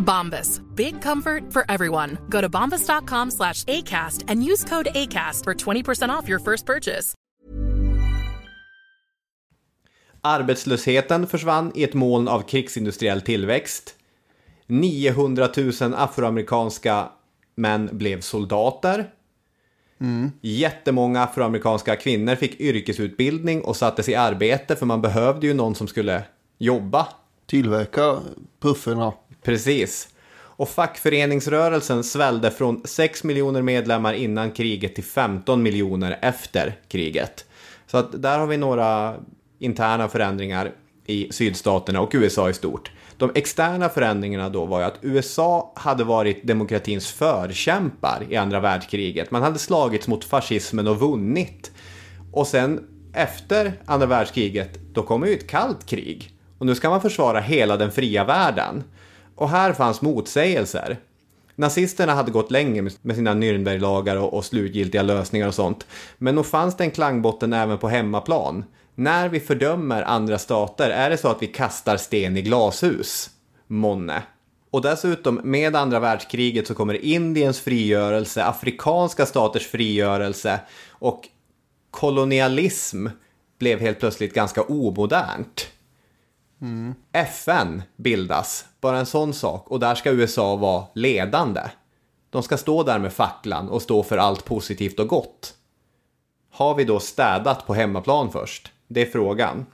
Bombas. 0.00 0.60
Big 0.74 1.02
comfort 1.02 1.52
for 1.52 1.64
everyone. 1.68 2.18
Go 2.28 2.40
to 2.40 2.48
bombas.com 2.48 3.30
slash 3.30 3.64
ACAST 3.64 4.24
and 4.28 4.44
use 4.44 4.64
code 4.64 4.88
ACAST 4.94 5.44
for 5.44 5.54
20% 5.54 6.08
off 6.10 6.28
your 6.28 6.40
first 6.40 6.66
purchase. 6.66 7.14
Arbetslösheten 10.22 11.26
försvann 11.26 11.72
i 11.74 11.84
ett 11.84 11.94
moln 11.94 12.28
av 12.28 12.42
krigsindustriell 12.42 13.20
tillväxt. 13.20 13.94
900 14.66 15.48
000 15.56 15.94
afroamerikanska 15.94 17.08
män 17.54 17.88
blev 17.92 18.20
soldater. 18.20 19.10
Jättemånga 20.40 21.22
afroamerikanska 21.22 21.96
kvinnor 21.96 22.34
fick 22.34 22.60
yrkesutbildning 22.60 23.62
och 23.62 23.76
sattes 23.76 24.08
i 24.08 24.14
arbete 24.14 24.76
för 24.76 24.86
man 24.86 25.02
behövde 25.02 25.46
ju 25.46 25.54
någon 25.54 25.74
som 25.74 25.88
skulle 25.88 26.22
jobba. 26.58 27.08
Tillverka 27.46 28.20
pufferna. 28.60 29.12
Precis. 29.42 30.08
Och 30.60 30.68
fackföreningsrörelsen 30.68 32.04
svällde 32.04 32.50
från 32.50 32.80
6 32.84 33.24
miljoner 33.24 33.62
medlemmar 33.62 34.12
innan 34.12 34.50
kriget 34.50 34.94
till 34.94 35.04
15 35.04 35.62
miljoner 35.62 36.18
efter 36.22 36.78
kriget. 36.88 37.44
Så 37.86 37.98
att 37.98 38.22
där 38.22 38.38
har 38.38 38.46
vi 38.46 38.56
några 38.56 39.14
interna 39.58 40.08
förändringar 40.08 40.72
i 41.06 41.32
sydstaterna 41.32 42.00
och 42.00 42.10
USA 42.14 42.50
i 42.50 42.54
stort. 42.54 42.90
De 43.16 43.30
externa 43.34 43.88
förändringarna 43.88 44.48
då 44.48 44.66
var 44.66 44.80
ju 44.80 44.86
att 44.86 44.98
USA 45.00 45.72
hade 45.76 46.04
varit 46.04 46.46
demokratins 46.46 47.12
förkämpar 47.12 48.26
i 48.28 48.36
andra 48.36 48.60
världskriget. 48.60 49.30
Man 49.30 49.42
hade 49.42 49.58
slagits 49.58 50.08
mot 50.08 50.24
fascismen 50.24 50.88
och 50.88 51.00
vunnit. 51.00 51.70
Och 52.32 52.46
sen 52.46 52.80
efter 53.12 53.72
andra 53.86 54.06
världskriget, 54.06 54.78
då 54.92 55.02
kommer 55.02 55.26
ju 55.26 55.34
ett 55.34 55.48
kallt 55.48 55.86
krig. 55.86 56.30
Och 56.58 56.66
nu 56.66 56.74
ska 56.74 56.90
man 56.90 57.00
försvara 57.00 57.40
hela 57.40 57.76
den 57.76 57.90
fria 57.90 58.24
världen. 58.24 58.84
Och 59.40 59.48
här 59.48 59.72
fanns 59.72 60.02
motsägelser. 60.02 60.98
Nazisterna 61.54 62.14
hade 62.14 62.30
gått 62.30 62.50
länge 62.50 62.90
med 63.02 63.16
sina 63.16 63.34
Nürnberglagar 63.34 64.16
och, 64.16 64.34
och 64.34 64.44
slutgiltiga 64.44 65.02
lösningar 65.02 65.48
och 65.48 65.54
sånt. 65.54 65.86
Men 66.18 66.34
nog 66.34 66.46
fanns 66.46 66.76
det 66.76 66.84
en 66.84 66.90
klangbotten 66.90 67.52
även 67.52 67.78
på 67.78 67.88
hemmaplan. 67.88 68.64
När 68.94 69.28
vi 69.28 69.40
fördömer 69.40 70.02
andra 70.02 70.38
stater, 70.38 70.90
är 70.90 71.10
det 71.10 71.16
så 71.16 71.28
att 71.28 71.42
vi 71.42 71.46
kastar 71.46 71.96
sten 71.96 72.36
i 72.36 72.42
glashus? 72.42 73.30
Månne. 73.66 74.22
Och 74.70 74.82
dessutom, 74.82 75.40
med 75.44 75.76
andra 75.76 76.00
världskriget 76.00 76.66
så 76.66 76.74
kommer 76.74 77.04
Indiens 77.04 77.60
frigörelse, 77.60 78.44
afrikanska 78.44 79.26
staters 79.26 79.66
frigörelse 79.66 80.60
och 80.88 81.28
kolonialism 81.90 83.06
blev 83.58 83.80
helt 83.80 84.00
plötsligt 84.00 84.34
ganska 84.34 84.62
omodernt. 84.62 85.66
FN 87.12 87.82
bildas, 87.96 88.64
bara 88.80 88.98
en 88.98 89.06
sån 89.06 89.34
sak, 89.34 89.70
och 89.70 89.80
där 89.80 89.94
ska 89.94 90.10
USA 90.10 90.56
vara 90.56 90.84
ledande. 90.94 91.60
De 92.30 92.42
ska 92.42 92.56
stå 92.56 92.82
där 92.82 92.98
med 92.98 93.12
facklan 93.12 93.68
och 93.68 93.82
stå 93.82 94.02
för 94.02 94.18
allt 94.18 94.44
positivt 94.44 94.98
och 94.98 95.08
gott. 95.08 95.54
Har 96.52 96.74
vi 96.74 96.84
då 96.84 97.00
städat 97.00 97.66
på 97.66 97.74
hemmaplan 97.74 98.32
först? 98.32 98.72
Det 98.88 99.02
är 99.02 99.06
frågan. 99.06 99.66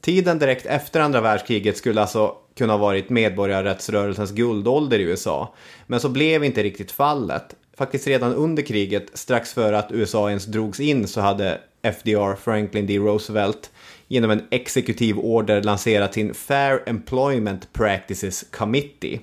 Tiden 0.00 0.38
direkt 0.38 0.66
efter 0.66 1.00
andra 1.00 1.20
världskriget 1.20 1.76
skulle 1.76 2.00
alltså 2.00 2.34
kunna 2.56 2.72
ha 2.72 2.78
varit 2.78 3.10
medborgarrättsrörelsens 3.10 4.30
guldålder 4.30 4.98
i 4.98 5.02
USA. 5.02 5.54
Men 5.86 6.00
så 6.00 6.08
blev 6.08 6.44
inte 6.44 6.62
riktigt 6.62 6.92
fallet. 6.92 7.54
Faktiskt 7.76 8.06
redan 8.06 8.34
under 8.34 8.62
kriget, 8.62 9.06
strax 9.14 9.52
före 9.52 9.78
att 9.78 9.92
USA 9.92 10.28
ens 10.28 10.46
drogs 10.46 10.80
in, 10.80 11.08
så 11.08 11.20
hade 11.20 11.60
FDR, 11.82 12.34
Franklin 12.34 12.86
D. 12.86 12.98
Roosevelt, 12.98 13.70
genom 14.08 14.30
en 14.30 14.46
exekutiv 14.50 15.18
order 15.18 15.62
lanserat 15.62 16.14
sin 16.14 16.34
Fair 16.34 16.82
Employment 16.86 17.72
Practices 17.72 18.44
Committee. 18.50 19.20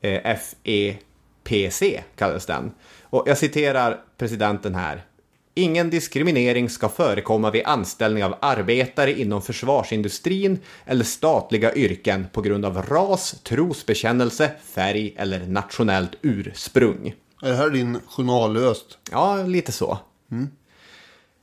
Eh, 0.00 0.36
FEPC 0.36 2.00
kallades 2.16 2.46
den. 2.46 2.72
Och 3.02 3.24
jag 3.26 3.38
citerar 3.38 4.00
presidenten 4.18 4.74
här. 4.74 5.04
Ingen 5.54 5.90
diskriminering 5.90 6.70
ska 6.70 6.88
förekomma 6.88 7.50
vid 7.50 7.62
anställning 7.64 8.24
av 8.24 8.34
arbetare 8.40 9.20
inom 9.20 9.42
försvarsindustrin 9.42 10.58
eller 10.84 11.04
statliga 11.04 11.74
yrken 11.74 12.26
på 12.32 12.42
grund 12.42 12.64
av 12.64 12.82
ras, 12.82 13.40
trosbekännelse, 13.42 14.50
färg 14.74 15.14
eller 15.16 15.46
nationellt 15.46 16.14
ursprung. 16.22 17.14
Är 17.42 17.48
det 17.48 17.56
här 17.56 17.70
din 17.70 18.00
journallöst? 18.06 18.98
Ja, 19.10 19.42
lite 19.42 19.72
så. 19.72 19.98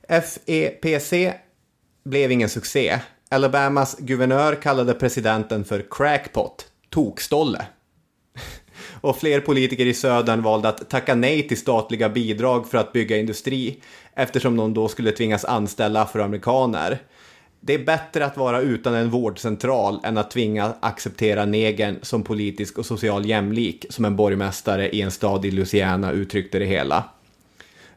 FEPC 0.08 1.12
blev 2.08 2.32
ingen 2.32 2.48
succé. 2.48 3.00
Alabamas 3.28 3.96
guvernör 3.98 4.54
kallade 4.54 4.94
presidenten 4.94 5.64
för 5.64 5.84
crackpot, 5.90 6.66
tokstolle. 6.90 7.66
Och 9.00 9.16
fler 9.16 9.40
politiker 9.40 9.86
i 9.86 9.94
södern 9.94 10.42
valde 10.42 10.68
att 10.68 10.90
tacka 10.90 11.14
nej 11.14 11.48
till 11.48 11.58
statliga 11.58 12.08
bidrag 12.08 12.68
för 12.70 12.78
att 12.78 12.92
bygga 12.92 13.16
industri 13.16 13.80
eftersom 14.14 14.56
de 14.56 14.74
då 14.74 14.88
skulle 14.88 15.12
tvingas 15.12 15.44
anställa 15.44 16.02
afroamerikaner. 16.02 16.98
Det 17.60 17.74
är 17.74 17.84
bättre 17.84 18.26
att 18.26 18.36
vara 18.36 18.60
utan 18.60 18.94
en 18.94 19.10
vårdcentral 19.10 20.00
än 20.04 20.18
att 20.18 20.30
tvinga 20.30 20.74
acceptera 20.80 21.44
negern 21.44 21.98
som 22.02 22.22
politisk 22.22 22.78
och 22.78 22.86
social 22.86 23.26
jämlik, 23.26 23.86
som 23.90 24.04
en 24.04 24.16
borgmästare 24.16 24.88
i 24.88 25.00
en 25.00 25.10
stad 25.10 25.44
i 25.44 25.50
Louisiana 25.50 26.12
uttryckte 26.12 26.58
det 26.58 26.64
hela. 26.64 27.04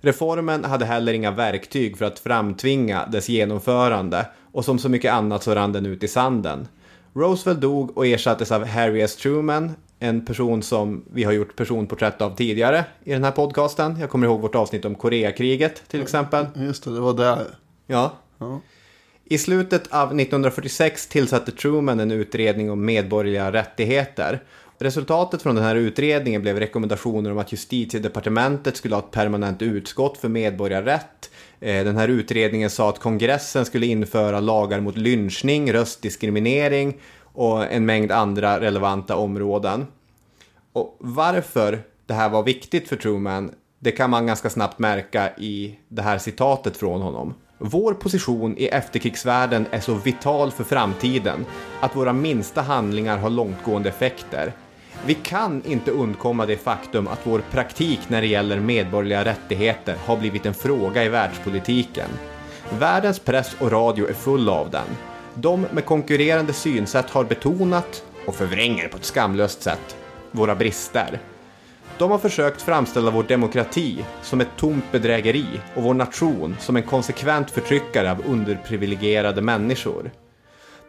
Reformen 0.02 0.64
hade 0.64 0.86
heller 0.86 1.14
inga 1.14 1.32
verktyg 1.32 1.98
för 1.98 2.06
att 2.06 2.20
framtvinga 2.20 3.06
dess 3.06 3.30
genomförande 3.30 4.26
och 4.52 4.66
som 4.66 4.80
så 4.80 4.90
mycket 4.90 5.14
annat 5.14 5.44
så 5.44 5.56
rann 5.56 5.72
den 5.72 5.86
ut 5.86 6.04
i 6.04 6.08
sanden. 6.08 6.68
Roosevelt 7.14 7.62
dog 7.62 7.98
och 7.98 8.08
ersattes 8.08 8.52
av 8.52 8.66
Harry 8.66 9.02
S. 9.02 9.16
Truman, 9.16 9.72
en 10.00 10.26
person 10.26 10.64
som 10.64 11.06
vi 11.14 11.24
har 11.24 11.32
gjort 11.32 11.56
personporträtt 11.56 12.22
av 12.22 12.36
tidigare 12.36 12.86
i 13.04 13.12
den 13.12 13.24
här 13.24 13.32
podcasten. 13.32 13.98
Jag 14.00 14.10
kommer 14.10 14.28
ihåg 14.28 14.42
vårt 14.42 14.56
avsnitt 14.56 14.86
om 14.86 14.96
Koreakriget 14.96 15.84
till 15.88 16.02
exempel. 16.02 16.46
Just 16.56 16.84
det, 16.84 16.94
det 16.94 17.00
var 17.00 17.14
där. 17.14 17.46
Ja. 17.88 18.14
Ja. 18.38 18.62
I 19.24 19.38
slutet 19.38 19.88
av 19.88 20.08
1946 20.08 21.08
tillsatte 21.08 21.52
Truman 21.52 22.00
en 22.00 22.12
utredning 22.12 22.72
om 22.72 22.86
medborgerliga 22.86 23.52
rättigheter. 23.52 24.44
Resultatet 24.82 25.42
från 25.42 25.56
den 25.56 25.64
här 25.64 25.76
utredningen 25.76 26.42
blev 26.42 26.60
rekommendationer 26.60 27.32
om 27.32 27.38
att 27.38 27.52
justitiedepartementet 27.52 28.78
skulle 28.78 28.96
ha 28.96 29.00
ett 29.00 29.12
permanent 29.12 29.62
utskott 29.62 30.18
för 30.18 30.30
medborgarrätt. 30.30 31.30
Eh, 31.60 31.84
den 31.84 31.98
här 31.98 32.08
utredningen 32.08 32.70
sa 32.70 32.90
att 32.90 33.00
kongressen 33.00 33.66
skulle 33.66 33.86
införa 33.86 34.40
lagar 34.40 34.80
mot 34.80 34.98
lynchning, 34.98 35.74
röstdiskriminering 35.74 36.98
och 37.24 37.72
en 37.72 37.86
mängd 37.86 38.12
andra 38.12 38.60
relevanta 38.60 39.16
områden. 39.16 39.88
Och 40.74 40.98
varför 41.00 41.84
det 42.06 42.14
här 42.14 42.30
var 42.30 42.44
viktigt 42.44 42.90
för 42.90 42.96
Truman, 42.96 43.52
det 43.80 43.92
kan 43.92 44.10
man 44.10 44.28
ganska 44.28 44.50
snabbt 44.50 44.80
märka 44.80 45.32
i 45.38 45.80
det 45.88 46.02
här 46.02 46.18
citatet 46.18 46.78
från 46.78 47.02
honom. 47.02 47.34
Vår 47.58 47.94
position 47.94 48.58
i 48.58 48.66
efterkrigsvärlden 48.66 49.66
är 49.72 49.80
så 49.80 49.94
vital 49.94 50.52
för 50.52 50.64
framtiden 50.64 51.46
att 51.82 51.96
våra 51.96 52.14
minsta 52.14 52.62
handlingar 52.62 53.18
har 53.18 53.30
långtgående 53.30 53.90
effekter. 53.90 54.54
Vi 55.06 55.14
kan 55.14 55.62
inte 55.66 55.92
undkomma 55.92 56.46
det 56.46 56.58
faktum 56.58 57.08
att 57.08 57.20
vår 57.24 57.42
praktik 57.52 58.00
när 58.08 58.22
det 58.22 58.28
gäller 58.28 58.60
medborgerliga 58.60 59.26
rättigheter 59.26 59.96
har 60.06 60.18
blivit 60.18 60.46
en 60.46 60.54
fråga 60.54 61.04
i 61.04 61.10
världspolitiken. 61.10 62.10
Världens 62.80 63.20
press 63.20 63.56
och 63.60 63.72
radio 63.72 64.10
är 64.10 64.14
full 64.14 64.50
av 64.50 64.70
den. 64.70 64.88
De 65.36 65.66
med 65.72 65.86
konkurrerande 65.86 66.54
synsätt 66.54 67.10
har 67.10 67.24
betonat, 67.24 68.04
och 68.26 68.36
förvränger 68.36 68.88
på 68.88 68.98
ett 68.98 69.06
skamlöst 69.06 69.62
sätt, 69.62 69.96
våra 70.32 70.56
brister. 70.56 71.20
De 71.98 72.12
har 72.12 72.18
försökt 72.18 72.62
framställa 72.62 73.12
vår 73.12 73.24
demokrati 73.24 74.06
som 74.22 74.42
ett 74.42 74.58
tomt 74.58 74.92
bedrägeri 74.92 75.46
och 75.76 75.84
vår 75.84 75.94
nation 75.94 76.56
som 76.60 76.76
en 76.76 76.84
konsekvent 76.84 77.52
förtryckare 77.52 78.12
av 78.12 78.24
underprivilegierade 78.28 79.42
människor. 79.42 80.12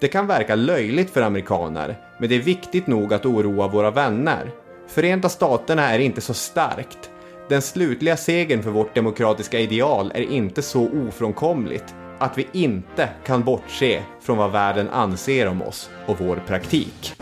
Det 0.02 0.08
kan 0.08 0.26
verka 0.26 0.54
löjligt 0.54 1.10
för 1.10 1.22
amerikaner, 1.22 1.98
men 2.18 2.28
det 2.28 2.34
är 2.34 2.40
viktigt 2.40 2.86
nog 2.86 3.14
att 3.14 3.26
oroa 3.26 3.68
våra 3.68 3.90
vänner. 3.90 4.50
Förenta 4.88 5.28
Staterna 5.28 5.90
är 5.90 5.98
inte 5.98 6.20
så 6.20 6.34
starkt. 6.34 7.10
Den 7.48 7.62
slutliga 7.62 8.16
segern 8.16 8.62
för 8.62 8.70
vårt 8.70 8.94
demokratiska 8.94 9.60
ideal 9.60 10.12
är 10.14 10.20
inte 10.20 10.62
så 10.62 10.88
ofrånkomligt 11.08 11.94
att 12.18 12.38
vi 12.38 12.46
inte 12.52 13.08
kan 13.26 13.44
bortse 13.44 14.02
från 14.20 14.38
vad 14.38 14.52
världen 14.52 14.88
anser 14.88 15.48
om 15.48 15.62
oss 15.62 15.90
och 16.06 16.20
vår 16.20 16.42
praktik. 16.46 17.14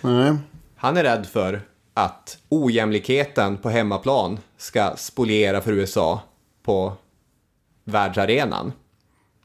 Nej. 0.00 0.36
Han 0.76 0.96
är 0.96 1.02
rädd 1.02 1.26
för 1.26 1.60
att 1.94 2.38
ojämlikheten 2.48 3.56
på 3.56 3.70
hemmaplan 3.70 4.38
ska 4.56 4.92
spoliera 4.96 5.60
för 5.60 5.72
USA 5.72 6.20
på 6.62 6.92
världsarenan. 7.84 8.72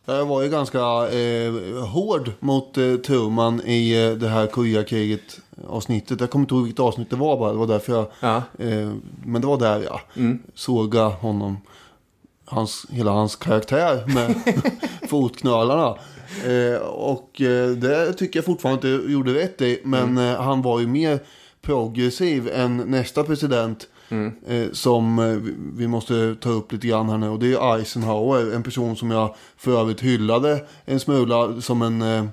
Jag 0.10 0.26
var 0.26 0.42
ju 0.42 0.50
ganska 0.50 0.80
eh, 1.10 1.54
hård 1.86 2.32
mot 2.40 2.78
eh, 2.78 2.96
Truman 2.96 3.62
i 3.66 4.06
eh, 4.06 4.12
det 4.12 4.28
här 4.28 4.48
Koreakriget 4.48 5.40
avsnittet. 5.68 6.20
Jag 6.22 6.30
kommer 6.30 6.44
inte 6.44 6.56
ihåg 6.56 6.64
vilket 6.64 6.80
avsnitt 6.80 7.10
det 7.10 7.16
var 7.16 7.38
bara. 7.38 7.52
Det 7.52 7.58
var 7.58 7.68
därför 7.68 7.94
jag... 7.94 8.06
Ja. 8.20 8.36
Eh, 8.60 8.92
men 9.26 9.42
det 9.42 9.48
var 9.48 9.58
där 9.58 9.80
jag 9.84 10.00
Mm. 10.16 10.40
såga 10.54 11.04
honom. 11.06 11.58
Hans, 12.46 12.86
hela 12.90 13.12
hans 13.12 13.36
karaktär 13.36 14.04
med 14.08 14.36
fotknölarna. 15.10 15.96
Eh, 16.46 16.82
och 16.88 17.42
eh, 17.42 17.70
det 17.70 18.14
tycker 18.14 18.38
jag 18.40 18.46
fortfarande 18.46 18.94
inte 18.94 19.12
gjorde 19.12 19.34
rätt 19.34 19.62
i. 19.62 19.82
Men 19.84 20.18
eh, 20.18 20.42
han 20.42 20.62
var 20.62 20.80
ju 20.80 20.88
mer 20.88 21.20
progressiv 21.62 22.50
än 22.54 22.78
nästa 22.78 23.24
president. 23.24 23.88
Eh, 24.48 24.72
som 24.72 25.20
eh, 25.20 25.26
vi- 25.78 25.88
måste 25.88 26.36
ta 26.42 26.50
upp 26.50 26.72
lite 26.72 26.88
grann 26.88 27.10
här 27.10 27.18
nu. 27.18 27.30
Och 27.30 27.40
det 27.40 27.54
är 27.54 27.76
Eisenhower. 27.78 28.56
En 28.56 28.64
person 28.64 28.96
som 28.96 29.12
jag 29.12 29.36
för 29.58 29.80
övrigt 29.82 30.02
hyllade 30.02 30.64
en 30.86 31.00
smula 31.00 31.62
som 31.62 31.82
en, 31.82 32.02
eh, 32.02 32.24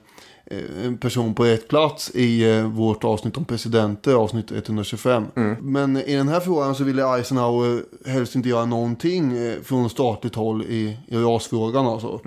en 0.85 0.99
person 0.99 1.35
på 1.35 1.45
rätt 1.45 1.69
plats 1.69 2.11
i 2.15 2.51
eh, 2.59 2.67
vårt 2.67 3.05
avsnitt 3.05 3.37
om 3.37 3.45
presidenter, 3.45 4.15
avsnitt 4.15 4.53
125. 4.53 5.25
Men 5.63 5.97
i 5.97 6.15
den 6.17 6.29
här 6.29 6.41
frågan 6.41 6.75
så 6.75 6.85
ville 6.85 7.05
Eisenhower 7.17 7.83
helst 8.07 8.35
inte 8.37 8.49
göra 8.49 8.65
någonting 8.65 9.37
från 9.63 9.91
statligt 9.91 10.35
håll 10.35 10.63
i, 10.63 10.97
i 11.07 11.17
rasfrågan 11.17 11.87
alltså. 11.87 12.21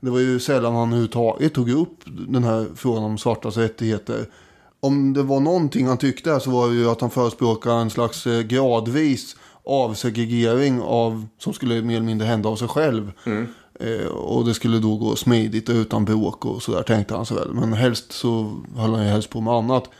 Det 0.00 0.10
var 0.10 0.18
ju 0.18 0.40
sällan 0.40 0.74
han 0.74 0.88
överhuvudtaget 0.88 1.54
tog 1.54 1.70
upp 1.70 1.96
den 2.28 2.44
här 2.44 2.66
frågan 2.76 3.02
om 3.04 3.18
svartas 3.18 3.56
rättigheter. 3.56 4.26
Om 4.80 5.12
det 5.12 5.22
var 5.22 5.40
någonting 5.40 5.86
han 5.86 5.98
tyckte 5.98 6.40
så 6.40 6.50
var 6.50 6.68
det 6.68 6.74
ju 6.74 6.90
att 6.90 7.00
han 7.00 7.10
förespråkade 7.10 7.76
en 7.76 7.90
slags 7.90 8.26
eh, 8.26 8.40
gradvis 8.40 9.36
avsegregering 9.64 10.80
av, 10.82 11.26
som 11.38 11.52
skulle 11.52 11.82
mer 11.82 11.96
eller 11.96 12.06
mindre 12.06 12.26
hända 12.26 12.48
av 12.48 12.56
sig 12.56 12.68
själv. 12.68 13.12
Eh, 13.80 14.06
och 14.06 14.44
det 14.44 14.54
skulle 14.54 14.78
då 14.78 14.96
gå 14.96 15.16
smidigt 15.16 15.68
och 15.68 15.74
utan 15.74 16.04
bråk 16.04 16.44
och 16.44 16.62
sådär 16.62 16.82
tänkte 16.82 17.14
han 17.14 17.26
sig 17.26 17.36
väl. 17.36 17.54
Men 17.54 17.72
helst 17.72 18.12
så 18.12 18.62
höll 18.76 18.94
han 18.94 19.04
ju 19.04 19.10
helst 19.10 19.30
på 19.30 19.40
med 19.40 19.54
annat. 19.54 19.90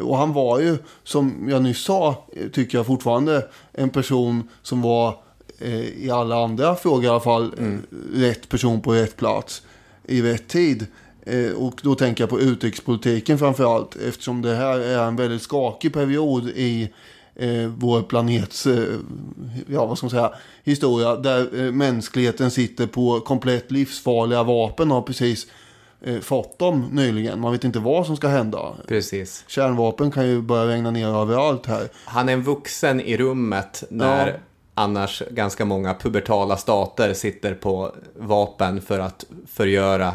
Och 0.00 0.16
han 0.16 0.32
var 0.32 0.60
ju, 0.60 0.78
som 1.04 1.48
jag 1.48 1.62
nyss 1.62 1.84
sa, 1.84 2.26
eh, 2.32 2.48
tycker 2.48 2.78
jag 2.78 2.86
fortfarande, 2.86 3.46
en 3.72 3.90
person 3.90 4.48
som 4.62 4.82
var 4.82 5.18
eh, 5.58 6.04
i 6.04 6.10
alla 6.10 6.44
andra 6.44 6.76
frågor 6.76 7.04
i 7.04 7.08
alla 7.08 7.20
fall 7.20 7.54
eh, 7.58 7.98
rätt 8.20 8.48
person 8.48 8.80
på 8.80 8.92
rätt 8.92 9.16
plats 9.16 9.62
i 10.04 10.22
rätt 10.22 10.48
tid. 10.48 10.86
Eh, 11.26 11.52
och 11.52 11.80
då 11.82 11.94
tänker 11.94 12.22
jag 12.22 12.30
på 12.30 12.40
utrikespolitiken 12.40 13.38
framför 13.38 13.74
allt. 13.76 13.96
Eftersom 13.96 14.42
det 14.42 14.54
här 14.54 14.78
är 14.78 14.98
en 14.98 15.16
väldigt 15.16 15.42
skakig 15.42 15.92
period 15.92 16.48
i 16.48 16.92
eh, 17.34 17.66
vår 17.76 18.02
planets, 18.02 18.66
eh, 18.66 18.84
ja 19.66 19.86
vad 19.86 19.98
ska 19.98 20.04
man 20.04 20.10
säga, 20.10 20.32
historia. 20.64 21.16
Där 21.16 21.64
eh, 21.64 21.72
mänskligheten 21.72 22.50
sitter 22.50 22.86
på 22.86 23.20
komplett 23.20 23.70
livsfarliga 23.70 24.42
vapen 24.42 24.88
och 24.90 24.94
har 24.94 25.02
precis 25.02 25.46
eh, 26.02 26.20
fått 26.20 26.58
dem 26.58 26.88
nyligen. 26.92 27.40
Man 27.40 27.52
vet 27.52 27.64
inte 27.64 27.78
vad 27.78 28.06
som 28.06 28.16
ska 28.16 28.28
hända. 28.28 28.72
Precis. 28.88 29.44
Kärnvapen 29.48 30.10
kan 30.10 30.26
ju 30.28 30.42
börja 30.42 30.66
regna 30.66 30.90
ner 30.90 31.08
överallt 31.08 31.66
här. 31.66 31.88
Han 32.04 32.28
är 32.28 32.32
en 32.32 32.42
vuxen 32.42 33.00
i 33.00 33.16
rummet 33.16 33.84
när 33.90 34.26
Ja. 34.26 34.32
annars 34.74 35.22
ganska 35.30 35.64
många 35.64 35.94
pubertala 35.94 36.56
stater 36.56 37.14
sitter 37.14 37.54
på 37.54 37.92
vapen 38.18 38.80
för 38.82 38.98
att 38.98 39.24
förgöra 39.48 40.12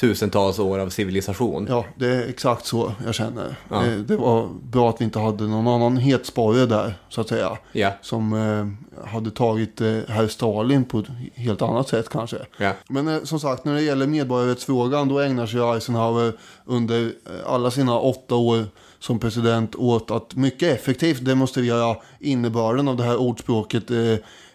tusentals 0.00 0.58
år 0.58 0.78
av 0.78 0.88
civilisation. 0.88 1.66
Ja, 1.68 1.84
det 1.96 2.06
är 2.06 2.28
exakt 2.28 2.66
så 2.66 2.92
jag 3.04 3.14
känner. 3.14 3.56
Ja. 3.68 3.86
Eh, 3.86 3.92
Det 3.98 4.16
var 4.16 4.48
bra 4.62 4.90
att 4.90 5.00
vi 5.00 5.04
inte 5.04 5.18
hade 5.18 5.44
någon 5.44 5.68
annan 5.68 5.96
hetsporre 5.96 6.66
där, 6.66 6.94
så 7.08 7.20
att 7.20 7.28
säga. 7.28 7.58
Ja. 7.72 7.90
Som 8.02 8.32
eh, 8.32 9.06
hade 9.12 9.30
tagit 9.30 9.80
eh, 9.80 9.98
herr 10.08 10.26
Stalin 10.28 10.84
på 10.84 10.98
ett 10.98 11.06
helt 11.34 11.62
annat 11.62 11.88
sätt 11.88 12.08
kanske. 12.08 12.36
Ja. 12.56 12.72
Men 12.88 13.08
eh, 13.08 13.22
som 13.24 13.40
sagt, 13.40 13.64
när 13.64 13.74
det 13.74 13.82
gäller 13.82 14.06
medborgarrättsfrågan 14.06 15.08
då 15.08 15.18
ägnar 15.20 15.46
sig 15.46 15.60
Eisenhower 15.60 16.32
under 16.64 17.04
eh, 17.06 17.10
alla 17.52 17.70
sina 17.70 17.98
åtta 17.98 18.34
år 18.34 18.64
som 19.00 19.18
president 19.18 19.74
åt 19.76 20.10
att 20.10 20.34
mycket 20.34 20.80
effektivt 20.80 21.24
demonstrera 21.24 21.96
innebörden 22.20 22.88
av 22.88 22.96
det 22.96 23.02
här 23.02 23.16
ordspråket 23.16 23.90
eh, 23.90 23.98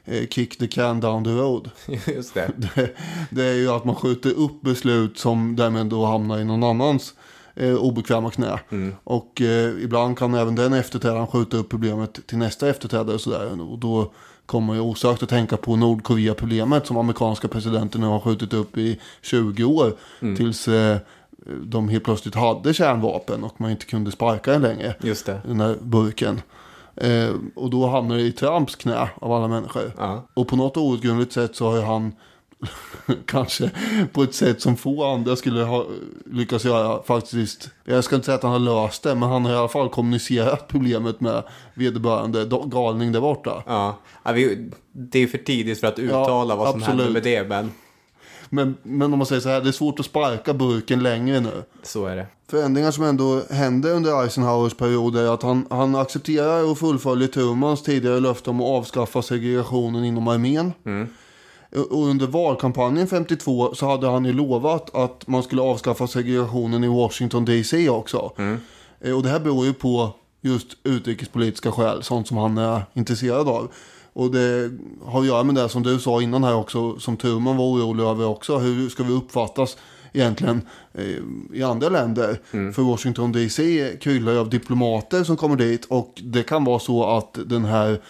eh, 0.05 0.27
kick 0.29 0.57
the 0.57 0.67
can 0.67 0.99
down 0.99 1.23
the 1.23 1.29
road. 1.29 1.69
Just 2.07 2.33
det. 2.33 2.51
Det, 2.75 2.95
det 3.29 3.45
är 3.45 3.53
ju 3.53 3.69
att 3.69 3.85
man 3.85 3.95
skjuter 3.95 4.29
upp 4.29 4.61
beslut 4.61 5.17
som 5.17 5.55
därmed 5.55 5.85
då 5.85 6.05
hamnar 6.05 6.39
i 6.39 6.45
någon 6.45 6.63
annans 6.63 7.13
eh, 7.55 7.75
obekväma 7.75 8.31
knä. 8.31 8.59
Och 9.03 9.41
eh, 9.41 9.83
ibland 9.83 10.17
kan 10.17 10.33
även 10.33 10.55
den 10.55 10.73
efterträdaren 10.73 11.27
skjuta 11.27 11.57
upp 11.57 11.69
problemet 11.69 12.27
till 12.27 12.37
nästa 12.37 12.69
efterträdare 12.69 13.15
och 13.15 13.21
sådär. 13.21 13.61
Och 13.61 13.79
då 13.79 14.11
kommer 14.45 14.73
ju 14.73 14.79
osökt 14.79 15.23
att 15.23 15.29
tänka 15.29 15.57
på 15.57 15.75
Nordkorea-problemet 15.75 16.87
som 16.87 16.97
amerikanska 16.97 17.47
presidenter 17.47 17.99
nu 17.99 18.05
har 18.05 18.19
skjutit 18.19 18.53
upp 18.53 18.77
i 18.77 18.99
20 19.21 19.63
år. 19.63 19.93
Tills 20.35 20.67
eh, 20.67 20.97
de 21.63 21.89
helt 21.89 22.03
plötsligt 22.03 22.35
hade 22.35 22.73
kärnvapen 22.73 23.43
och 23.43 23.61
man 23.61 23.71
inte 23.71 23.85
kunde 23.85 24.11
sparka 24.11 24.51
den 24.51 24.61
längre. 24.61 24.95
Just 25.01 25.25
det. 25.25 25.41
Den 25.45 25.57
där 25.57 25.77
burken. 25.81 26.41
Eh, 26.95 27.29
och 27.55 27.69
då 27.69 27.87
hamnar 27.87 28.15
det 28.15 28.21
i 28.21 28.31
Trumps 28.31 28.75
knä 28.75 29.09
av 29.15 29.31
alla 29.31 29.47
människor. 29.47 29.91
Ja. 29.97 30.27
Och 30.33 30.47
på 30.47 30.55
något 30.55 30.77
outgrundligt 30.77 31.33
sätt 31.33 31.55
så 31.55 31.69
har 31.69 31.75
ju 31.75 31.81
han 31.81 32.13
kanske 33.25 33.71
på 34.13 34.23
ett 34.23 34.35
sätt 34.35 34.61
som 34.61 34.77
få 34.77 35.03
andra 35.03 35.35
skulle 35.35 35.63
ha 35.63 35.85
lyckats 36.25 36.65
göra 36.65 37.03
faktiskt. 37.03 37.69
Jag 37.85 38.03
ska 38.03 38.15
inte 38.15 38.25
säga 38.25 38.35
att 38.35 38.43
han 38.43 38.51
har 38.51 38.59
löst 38.59 39.03
det, 39.03 39.15
men 39.15 39.29
han 39.29 39.45
har 39.45 39.53
i 39.53 39.55
alla 39.55 39.67
fall 39.67 39.89
kommunicerat 39.89 40.67
problemet 40.67 41.21
med 41.21 41.43
vederbörande 41.73 42.49
galning 42.65 43.11
där 43.11 43.21
borta. 43.21 43.63
Ja, 43.67 43.97
ja 44.23 44.31
det 44.91 45.19
är 45.19 45.27
för 45.27 45.37
tidigt 45.37 45.79
för 45.79 45.87
att 45.87 45.99
uttala 45.99 46.55
vad 46.55 46.69
som 46.69 46.81
absolut. 46.81 47.01
händer 47.01 47.13
med 47.13 47.23
det, 47.23 47.47
men 47.49 47.71
Men, 48.55 48.77
men 48.83 49.13
om 49.13 49.19
man 49.19 49.25
säger 49.25 49.41
så 49.41 49.49
här, 49.49 49.61
det 49.61 49.69
är 49.69 49.71
svårt 49.71 49.99
att 49.99 50.05
sparka 50.05 50.53
burken 50.53 51.03
längre 51.03 51.39
nu. 51.39 51.63
så 51.83 52.05
är 52.05 52.15
det. 52.15 52.27
Förändringar 52.49 52.91
som 52.91 53.03
ändå 53.03 53.41
hände 53.49 53.91
under 53.91 54.23
Eisenhowers 54.23 54.73
period 54.73 55.15
är 55.17 55.33
att 55.33 55.43
han, 55.43 55.65
han 55.69 55.95
accepterar 55.95 56.71
och 56.71 56.77
fullföljer 56.77 57.27
Trumans 57.27 57.83
tidigare 57.83 58.19
löfte 58.19 58.49
om 58.49 58.61
att 58.61 58.67
avskaffa 58.67 59.21
segregationen 59.21 60.05
inom 60.05 60.27
armén. 60.27 60.73
Och 61.91 62.03
under 62.07 62.27
valkampanjen 62.27 63.07
52 63.07 63.73
så 63.75 63.85
hade 63.89 64.07
han 64.09 64.25
ju 64.25 64.33
lovat 64.33 64.95
att 64.95 65.27
man 65.27 65.43
skulle 65.43 65.61
avskaffa 65.61 66.07
segregationen 66.07 66.83
i 66.83 66.87
Washington 66.87 67.45
DC 67.45 67.89
också. 67.89 68.31
Eh, 69.01 69.15
Och 69.15 69.23
det 69.23 69.29
här 69.29 69.39
beror 69.39 69.65
ju 69.65 69.73
på 69.73 70.11
just 70.41 70.67
utrikespolitiska 70.83 71.71
skäl, 71.71 72.03
sånt 72.03 72.27
som 72.27 72.37
han 72.37 72.57
är 72.57 72.81
intresserad 72.93 73.47
av. 73.49 73.71
Och 74.15 74.31
det 74.31 74.71
har 75.05 75.21
att 75.21 75.27
göra 75.27 75.43
med 75.43 75.55
det 75.55 75.69
som 75.69 75.83
du 75.83 75.99
sa 75.99 76.21
innan 76.21 76.43
här 76.43 76.55
också, 76.55 76.99
som 76.99 77.17
Truman 77.17 77.57
var 77.57 77.65
orolig 77.65 78.03
över 78.03 78.25
också. 78.25 78.57
Hur 78.57 78.89
ska 78.89 79.03
vi 79.03 79.13
uppfattas 79.13 79.77
egentligen 80.13 80.61
eh, 80.93 81.05
i 81.53 81.63
andra 81.63 81.89
länder? 81.89 82.39
För 82.51 82.81
Washington 82.81 83.31
DC 83.31 83.91
kryllar 84.01 84.31
ju 84.31 84.39
av 84.39 84.49
diplomater 84.49 85.23
som 85.23 85.37
kommer 85.37 85.55
dit 85.55 85.85
och 85.85 86.13
det 86.23 86.43
kan 86.43 86.63
vara 86.63 86.79
så 86.79 87.17
att 87.17 87.37
den 87.45 87.65
här 87.65 88.01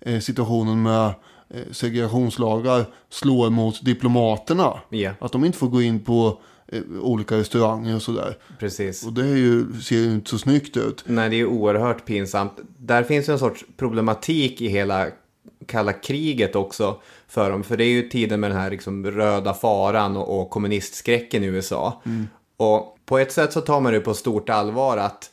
eh, 0.00 0.20
situationen 0.20 0.82
med 0.82 1.06
eh, 1.48 1.60
segregationslagar 1.70 2.84
slår 3.10 3.50
mot 3.50 3.84
diplomaterna. 3.84 4.72
Ja. 4.88 5.12
Att 5.18 5.32
de 5.32 5.44
inte 5.44 5.58
får 5.58 5.68
gå 5.68 5.82
in 5.82 6.00
på 6.00 6.38
olika 7.00 7.36
restauranger 7.36 7.94
och 7.94 8.02
sådär. 8.02 8.38
Precis. 8.58 9.06
Och 9.06 9.12
det 9.12 9.28
ju, 9.28 9.80
ser 9.82 9.96
ju 9.96 10.12
inte 10.12 10.30
så 10.30 10.38
snyggt 10.38 10.76
ut. 10.76 11.04
Nej, 11.06 11.30
det 11.30 11.36
är 11.36 11.46
oerhört 11.46 12.04
pinsamt. 12.06 12.52
Där 12.78 13.02
finns 13.02 13.28
ju 13.28 13.32
en 13.32 13.38
sorts 13.38 13.64
problematik 13.76 14.60
i 14.60 14.68
hela 14.68 15.06
kalla 15.66 15.92
kriget 15.92 16.56
också 16.56 17.00
för 17.28 17.50
dem. 17.50 17.64
För 17.64 17.76
det 17.76 17.84
är 17.84 17.88
ju 17.88 18.08
tiden 18.08 18.40
med 18.40 18.50
den 18.50 18.58
här 18.58 18.70
liksom 18.70 19.06
röda 19.06 19.54
faran 19.54 20.16
och, 20.16 20.40
och 20.40 20.50
kommunistskräcken 20.50 21.44
i 21.44 21.46
USA. 21.46 22.02
Och 22.56 22.96
på 23.06 23.18
ett 23.18 23.32
sätt 23.32 23.52
så 23.52 23.60
tar 23.60 23.80
man 23.80 23.92
det 23.92 24.00
på 24.00 24.14
stort 24.14 24.48
allvar 24.48 24.96
att 24.96 25.30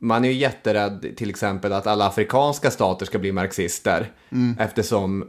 man 0.00 0.24
är 0.24 0.28
ju 0.28 0.34
jätterädd 0.34 1.16
till 1.16 1.30
exempel 1.30 1.72
att 1.72 1.86
alla 1.86 2.06
afrikanska 2.06 2.70
stater 2.70 3.06
ska 3.06 3.18
bli 3.18 3.32
marxister. 3.32 4.12
Eftersom 4.58 5.24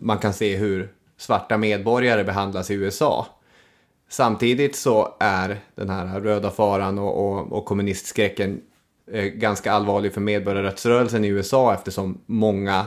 man 0.00 0.18
kan 0.18 0.32
se 0.32 0.56
hur 0.56 0.92
svarta 1.16 1.58
medborgare 1.58 2.24
behandlas 2.24 2.70
i 2.70 2.74
USA. 2.74 3.26
Samtidigt 4.08 4.76
så 4.76 5.16
är 5.20 5.60
den 5.74 5.90
här 5.90 6.20
röda 6.20 6.50
faran 6.50 6.98
och, 6.98 7.26
och, 7.26 7.52
och 7.52 7.64
kommunistskräcken 7.64 8.60
eh, 9.12 9.24
ganska 9.24 9.72
allvarlig 9.72 10.14
för 10.14 10.20
medborgarrättsrörelsen 10.20 11.24
i 11.24 11.28
USA 11.28 11.74
eftersom 11.74 12.20
många 12.26 12.86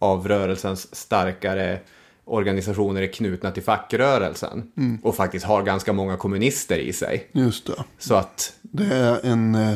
av 0.00 0.28
rörelsens 0.28 0.94
starkare 0.96 1.78
organisationer 2.24 3.02
är 3.02 3.06
knutna 3.06 3.50
till 3.50 3.62
fackrörelsen 3.62 4.72
och 5.02 5.14
faktiskt 5.14 5.46
har 5.46 5.62
ganska 5.62 5.92
många 5.92 6.16
kommunister 6.16 6.78
i 6.78 6.92
sig. 6.92 7.28
Just 7.32 7.66
det. 7.66 7.84
Så 7.98 8.14
att, 8.14 8.52
Det 8.62 8.84
är 8.94 9.26
en, 9.26 9.54
eh, 9.54 9.74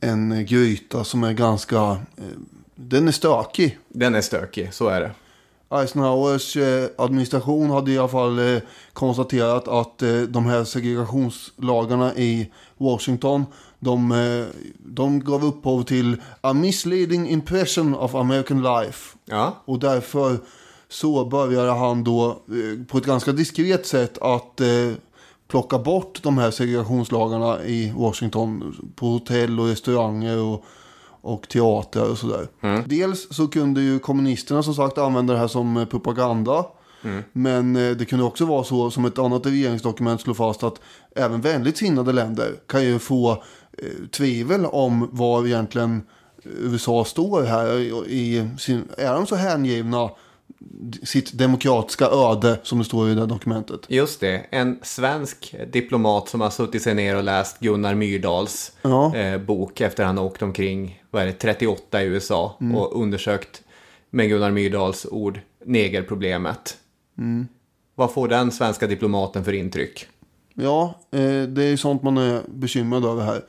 en 0.00 0.46
gryta 0.46 1.04
som 1.04 1.24
är 1.24 1.32
ganska... 1.32 1.76
eh, 2.16 2.24
Den 2.74 3.08
är 3.08 3.12
stökig. 3.12 3.78
den 3.88 4.14
är 4.14 4.20
stökig, 4.20 4.74
så 4.74 4.88
är 4.88 5.00
det. 5.00 5.10
Eisenhowers 5.76 6.56
eh, 6.56 6.88
administration 6.98 7.70
hade 7.70 7.90
i 7.92 7.98
alla 7.98 8.08
fall 8.08 8.60
konstaterat 8.92 9.68
att 9.68 9.98
de 10.28 10.46
här 10.46 10.64
segregationslagarna 10.64 12.14
i 12.14 12.50
Washington 12.78 13.44
de, 13.80 14.12
eh, 14.12 14.46
de 14.78 15.20
gav 15.20 15.44
upphov 15.44 15.82
till 15.82 16.16
a 16.40 16.52
misleading 16.52 17.28
impression 17.28 17.94
of 17.94 18.14
American 18.14 18.62
life. 18.62 19.16
Ja, 19.24 19.62
Och 19.64 19.78
därför 19.78 20.38
så 20.88 21.24
började 21.24 21.70
han 21.72 22.04
då 22.04 22.28
eh, 22.30 22.86
på 22.86 22.98
ett 22.98 23.06
ganska 23.06 23.32
diskret 23.32 23.86
sätt 23.86 24.18
att 24.18 24.60
eh, 24.60 24.92
plocka 25.48 25.78
bort 25.78 26.22
de 26.22 26.38
här 26.38 26.50
segregationslagarna 26.50 27.64
i 27.64 27.92
Washington 27.96 28.74
på 28.96 29.06
hotell 29.06 29.60
och 29.60 29.66
restauranger 29.66 30.38
och, 30.42 30.64
och 31.22 31.48
teatrar 31.48 32.10
och 32.10 32.18
sådär. 32.18 32.48
Dels 32.86 33.26
så 33.30 33.48
kunde 33.48 33.80
ju 33.80 33.98
kommunisterna 33.98 34.62
som 34.62 34.74
sagt 34.74 34.98
använda 34.98 35.32
det 35.32 35.38
här 35.38 35.48
som 35.48 35.86
propaganda. 35.90 36.64
Men 37.32 37.76
eh, 37.76 37.96
det 37.96 38.04
kunde 38.04 38.24
också 38.24 38.44
vara 38.44 38.64
så 38.64 38.90
som 38.90 39.04
ett 39.04 39.18
annat 39.18 39.46
regeringsdokument 39.46 40.20
slår 40.20 40.34
fast 40.34 40.62
att 40.62 40.80
även 41.16 41.40
vänligt 41.40 41.76
sinnade 41.76 42.12
länder 42.12 42.54
kan 42.66 42.84
ju 42.84 42.98
få 42.98 43.42
tvivel 44.10 44.66
om 44.66 45.08
var 45.12 45.46
egentligen 45.46 46.02
USA 46.44 47.04
står 47.04 47.42
här 47.42 47.78
i 48.08 48.48
sin, 48.58 48.84
är 48.98 49.14
de 49.14 49.26
så 49.26 49.34
hängivna 49.36 50.10
sitt 51.02 51.32
demokratiska 51.32 52.06
öde 52.06 52.60
som 52.62 52.78
det 52.78 52.84
står 52.84 53.10
i 53.10 53.14
det 53.14 53.20
här 53.20 53.26
dokumentet. 53.26 53.80
Just 53.88 54.20
det, 54.20 54.46
en 54.50 54.78
svensk 54.82 55.54
diplomat 55.72 56.28
som 56.28 56.40
har 56.40 56.50
suttit 56.50 56.82
sig 56.82 56.94
ner 56.94 57.16
och 57.16 57.24
läst 57.24 57.58
Gunnar 57.60 57.94
Myrdals 57.94 58.72
Ja. 58.82 59.16
eh, 59.16 59.38
bok 59.38 59.80
efter 59.80 60.04
han 60.04 60.18
åkt 60.18 60.42
omkring, 60.42 61.02
vad 61.10 61.22
är 61.22 61.26
det, 61.26 61.32
38 61.32 62.02
i 62.02 62.06
USA 62.06 62.56
Mm. 62.60 62.76
och 62.76 63.02
undersökt 63.02 63.62
med 64.10 64.28
Gunnar 64.28 64.50
Myrdals 64.50 65.06
ord 65.10 65.40
negerproblemet. 65.64 66.76
Mm. 67.18 67.48
Vad 67.94 68.12
får 68.12 68.28
den 68.28 68.50
svenska 68.52 68.86
diplomaten 68.86 69.44
för 69.44 69.52
intryck? 69.52 70.06
Ja, 70.54 70.94
eh, 71.12 71.42
det 71.42 71.62
är 71.64 71.68
ju 71.68 71.76
sånt 71.76 72.02
man 72.02 72.18
är 72.18 72.40
bekymrad 72.48 73.04
över 73.04 73.24
här. 73.24 73.42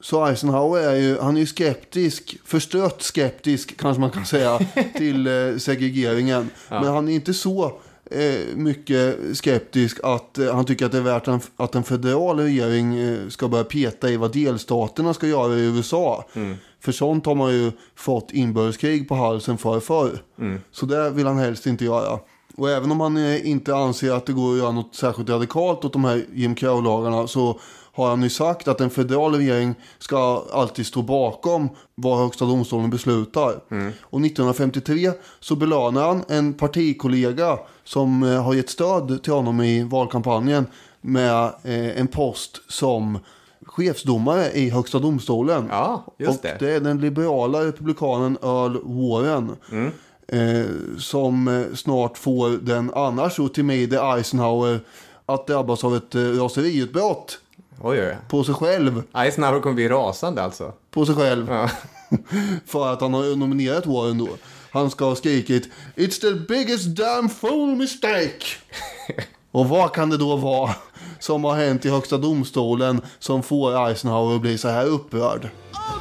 Så 0.00 0.26
Eisenhower 0.26 0.82
är 0.82 0.96
ju, 0.96 1.18
han 1.18 1.36
är 1.36 1.40
ju 1.40 1.46
skeptisk, 1.46 2.36
förstört 2.44 3.02
skeptisk 3.02 3.76
kanske 3.76 4.00
man 4.00 4.10
kan 4.10 4.26
säga, 4.26 4.58
till 4.96 5.26
eh, 5.26 5.56
segregeringen. 5.58 6.50
Ja. 6.68 6.80
Men 6.80 6.94
han 6.94 7.08
är 7.08 7.12
inte 7.12 7.34
så 7.34 7.72
eh, 8.10 8.56
mycket 8.56 9.16
skeptisk 9.38 9.98
att 10.02 10.38
eh, 10.38 10.54
han 10.54 10.64
tycker 10.64 10.86
att 10.86 10.92
det 10.92 10.98
är 10.98 11.02
värt 11.02 11.28
en, 11.28 11.40
att 11.56 11.74
en 11.74 11.84
federal 11.84 12.40
regering 12.40 13.16
ska 13.30 13.48
börja 13.48 13.64
peta 13.64 14.10
i 14.10 14.16
vad 14.16 14.32
delstaterna 14.32 15.14
ska 15.14 15.26
göra 15.26 15.54
i 15.54 15.60
USA. 15.60 16.24
Mm. 16.32 16.56
För 16.80 16.92
sånt 16.92 17.26
har 17.26 17.34
man 17.34 17.52
ju 17.52 17.72
fått 17.94 18.30
inbördeskrig 18.32 19.08
på 19.08 19.14
halsen 19.14 19.58
för 19.58 19.80
förr. 19.80 20.22
Mm. 20.38 20.60
Så 20.72 20.86
det 20.86 21.10
vill 21.10 21.26
han 21.26 21.38
helst 21.38 21.66
inte 21.66 21.84
göra. 21.84 22.18
Och 22.56 22.70
även 22.70 22.90
om 22.90 23.00
han 23.00 23.18
inte 23.36 23.76
anser 23.76 24.12
att 24.12 24.26
det 24.26 24.32
går 24.32 24.52
att 24.52 24.58
göra 24.58 24.72
något 24.72 24.94
särskilt 24.94 25.30
radikalt 25.30 25.84
åt 25.84 25.92
de 25.92 26.04
här 26.04 26.24
Jim 26.34 26.54
Crow-lagarna 26.54 27.26
så 27.26 27.60
har 27.98 28.08
han 28.08 28.22
ju 28.22 28.30
sagt 28.30 28.68
att 28.68 28.80
en 28.80 28.90
federal 28.90 29.34
regering 29.34 29.74
ska 29.98 30.44
alltid 30.52 30.86
stå 30.86 31.02
bakom 31.02 31.68
vad 31.94 32.18
högsta 32.18 32.44
domstolen 32.44 32.90
beslutar. 32.90 33.60
Och 34.02 34.20
1953 34.20 35.10
så 35.40 35.56
belönar 35.56 36.06
han 36.06 36.24
en 36.28 36.54
partikollega 36.54 37.58
som 37.84 38.22
eh, 38.22 38.42
har 38.42 38.54
gett 38.54 38.70
stöd 38.70 39.22
till 39.22 39.32
honom 39.32 39.60
i 39.60 39.84
valkampanjen 39.84 40.66
med 41.00 41.44
eh, 41.44 42.00
en 42.00 42.06
post 42.06 42.60
som 42.68 43.18
chefsdomare 43.66 44.50
i 44.52 44.70
högsta 44.70 44.98
domstolen. 44.98 45.68
Ja, 45.70 46.04
just 46.18 46.44
och 46.44 46.50
det. 46.58 46.74
är 46.74 46.80
den 46.80 47.00
liberala 47.00 47.64
republikanen 47.64 48.38
Earl 48.42 48.78
Warren. 48.84 49.56
Eh, 50.32 50.66
som 50.98 51.48
eh, 51.48 51.74
snart 51.74 52.18
får 52.18 52.50
den 52.50 52.90
annars 52.94 53.36
så 53.36 53.48
timide 53.48 54.00
Eisenhower 54.00 54.80
att 55.26 55.46
drabbas 55.46 55.84
av 55.84 55.96
ett 55.96 56.14
eh, 56.14 56.20
raseriutbrott 56.20 57.38
Oj, 57.82 58.00
oj. 58.00 58.16
på 58.28 58.44
sig 58.44 58.54
själv. 58.54 59.02
Eisenhower 59.14 59.60
kommer 59.60 59.74
bli 59.74 59.88
rasande 59.88 60.42
alltså. 60.42 60.72
På 60.90 61.06
sig 61.06 61.14
själv. 61.14 61.48
Ja. 61.50 61.70
För 62.66 62.92
att 62.92 63.00
han 63.00 63.14
har 63.14 63.36
nominerat 63.36 63.86
Warren 63.86 64.18
då. 64.18 64.28
Han 64.70 64.90
ska 64.90 65.04
ha 65.04 65.14
skrikit 65.14 65.68
It's 65.96 66.20
the 66.20 66.54
biggest 66.54 66.86
damn 66.96 67.28
fool 67.28 67.76
mistake. 67.76 68.44
Och 69.50 69.68
vad 69.68 69.92
kan 69.92 70.10
det 70.10 70.16
då 70.16 70.36
vara 70.36 70.74
som 71.18 71.44
har 71.44 71.56
hänt 71.56 71.84
i 71.84 71.90
högsta 71.90 72.18
domstolen 72.18 73.00
som 73.18 73.42
får 73.42 73.88
Eisenhower 73.88 74.34
att 74.34 74.40
bli 74.40 74.58
så 74.58 74.68
här 74.68 74.86
upprörd? 74.86 75.48
Gotta 75.72 75.97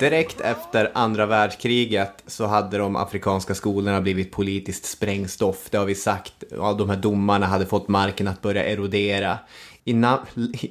Direkt 0.00 0.40
efter 0.40 0.90
andra 0.94 1.26
världskriget 1.26 2.22
så 2.26 2.46
hade 2.46 2.78
de 2.78 2.96
afrikanska 2.96 3.54
skolorna 3.54 4.00
blivit 4.00 4.32
politiskt 4.32 4.84
sprängstoff. 4.84 5.70
Det 5.70 5.76
har 5.76 5.84
vi 5.84 5.94
sagt. 5.94 6.32
Ja, 6.50 6.72
de 6.72 6.90
här 6.90 6.96
domarna 6.96 7.46
hade 7.46 7.66
fått 7.66 7.88
marken 7.88 8.28
att 8.28 8.42
börja 8.42 8.64
erodera. 8.64 9.38
I, 9.84 9.92
Na- 9.92 10.18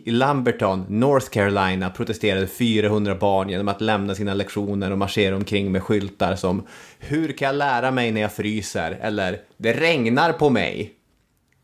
I 0.03 0.11
Lamberton, 0.11 0.85
North 0.89 1.29
Carolina, 1.29 1.89
protesterade 1.89 2.47
400 2.47 3.15
barn 3.15 3.49
genom 3.49 3.67
att 3.67 3.81
lämna 3.81 4.15
sina 4.15 4.33
lektioner 4.33 4.91
och 4.91 4.97
marschera 4.97 5.35
omkring 5.35 5.71
med 5.71 5.83
skyltar 5.83 6.35
som 6.35 6.63
“Hur 6.99 7.31
kan 7.31 7.45
jag 7.45 7.55
lära 7.55 7.91
mig 7.91 8.11
när 8.11 8.21
jag 8.21 8.33
fryser?” 8.33 8.97
eller 9.01 9.39
“Det 9.57 9.73
regnar 9.73 10.33
på 10.33 10.49
mig”. 10.49 10.91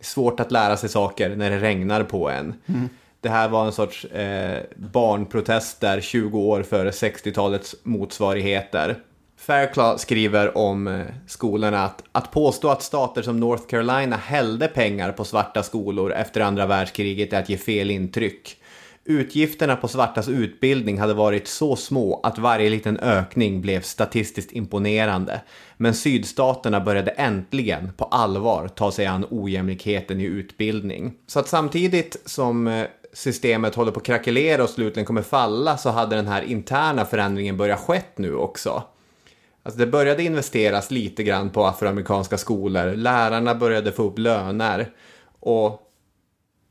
Svårt 0.01 0.39
att 0.39 0.51
lära 0.51 0.77
sig 0.77 0.89
saker 0.89 1.35
när 1.35 1.49
det 1.49 1.59
regnar 1.59 2.03
på 2.03 2.29
en. 2.29 2.53
Det 3.21 3.29
här 3.29 3.49
var 3.49 3.65
en 3.65 3.71
sorts 3.71 4.05
eh, 4.05 4.63
barnprotester 4.75 6.01
20 6.01 6.39
år 6.39 6.63
före 6.63 6.91
60-talets 6.91 7.75
motsvarigheter. 7.83 8.95
Fairclough 9.37 9.97
skriver 9.97 10.57
om 10.57 10.87
eh, 10.87 11.01
skolorna 11.27 11.83
att, 11.83 12.03
att 12.11 12.31
påstå 12.31 12.69
att 12.69 12.83
stater 12.83 13.21
som 13.21 13.39
North 13.39 13.67
Carolina 13.67 14.15
hällde 14.15 14.67
pengar 14.67 15.11
på 15.11 15.25
svarta 15.25 15.63
skolor 15.63 16.13
efter 16.13 16.41
andra 16.41 16.65
världskriget 16.65 17.33
är 17.33 17.39
att 17.39 17.49
ge 17.49 17.57
fel 17.57 17.91
intryck. 17.91 18.55
Utgifterna 19.05 19.75
på 19.75 19.87
svartas 19.87 20.27
utbildning 20.27 20.99
hade 20.99 21.13
varit 21.13 21.47
så 21.47 21.75
små 21.75 22.19
att 22.23 22.37
varje 22.37 22.69
liten 22.69 22.99
ökning 22.99 23.61
blev 23.61 23.81
statistiskt 23.81 24.51
imponerande. 24.51 25.41
Men 25.77 25.93
sydstaterna 25.93 26.79
började 26.79 27.11
äntligen 27.11 27.91
på 27.97 28.05
allvar 28.05 28.67
ta 28.67 28.91
sig 28.91 29.05
an 29.05 29.25
ojämlikheten 29.29 30.21
i 30.21 30.23
utbildning. 30.23 31.13
Så 31.27 31.39
att 31.39 31.47
samtidigt 31.47 32.21
som 32.25 32.67
eh, 32.67 32.85
systemet 33.13 33.75
håller 33.75 33.91
på 33.91 33.99
att 33.99 34.05
krackelera 34.05 34.63
och 34.63 34.69
slutligen 34.69 35.05
kommer 35.05 35.21
falla 35.21 35.77
så 35.77 35.89
hade 35.89 36.15
den 36.15 36.27
här 36.27 36.41
interna 36.41 37.05
förändringen 37.05 37.57
börjat 37.57 37.79
skett 37.79 38.17
nu 38.17 38.35
också. 38.35 38.83
Alltså 39.63 39.79
det 39.79 39.87
började 39.87 40.23
investeras 40.23 40.91
lite 40.91 41.23
grann 41.23 41.49
på 41.49 41.65
afroamerikanska 41.65 42.37
skolor. 42.37 42.95
Lärarna 42.95 43.55
började 43.55 43.91
få 43.91 44.03
upp 44.03 44.19
löner. 44.19 44.91
Och 45.39 45.81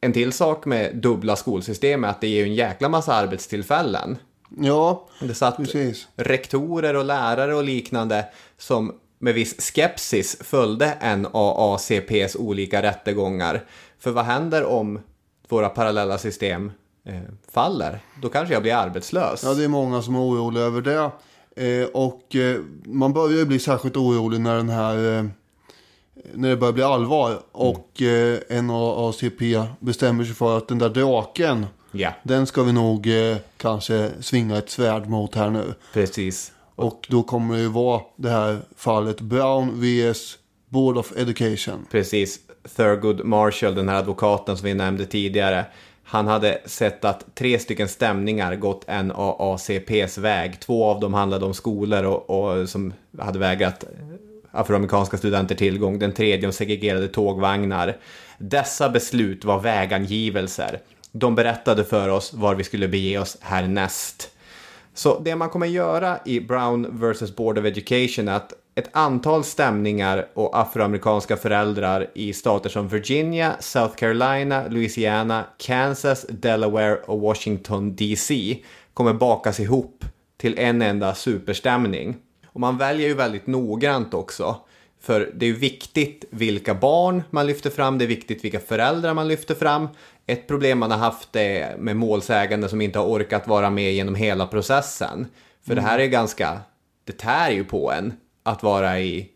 en 0.00 0.12
till 0.12 0.32
sak 0.32 0.66
med 0.66 0.96
dubbla 0.96 1.36
skolsystem 1.36 2.04
är 2.04 2.08
att 2.08 2.20
det 2.20 2.28
ger 2.28 2.44
en 2.44 2.54
jäkla 2.54 2.88
massa 2.88 3.14
arbetstillfällen. 3.14 4.18
Ja, 4.58 5.08
Det 5.20 5.34
satt 5.34 5.56
precis. 5.56 6.08
rektorer 6.16 6.96
och 6.96 7.04
lärare 7.04 7.54
och 7.54 7.64
liknande 7.64 8.24
som 8.58 8.94
med 9.18 9.34
viss 9.34 9.72
skepsis 9.74 10.36
följde 10.40 11.16
NAACPs 11.16 12.36
olika 12.36 12.82
rättegångar. 12.82 13.64
För 13.98 14.10
vad 14.10 14.24
händer 14.24 14.64
om 14.64 15.00
våra 15.48 15.68
parallella 15.68 16.18
system 16.18 16.72
eh, 17.04 17.20
faller? 17.52 18.00
Då 18.22 18.28
kanske 18.28 18.54
jag 18.54 18.62
blir 18.62 18.74
arbetslös. 18.74 19.42
Ja, 19.44 19.54
det 19.54 19.64
är 19.64 19.68
många 19.68 20.02
som 20.02 20.14
är 20.14 20.20
oroliga 20.20 20.64
över 20.64 20.80
det. 20.80 21.10
Eh, 21.58 21.86
och 21.92 22.36
eh, 22.36 22.60
man 22.84 23.12
börjar 23.12 23.38
ju 23.38 23.44
bli 23.44 23.58
särskilt 23.58 23.96
orolig 23.96 24.40
när 24.40 24.56
den 24.56 24.68
här... 24.68 25.28
När 26.34 26.48
det 26.48 26.56
börjar 26.56 26.72
bli 26.72 26.82
allvar. 26.82 27.40
Och 27.52 28.02
eh, 28.02 28.62
NAACP 28.62 29.40
bestämmer 29.80 30.24
sig 30.24 30.34
för 30.34 30.58
att 30.58 30.68
den 30.68 30.78
där 30.78 30.88
draken. 30.88 31.66
Ja. 31.92 32.12
Den 32.22 32.46
ska 32.46 32.62
vi 32.62 32.72
nog 32.72 33.08
kanske 33.56 34.10
svinga 34.20 34.58
ett 34.58 34.70
svärd 34.70 35.08
mot 35.08 35.34
här 35.34 35.50
nu. 35.50 35.74
Precis. 35.92 36.52
Och 36.74 37.06
då 37.10 37.22
kommer 37.22 37.54
det 37.54 37.60
ju 37.60 37.68
vara 37.68 38.00
det 38.16 38.30
här 38.30 38.58
fallet 38.76 39.20
Brown 39.20 39.80
vs 39.80 40.38
Board 40.68 40.98
of 40.98 41.12
Education. 41.16 41.86
Precis. 41.90 42.40
Thurgood 42.76 43.24
Marshall, 43.24 43.74
den 43.74 43.88
här 43.88 43.98
advokaten 43.98 44.56
som 44.56 44.66
vi 44.66 44.74
nämnde 44.74 45.06
tidigare. 45.06 45.64
Han 46.04 46.26
hade 46.26 46.60
sett 46.64 47.04
att 47.04 47.34
tre 47.34 47.58
stycken 47.58 47.88
stämningar 47.88 48.56
gått 48.56 48.86
NAACPs 48.86 50.18
väg. 50.18 50.60
Två 50.60 50.84
av 50.84 51.00
dem 51.00 51.14
handlade 51.14 51.44
om 51.44 51.54
skolor 51.54 52.04
och, 52.04 52.30
och 52.30 52.68
som 52.68 52.92
hade 53.18 53.38
vägrat 53.38 53.84
afroamerikanska 54.50 55.16
studenter 55.16 55.54
tillgång. 55.54 55.98
Den 55.98 56.12
tredje 56.12 56.46
om 56.46 56.52
segregerade 56.52 57.08
tågvagnar. 57.08 57.96
Dessa 58.38 58.88
beslut 58.88 59.44
var 59.44 59.60
vägangivelser. 59.60 60.80
De 61.12 61.34
berättade 61.34 61.84
för 61.84 62.08
oss 62.08 62.32
var 62.34 62.54
vi 62.54 62.64
skulle 62.64 62.88
bege 62.88 63.18
oss 63.18 63.36
härnäst. 63.40 64.30
Så 64.94 65.18
det 65.18 65.36
man 65.36 65.50
kommer 65.50 65.66
göra 65.66 66.18
i 66.24 66.40
Brown 66.40 67.00
vs 67.00 67.36
Board 67.36 67.58
of 67.58 67.64
Education 67.64 68.28
är 68.28 68.32
att 68.32 68.52
ett 68.78 68.90
antal 68.92 69.44
stämningar 69.44 70.28
och 70.34 70.58
afroamerikanska 70.60 71.36
föräldrar 71.36 72.10
i 72.14 72.32
stater 72.32 72.70
som 72.70 72.88
Virginia, 72.88 73.56
South 73.60 73.94
Carolina, 73.94 74.68
Louisiana, 74.68 75.44
Kansas, 75.56 76.26
Delaware 76.28 76.96
och 76.96 77.20
Washington 77.20 77.96
DC 77.96 78.58
kommer 78.94 79.12
bakas 79.12 79.60
ihop 79.60 80.04
till 80.36 80.58
en 80.58 80.82
enda 80.82 81.14
superstämning. 81.14 82.16
Och 82.46 82.60
man 82.60 82.78
väljer 82.78 83.08
ju 83.08 83.14
väldigt 83.14 83.46
noggrant 83.46 84.14
också. 84.14 84.56
För 85.00 85.32
det 85.34 85.46
är 85.46 85.52
viktigt 85.52 86.24
vilka 86.30 86.74
barn 86.74 87.22
man 87.30 87.46
lyfter 87.46 87.70
fram, 87.70 87.98
det 87.98 88.04
är 88.04 88.08
viktigt 88.08 88.44
vilka 88.44 88.60
föräldrar 88.60 89.14
man 89.14 89.28
lyfter 89.28 89.54
fram. 89.54 89.88
Ett 90.26 90.46
problem 90.46 90.78
man 90.78 90.90
har 90.90 90.98
haft 90.98 91.36
är 91.36 91.76
med 91.76 91.96
målsägande 91.96 92.68
som 92.68 92.80
inte 92.80 92.98
har 92.98 93.06
orkat 93.06 93.48
vara 93.48 93.70
med 93.70 93.92
genom 93.92 94.14
hela 94.14 94.46
processen. 94.46 95.26
För 95.66 95.74
det 95.74 95.80
här 95.80 95.98
är 95.98 96.06
ganska, 96.06 96.60
det 97.04 97.12
tär 97.12 97.50
ju 97.50 97.64
på 97.64 97.92
en 97.92 98.12
att 98.48 98.62
vara 98.62 99.00
i 99.00 99.28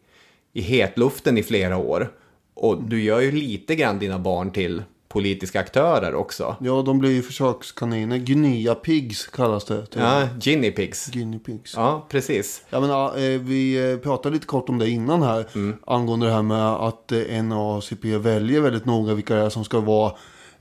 i 0.52 0.60
hetluften 0.60 1.38
i 1.38 1.42
flera 1.42 1.76
år. 1.76 2.10
Och 2.54 2.82
du 2.82 3.02
gör 3.02 3.20
ju 3.20 3.32
lite 3.32 3.74
grann 3.74 3.98
dina 3.98 4.18
barn 4.18 4.50
till 4.50 4.82
politiska 5.08 5.60
aktörer 5.60 6.14
också. 6.14 6.56
Ja, 6.60 6.82
de 6.82 6.98
blir 6.98 7.10
ju 7.10 7.22
försökskaniner. 7.22 8.18
Guinea 8.18 8.74
pigs 8.74 9.26
kallas 9.26 9.64
det. 9.64 9.86
Ja, 9.94 10.28
guinea 10.40 10.72
pigs. 10.72 11.06
Guinea 11.06 11.40
pigs. 11.40 11.74
Ja, 11.76 12.06
precis. 12.08 12.64
Jag 12.70 12.80
menar, 12.80 13.08
eh, 13.08 13.40
vi 13.40 13.92
eh, 13.92 13.98
pratade 13.98 14.34
lite 14.34 14.46
kort 14.46 14.68
om 14.68 14.78
det 14.78 14.88
innan 14.90 15.22
här. 15.22 15.46
Angående 15.86 16.26
det 16.26 16.32
här 16.32 16.42
med 16.42 16.66
att 16.66 17.12
eh, 17.12 17.42
NACP 17.44 18.04
väljer 18.18 18.60
väldigt 18.60 18.84
noga 18.84 19.14
vilka 19.14 19.34
det 19.34 19.40
är 19.40 19.50
som 19.50 19.64
ska 19.64 19.80
vara 19.80 20.12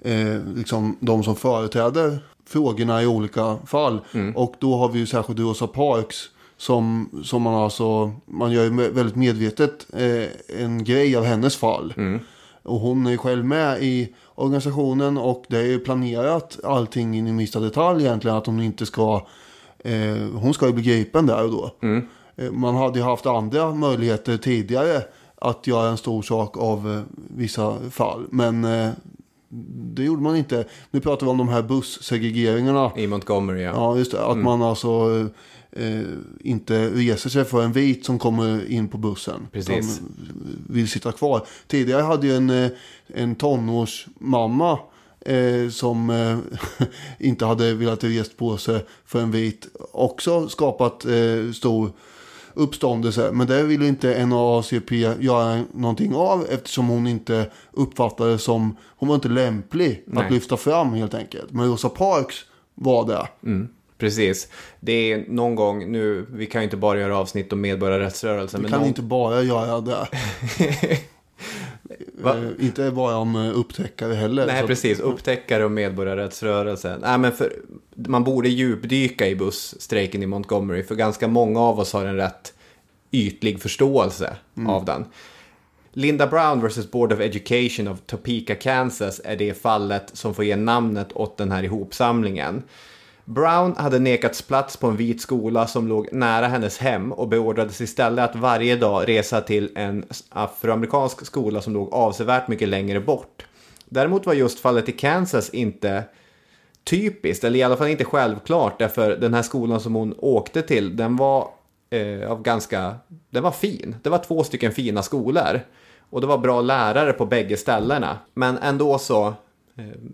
eh, 0.01 0.45
liksom 0.55 0.97
de 0.99 1.23
som 1.23 1.35
företräder 1.35 2.19
frågorna 2.47 3.03
i 3.03 3.07
olika 3.07 3.57
fall. 3.65 4.01
Och 4.35 4.55
då 4.59 4.75
har 4.75 4.89
vi 4.89 4.99
ju 4.99 5.05
särskilt 5.05 5.39
Rosa 5.39 5.67
Parks. 5.67 6.29
Som, 6.61 7.09
som 7.23 7.41
man 7.41 7.53
alltså, 7.55 8.11
man 8.25 8.51
gör 8.51 8.63
ju 8.63 8.69
väldigt 8.69 9.15
medvetet 9.15 9.87
eh, 9.93 10.61
en 10.63 10.83
grej 10.83 11.15
av 11.15 11.23
hennes 11.23 11.55
fall. 11.55 11.93
Och 12.63 12.79
hon 12.79 13.05
är 13.05 13.11
ju 13.11 13.17
själv 13.17 13.45
med 13.45 13.83
i 13.83 14.13
organisationen 14.35 15.17
och 15.17 15.43
det 15.47 15.57
är 15.57 15.63
ju 15.65 15.79
planerat 15.79 16.59
allting 16.63 17.17
in 17.17 17.27
i 17.27 17.31
minsta 17.31 17.59
detalj 17.59 18.03
egentligen. 18.05 18.37
Att 18.37 18.45
hon 18.45 18.61
inte 18.61 18.85
ska, 18.85 19.27
eh, 19.79 20.17
hon 20.33 20.53
ska 20.53 20.67
ju 20.67 20.73
bli 20.73 20.83
gripen 20.83 21.25
där 21.25 21.43
och 21.43 21.51
då. 21.51 21.71
Eh, 22.35 22.51
Man 22.51 22.75
hade 22.75 22.99
ju 22.99 23.05
haft 23.05 23.25
andra 23.25 23.71
möjligheter 23.71 24.37
tidigare 24.37 25.01
att 25.35 25.67
göra 25.67 25.89
en 25.89 25.97
stor 25.97 26.21
sak 26.21 26.57
av 26.57 26.91
eh, 26.93 27.01
vissa 27.37 27.77
fall. 27.91 28.25
Men 28.31 28.63
eh, 28.65 28.89
det 29.93 30.03
gjorde 30.03 30.21
man 30.21 30.35
inte. 30.35 30.65
Nu 30.91 30.99
pratar 30.99 31.25
vi 31.25 31.31
om 31.31 31.37
de 31.37 31.49
här 31.49 31.61
bussegregeringarna. 31.61 32.91
I 32.95 33.07
Montgomery, 33.07 33.61
ja. 33.61 33.71
Ja, 33.75 33.97
just 33.97 34.11
det. 34.11 34.25
Att 34.25 34.37
man 34.37 34.61
alltså 34.61 34.89
eh, 35.71 36.01
inte 36.39 36.89
reser 36.89 37.29
sig 37.29 37.45
för 37.45 37.63
en 37.63 37.71
vit 37.71 38.05
som 38.05 38.19
kommer 38.19 38.71
in 38.71 38.87
på 38.87 38.97
bussen. 38.97 39.47
Precis. 39.51 39.95
Som 39.97 40.05
vill 40.69 40.89
sitta 40.89 41.11
kvar. 41.11 41.47
Tidigare 41.67 42.01
hade 42.01 42.27
ju 42.27 42.35
en, 42.35 42.49
eh, 42.49 42.71
en 43.07 43.35
tonårsmamma 43.35 44.79
eh, 45.25 45.69
som 45.69 46.09
eh, 46.09 46.37
inte 47.19 47.45
hade 47.45 47.73
velat 47.73 48.03
resa 48.03 48.31
på 48.37 48.57
sig 48.57 48.85
för 49.05 49.21
en 49.21 49.31
vit 49.31 49.67
också 49.91 50.49
skapat 50.49 51.05
eh, 51.05 51.51
stor 51.53 51.91
uppståndelse. 52.53 53.31
Men 53.33 53.47
det 53.47 53.63
ville 53.63 53.87
inte 53.87 54.25
NAACP 54.25 54.91
göra 55.19 55.63
någonting 55.73 56.15
av 56.15 56.45
eftersom 56.49 56.87
hon 56.87 57.07
inte 57.07 57.51
uppfattade 57.71 58.37
som, 58.37 58.77
hon 58.81 59.09
var 59.09 59.15
inte 59.15 59.29
lämplig 59.29 60.03
Nej. 60.07 60.25
att 60.25 60.31
lyfta 60.31 60.57
fram 60.57 60.93
helt 60.93 61.13
enkelt. 61.13 61.51
Men 61.51 61.67
Rosa 61.67 61.89
Parks 61.89 62.35
var 62.75 63.07
det. 63.07 63.27
Mm, 63.49 63.67
precis. 64.01 64.47
Det 64.79 65.11
är 65.11 65.25
någon 65.27 65.55
gång 65.55 65.91
nu, 65.91 66.25
vi 66.31 66.45
kan 66.45 66.61
ju 66.61 66.63
inte 66.63 66.77
bara 66.77 66.99
göra 66.99 67.17
avsnitt 67.17 67.53
om 67.53 67.61
medborgarrättsrörelsen. 67.61 68.59
Vi 68.59 68.61
men 68.61 68.71
kan 68.71 68.79
någon... 68.79 68.87
inte 68.87 69.01
bara 69.01 69.41
göra 69.41 69.81
det. 69.81 70.07
Eh, 72.25 72.65
inte 72.65 72.91
bara 72.91 73.17
om 73.17 73.35
eh, 73.35 73.57
upptäckare 73.59 74.13
heller. 74.13 74.47
Nej, 74.47 74.61
Så- 74.61 74.67
precis. 74.67 74.99
Upptäckare 74.99 75.65
och 75.65 75.71
medborgarrättsrörelsen. 75.71 76.99
Nej, 77.01 77.17
men 77.17 77.31
för, 77.31 77.53
man 77.95 78.23
borde 78.23 78.49
djupdyka 78.49 79.27
i 79.27 79.35
bussstrejken 79.35 80.23
i 80.23 80.25
Montgomery. 80.25 80.83
För 80.83 80.95
ganska 80.95 81.27
många 81.27 81.59
av 81.59 81.79
oss 81.79 81.93
har 81.93 82.05
en 82.05 82.15
rätt 82.15 82.53
ytlig 83.11 83.61
förståelse 83.61 84.35
Mm. 84.57 84.69
av 84.69 84.85
den. 84.85 85.05
Linda 85.93 86.27
Brown 86.27 86.67
vs. 86.67 86.91
Board 86.91 87.13
of 87.13 87.19
Education 87.19 87.87
of 87.87 87.97
Topeka, 88.05 88.55
Kansas 88.55 89.21
är 89.23 89.35
det 89.35 89.61
fallet 89.61 90.09
som 90.13 90.33
får 90.33 90.45
ge 90.45 90.55
namnet 90.55 91.13
åt 91.13 91.37
den 91.37 91.51
här 91.51 91.63
ihopsamlingen. 91.63 92.63
Brown 93.33 93.75
hade 93.77 93.99
nekats 93.99 94.41
plats 94.41 94.77
på 94.77 94.87
en 94.87 94.97
vit 94.97 95.21
skola 95.21 95.67
som 95.67 95.87
låg 95.87 96.09
nära 96.11 96.47
hennes 96.47 96.77
hem 96.77 97.11
och 97.11 97.27
beordrades 97.27 97.81
istället 97.81 98.29
att 98.29 98.35
varje 98.35 98.75
dag 98.75 99.07
resa 99.07 99.41
till 99.41 99.71
en 99.75 100.05
afroamerikansk 100.29 101.25
skola 101.25 101.61
som 101.61 101.73
låg 101.73 101.93
avsevärt 101.93 102.47
mycket 102.47 102.69
längre 102.69 102.99
bort. 102.99 103.45
Däremot 103.85 104.25
var 104.25 104.33
just 104.33 104.59
fallet 104.59 104.89
i 104.89 104.91
Kansas 104.91 105.49
inte 105.49 106.03
typiskt, 106.83 107.43
eller 107.43 107.59
i 107.59 107.63
alla 107.63 107.77
fall 107.77 107.87
inte 107.87 108.05
självklart, 108.05 108.79
därför 108.79 109.17
den 109.17 109.33
här 109.33 109.41
skolan 109.41 109.79
som 109.79 109.95
hon 109.95 110.15
åkte 110.17 110.61
till, 110.61 110.95
den 110.97 111.15
var 111.15 111.47
eh, 111.89 112.31
av 112.31 112.41
ganska, 112.41 112.95
den 113.29 113.43
var 113.43 113.51
fin. 113.51 113.95
Det 114.01 114.09
var 114.09 114.17
två 114.17 114.43
stycken 114.43 114.71
fina 114.71 115.03
skolor. 115.03 115.59
Och 116.09 116.21
det 116.21 116.27
var 116.27 116.37
bra 116.37 116.61
lärare 116.61 117.13
på 117.13 117.25
bägge 117.25 117.57
ställena. 117.57 118.17
Men 118.33 118.57
ändå 118.57 118.97
så, 118.97 119.33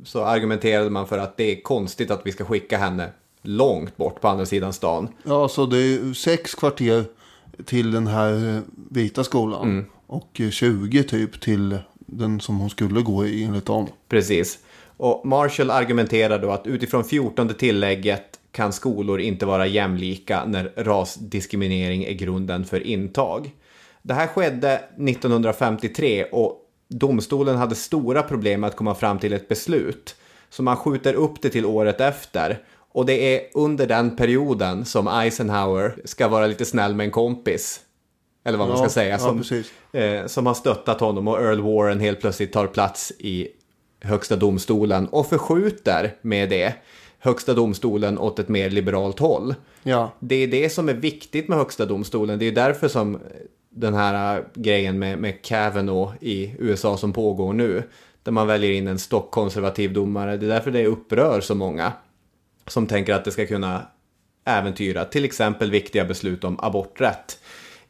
så 0.06 0.24
argumenterade 0.24 0.90
man 0.90 1.08
för 1.08 1.18
att 1.18 1.38
det 1.38 1.52
är 1.52 1.62
konstigt 1.62 2.12
att 2.12 2.22
vi 2.24 2.32
ska 2.32 2.46
skicka 2.46 2.78
henne 2.78 3.10
långt 3.42 3.98
bort 3.98 4.22
på 4.22 4.28
andra 4.28 4.46
sidan 4.46 4.74
stan. 4.74 5.08
Ja, 5.24 5.48
så 5.48 5.66
det 5.66 5.78
är 5.78 6.14
sex 6.14 6.56
kvarter 6.56 7.04
till 7.66 7.92
den 7.92 8.08
här 8.08 8.56
eh, 8.56 8.62
vita 8.92 9.24
skolan. 9.24 9.64
Mm. 9.64 9.86
Och 10.08 10.42
eh, 10.42 10.50
20 10.50 11.04
typ 11.04 11.42
till 11.42 11.78
den 11.98 12.40
som 12.40 12.60
hon 12.60 12.70
skulle 12.70 13.02
gå 13.02 13.26
i 13.26 13.44
enligt 13.44 13.66
dem. 13.66 13.88
Precis. 14.10 14.60
Och 14.98 15.22
Marshall 15.26 15.72
argumenterar 15.72 16.40
då 16.40 16.52
att 16.52 16.68
utifrån 16.68 17.04
14 17.04 17.48
tillägget 17.54 18.40
kan 18.52 18.74
skolor 18.74 19.20
inte 19.20 19.46
vara 19.46 19.68
jämlika 19.68 20.46
när 20.46 20.74
rasdiskriminering 20.76 22.04
är 22.04 22.14
grunden 22.14 22.66
för 22.66 22.88
intag. 22.88 23.52
Det 24.02 24.14
här 24.14 24.28
skedde 24.28 24.74
1953 24.76 26.24
och 26.24 26.62
domstolen 26.88 27.58
hade 27.58 27.76
stora 27.76 28.24
problem 28.24 28.62
med 28.62 28.68
att 28.68 28.76
komma 28.76 28.96
fram 28.96 29.20
till 29.20 29.34
ett 29.34 29.48
beslut. 29.48 30.16
Så 30.50 30.64
man 30.64 30.78
skjuter 30.78 31.14
upp 31.14 31.42
det 31.42 31.50
till 31.50 31.66
året 31.66 32.02
efter. 32.02 32.60
Och 32.92 33.06
det 33.06 33.36
är 33.36 33.42
under 33.54 33.88
den 33.88 34.16
perioden 34.16 34.86
som 34.86 35.08
Eisenhower 35.08 35.96
ska 36.06 36.28
vara 36.28 36.48
lite 36.48 36.66
snäll 36.66 36.96
med 36.96 37.04
en 37.06 37.12
kompis. 37.12 37.80
Eller 38.46 38.58
vad 38.58 38.68
man 38.68 38.78
Ja, 38.78 38.84
ska 38.84 38.90
säga. 38.94 39.10
ja, 39.10 39.18
Som, 39.20 39.38
precis. 39.38 39.72
eh, 39.94 40.26
som 40.26 40.46
har 40.46 40.54
stöttat 40.54 41.00
honom 41.00 41.28
och 41.28 41.42
Earl 41.42 41.62
Warren 41.62 42.00
helt 42.00 42.22
plötsligt 42.22 42.54
tar 42.54 42.68
plats 42.68 43.14
i 43.20 43.48
högsta 44.02 44.36
domstolen 44.36 45.08
och 45.08 45.28
förskjuter 45.28 46.16
med 46.22 46.50
det 46.50 46.74
högsta 47.20 47.54
domstolen 47.54 48.18
åt 48.20 48.40
ett 48.40 48.50
mer 48.50 48.70
liberalt 48.70 49.20
håll. 49.20 49.56
Ja. 49.84 50.12
Det 50.20 50.36
är 50.36 50.48
det 50.48 50.70
som 50.70 50.90
är 50.90 50.94
viktigt 50.94 51.48
med 51.48 51.58
högsta 51.58 51.86
domstolen. 51.86 52.40
Det 52.40 52.46
är 52.46 52.52
därför 52.52 52.88
som 52.88 53.20
den 53.80 53.94
här 53.94 54.38
äh, 54.38 54.44
grejen 54.54 55.00
med, 55.00 55.18
med 55.18 55.42
Kavanaugh 55.42 56.14
i 56.22 56.56
USA 56.60 56.98
som 56.98 57.14
pågår 57.14 57.54
nu. 57.54 57.84
Där 58.24 58.32
man 58.32 58.48
väljer 58.48 58.72
in 58.72 58.88
en 58.88 59.00
stockkonservativ 59.00 59.94
domare. 59.94 60.38
Det 60.38 60.46
är 60.46 60.50
därför 60.50 60.72
det 60.72 60.86
upprör 60.86 61.42
så 61.42 61.56
många. 61.56 61.94
Som 62.68 62.88
tänker 62.88 63.14
att 63.14 63.26
det 63.26 63.32
ska 63.32 63.46
kunna 63.46 63.88
äventyra 64.46 65.06
till 65.06 65.26
exempel 65.26 65.72
viktiga 65.72 66.06
beslut 66.06 66.44
om 66.44 66.60
aborträtt. 66.60 67.40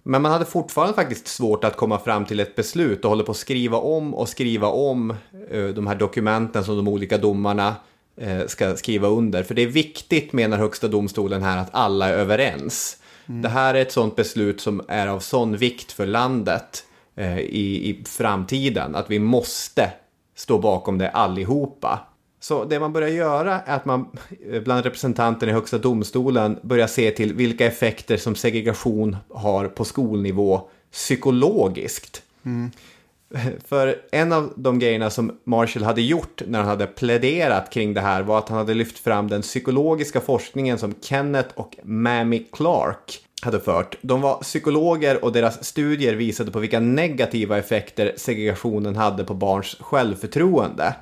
Men 0.04 0.22
man 0.22 0.32
hade 0.32 0.46
fortfarande 0.46 0.94
faktiskt 0.94 1.28
svårt 1.28 1.64
att 1.64 1.76
komma 1.76 2.00
fram 2.00 2.26
till 2.26 2.40
ett 2.40 2.56
beslut 2.56 3.04
och 3.06 3.10
håller 3.10 3.24
på 3.24 3.32
att 3.32 3.38
skriva 3.38 3.78
om 3.78 4.14
och 4.14 4.30
skriva 4.30 4.68
om 4.68 5.12
äh, 5.52 5.66
de 5.66 5.88
här 5.88 5.96
dokumenten 5.96 6.64
som 6.64 6.76
de 6.76 6.88
olika 6.88 7.18
domarna 7.18 7.76
äh, 8.18 8.46
ska 8.48 8.76
skriva 8.76 9.08
under. 9.08 9.44
För 9.44 9.56
det 9.56 9.62
är 9.62 9.68
viktigt, 9.68 10.34
menar 10.34 10.58
högsta 10.58 10.88
domstolen 10.88 11.44
här, 11.44 11.58
att 11.58 11.70
alla 11.72 12.10
är 12.10 12.14
överens. 12.14 12.98
Mm. 13.30 13.42
Det 13.42 13.50
här 13.50 13.74
är 13.74 13.82
ett 13.82 13.92
sånt 13.92 14.16
beslut 14.16 14.62
som 14.62 14.82
är 14.88 15.08
av 15.08 15.20
sån 15.20 15.58
vikt 15.58 15.92
för 15.92 16.06
landet 16.06 16.86
eh, 17.16 17.40
i, 17.40 17.90
i 17.90 18.04
framtiden 18.06 18.96
att 18.96 19.12
vi 19.12 19.20
måste 19.20 19.92
stå 20.36 20.60
bakom 20.60 20.98
det 20.98 21.10
allihopa. 21.10 22.00
Så 22.40 22.66
det 22.66 22.80
man 22.80 22.94
börjar 22.94 23.10
göra 23.10 23.62
är 23.62 23.76
att 23.76 23.86
man 23.86 24.06
eh, 24.52 24.62
bland 24.62 24.84
representanterna 24.84 25.52
i 25.52 25.56
högsta 25.56 25.78
domstolen 25.78 26.60
börjar 26.62 26.88
se 26.88 27.12
till 27.12 27.34
vilka 27.34 27.66
effekter 27.66 28.18
som 28.18 28.36
segregation 28.36 29.18
har 29.30 29.68
på 29.68 29.86
skolnivå 29.86 30.70
psykologiskt. 30.92 32.22
Mm. 32.46 32.72
För 33.66 34.02
en 34.12 34.34
av 34.34 34.54
de 34.56 34.80
grejerna 34.80 35.10
som 35.10 35.40
Marshall 35.44 35.84
hade 35.84 36.02
gjort 36.02 36.42
när 36.48 36.60
han 36.60 36.68
hade 36.68 36.88
pläderat 36.88 37.70
kring 37.70 37.94
det 37.94 38.02
här 38.02 38.24
var 38.24 38.38
att 38.38 38.50
han 38.50 38.58
hade 38.58 38.74
lyft 38.74 39.00
fram 39.00 39.28
den 39.28 39.42
psykologiska 39.42 40.22
forskningen 40.22 40.78
som 40.78 40.96
Kenneth 41.02 41.50
och 41.56 41.76
Mammy 41.84 42.44
Clark 42.52 43.20
hade 43.42 43.60
fört. 43.60 43.98
De 44.02 44.22
var 44.22 44.42
psykologer 44.42 45.24
och 45.24 45.32
deras 45.32 45.66
studier 45.66 46.14
visade 46.14 46.52
på 46.52 46.60
vilka 46.60 46.80
negativa 46.80 47.58
effekter 47.58 48.14
segregationen 48.16 48.96
hade 48.96 49.24
på 49.24 49.34
barns 49.34 49.76
självförtroende. 49.80 50.96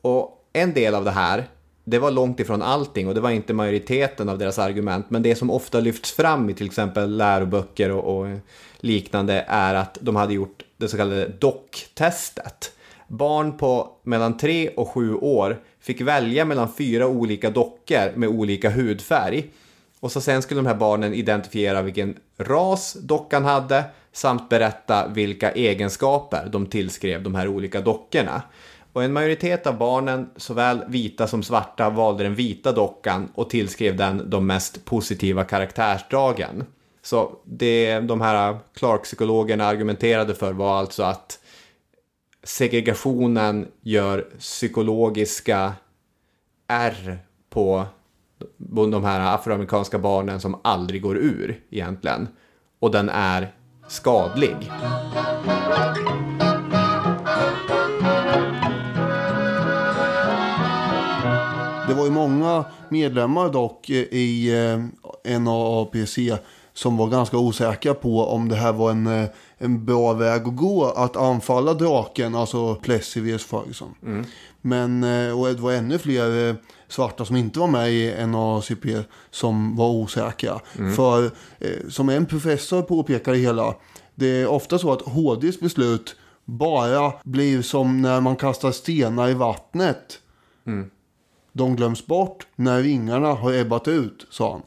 Och 0.00 0.44
en 0.52 0.74
del 0.74 0.94
av 0.94 1.04
det 1.04 1.10
här, 1.10 1.44
det 1.84 1.98
var 1.98 2.10
långt 2.10 2.40
ifrån 2.40 2.62
allting 2.62 3.08
och 3.08 3.14
det 3.14 3.20
var 3.20 3.30
inte 3.30 3.54
majoriteten 3.54 4.28
av 4.28 4.38
deras 4.38 4.58
argument. 4.58 5.10
Men 5.10 5.22
det 5.22 5.34
som 5.34 5.50
ofta 5.50 5.80
lyfts 5.80 6.12
fram 6.12 6.50
i 6.50 6.54
till 6.54 6.66
exempel 6.66 7.16
läroböcker 7.16 7.90
och, 7.90 8.18
och 8.18 8.38
liknande 8.80 9.44
är 9.48 9.74
att 9.74 9.98
de 10.00 10.16
hade 10.16 10.34
gjort 10.34 10.64
det 10.78 10.88
så 10.88 10.96
kallade 10.96 11.28
docktestet. 11.28 12.72
Barn 13.08 13.56
på 13.56 13.92
mellan 14.02 14.36
3 14.36 14.68
och 14.68 14.88
7 14.88 15.14
år 15.14 15.60
fick 15.80 16.00
välja 16.00 16.44
mellan 16.44 16.74
fyra 16.74 17.06
olika 17.06 17.50
dockor 17.50 18.12
med 18.16 18.28
olika 18.28 18.70
hudfärg. 18.70 19.50
Och 20.00 20.12
så 20.12 20.20
sen 20.20 20.42
skulle 20.42 20.58
de 20.58 20.66
här 20.66 20.74
barnen 20.74 21.14
identifiera 21.14 21.82
vilken 21.82 22.16
ras 22.38 22.96
dockan 23.00 23.44
hade 23.44 23.84
samt 24.12 24.48
berätta 24.48 25.08
vilka 25.08 25.52
egenskaper 25.52 26.48
de 26.52 26.66
tillskrev 26.66 27.22
de 27.22 27.34
här 27.34 27.48
olika 27.48 27.80
dockorna. 27.80 28.42
Och 28.92 29.04
en 29.04 29.12
majoritet 29.12 29.66
av 29.66 29.78
barnen, 29.78 30.30
såväl 30.36 30.84
vita 30.88 31.26
som 31.26 31.42
svarta, 31.42 31.90
valde 31.90 32.24
den 32.24 32.34
vita 32.34 32.72
dockan 32.72 33.28
och 33.34 33.50
tillskrev 33.50 33.96
den 33.96 34.30
de 34.30 34.46
mest 34.46 34.84
positiva 34.84 35.44
karaktärsdragen. 35.44 36.64
Så 37.08 37.38
det 37.44 38.00
de 38.00 38.20
här 38.20 38.58
Clark-psykologerna 38.74 39.64
argumenterade 39.64 40.34
för 40.34 40.52
var 40.52 40.78
alltså 40.78 41.02
att 41.02 41.38
segregationen 42.42 43.68
gör 43.80 44.20
psykologiska 44.38 45.72
ärr 46.66 47.18
på 47.50 47.86
de 48.90 49.04
här 49.04 49.34
afroamerikanska 49.34 49.98
barnen 49.98 50.40
som 50.40 50.60
aldrig 50.64 51.02
går 51.02 51.16
ur 51.16 51.60
egentligen. 51.70 52.28
Och 52.78 52.90
den 52.90 53.08
är 53.08 53.54
skadlig. 53.88 54.56
Det 61.88 61.94
var 61.94 62.04
ju 62.04 62.10
många 62.10 62.64
medlemmar 62.88 63.52
dock 63.52 63.90
i 63.90 64.50
eh, 65.24 65.40
NAAPC 65.40 66.18
som 66.78 66.96
var 66.96 67.08
ganska 67.08 67.38
osäkra 67.38 67.94
på 67.94 68.24
om 68.24 68.48
det 68.48 68.56
här 68.56 68.72
var 68.72 68.90
en, 68.90 69.06
eh, 69.06 69.28
en 69.58 69.84
bra 69.84 70.12
väg 70.12 70.42
att 70.42 70.56
gå. 70.56 70.84
Att 70.84 71.16
anfalla 71.16 71.74
draken, 71.74 72.34
alltså 72.34 72.74
Plessy 72.74 73.20
vs 73.20 73.44
Ferguson. 73.44 73.94
Mm. 74.02 74.24
Men 74.60 75.04
eh, 75.04 75.40
och 75.40 75.46
det 75.46 75.60
var 75.60 75.72
ännu 75.72 75.98
fler 75.98 76.56
svarta 76.88 77.24
som 77.24 77.36
inte 77.36 77.58
var 77.58 77.66
med 77.66 77.92
i 77.92 78.26
NACP 78.26 79.02
som 79.30 79.76
var 79.76 79.88
osäkra. 79.88 80.60
Mm. 80.78 80.94
För 80.94 81.30
som 81.90 82.08
en 82.08 82.26
professor 82.26 82.82
påpekar 82.82 83.32
det 83.32 83.38
hela, 83.38 83.74
det 84.14 84.26
är 84.26 84.46
ofta 84.46 84.78
så 84.78 84.92
att 84.92 85.02
HDs 85.02 85.60
beslut 85.60 86.16
bara 86.44 87.12
blir 87.24 87.62
som 87.62 88.02
när 88.02 88.20
man 88.20 88.36
kastar 88.36 88.72
stenar 88.72 89.28
i 89.28 89.34
vattnet. 89.34 90.18
Mm. 90.66 90.90
De 91.52 91.76
glöms 91.76 92.06
bort 92.06 92.46
när 92.56 92.82
vingarna 92.82 93.32
har 93.32 93.52
ebbat 93.52 93.88
ut, 93.88 94.26
sa 94.30 94.52
han. 94.52 94.62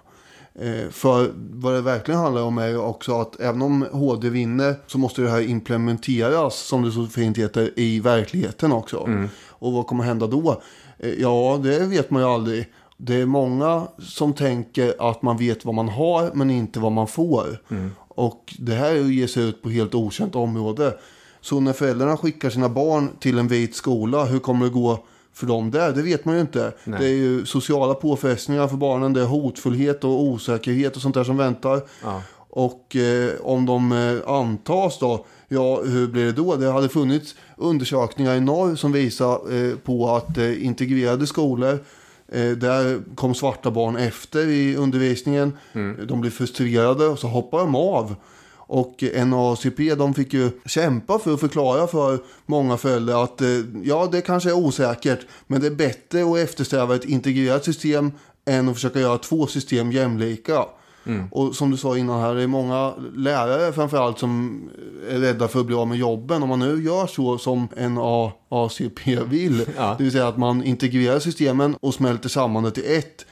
Eh, 0.59 0.89
för 0.89 1.31
vad 1.35 1.73
det 1.73 1.81
verkligen 1.81 2.19
handlar 2.19 2.41
om 2.41 2.57
är 2.57 2.79
också 2.79 3.21
att 3.21 3.39
även 3.39 3.61
om 3.61 3.85
HD 3.91 4.29
vinner 4.29 4.75
så 4.87 4.97
måste 4.97 5.21
det 5.21 5.29
här 5.29 5.41
implementeras, 5.41 6.55
som 6.55 6.81
det 6.81 6.91
så 6.91 7.05
fint 7.05 7.37
heter, 7.37 7.71
i 7.75 7.99
verkligheten 7.99 8.71
också. 8.71 9.03
Mm. 9.07 9.29
Och 9.49 9.73
vad 9.73 9.87
kommer 9.87 10.03
hända 10.03 10.27
då? 10.27 10.61
Eh, 10.99 11.09
ja, 11.09 11.59
det 11.63 11.79
vet 11.79 12.11
man 12.11 12.21
ju 12.21 12.27
aldrig. 12.27 12.65
Det 12.97 13.15
är 13.15 13.25
många 13.25 13.87
som 13.99 14.33
tänker 14.33 15.09
att 15.09 15.21
man 15.21 15.37
vet 15.37 15.65
vad 15.65 15.75
man 15.75 15.89
har 15.89 16.31
men 16.33 16.49
inte 16.49 16.79
vad 16.79 16.91
man 16.91 17.07
får. 17.07 17.61
Mm. 17.69 17.91
Och 18.07 18.53
det 18.59 18.73
här 18.73 18.93
ger 18.95 19.27
sig 19.27 19.43
ut 19.43 19.61
på 19.61 19.69
helt 19.69 19.95
okänt 19.95 20.35
område. 20.35 20.93
Så 21.41 21.59
när 21.59 21.73
föräldrarna 21.73 22.17
skickar 22.17 22.49
sina 22.49 22.69
barn 22.69 23.09
till 23.19 23.37
en 23.37 23.47
vit 23.47 23.75
skola, 23.75 24.25
hur 24.25 24.39
kommer 24.39 24.65
det 24.65 24.71
gå 24.71 25.03
för 25.41 25.47
dem 25.47 25.71
där? 25.71 25.91
Det 25.91 26.01
vet 26.01 26.25
man 26.25 26.35
ju 26.35 26.41
inte. 26.41 26.73
Nej. 26.83 26.99
Det 26.99 27.05
är 27.05 27.15
ju 27.15 27.45
sociala 27.45 27.93
påfrestningar 27.93 28.67
för 28.67 28.77
barnen. 28.77 29.13
Det 29.13 29.21
är 29.21 29.25
hotfullhet 29.25 30.03
och 30.03 30.21
osäkerhet 30.23 30.95
och 30.95 31.01
sånt 31.01 31.15
där 31.15 31.23
som 31.23 31.37
väntar. 31.37 31.81
Ja. 32.03 32.21
Och 32.49 32.95
eh, 32.95 33.31
om 33.41 33.65
de 33.65 33.91
eh, 33.91 34.31
antas 34.33 34.99
då, 34.99 35.25
ja 35.47 35.81
hur 35.81 36.07
blir 36.07 36.25
det 36.25 36.31
då? 36.31 36.55
Det 36.55 36.71
hade 36.71 36.89
funnits 36.89 37.35
undersökningar 37.57 38.35
i 38.35 38.41
norr 38.41 38.75
som 38.75 38.91
visar 38.91 39.53
eh, 39.53 39.75
på 39.75 40.15
att 40.15 40.37
eh, 40.37 40.65
integrerade 40.65 41.27
skolor 41.27 41.79
eh, 42.31 42.51
där 42.51 43.15
kom 43.15 43.35
svarta 43.35 43.71
barn 43.71 43.95
efter 43.95 44.47
i 44.47 44.75
undervisningen. 44.75 45.57
Mm. 45.73 46.07
De 46.07 46.21
blir 46.21 46.31
frustrerade 46.31 47.07
och 47.07 47.19
så 47.19 47.27
hoppar 47.27 47.59
de 47.59 47.75
av. 47.75 48.15
Och 48.71 49.03
NACP 49.25 49.95
de 49.95 50.13
fick 50.13 50.33
ju 50.33 50.51
kämpa 50.65 51.19
för 51.19 51.33
att 51.33 51.39
förklara 51.39 51.87
för 51.87 52.19
många 52.45 52.77
föräldrar 52.77 53.23
att 53.23 53.41
eh, 53.41 53.47
ja, 53.83 54.09
det 54.11 54.21
kanske 54.21 54.49
är 54.49 54.53
osäkert, 54.53 55.19
men 55.47 55.61
det 55.61 55.67
är 55.67 55.75
bättre 55.75 56.23
att 56.23 56.37
eftersträva 56.37 56.95
ett 56.95 57.05
integrerat 57.05 57.65
system 57.65 58.11
än 58.45 58.69
att 58.69 58.75
försöka 58.75 58.99
göra 58.99 59.17
två 59.17 59.47
system 59.47 59.91
jämlika. 59.91 60.65
Mm. 61.05 61.27
Och 61.31 61.55
som 61.55 61.71
du 61.71 61.77
sa 61.77 61.97
innan 61.97 62.21
här, 62.21 62.35
det 62.35 62.43
är 62.43 62.47
många 62.47 62.93
lärare 63.15 63.73
framförallt 63.73 64.19
som 64.19 64.61
är 65.09 65.19
rädda 65.19 65.47
för 65.47 65.59
att 65.59 65.65
bli 65.65 65.75
av 65.75 65.87
med 65.87 65.97
jobben. 65.97 66.43
Om 66.43 66.49
man 66.49 66.59
nu 66.59 66.83
gör 66.83 67.07
så 67.07 67.37
som 67.37 67.67
NAACP 67.77 69.07
vill, 69.07 69.65
ja. 69.77 69.95
det 69.97 70.03
vill 70.03 70.11
säga 70.11 70.27
att 70.27 70.37
man 70.37 70.63
integrerar 70.63 71.19
systemen 71.19 71.75
och 71.81 71.93
smälter 71.93 72.29
samman 72.29 72.63
det 72.63 72.71
till 72.71 72.97
ett. 72.97 73.25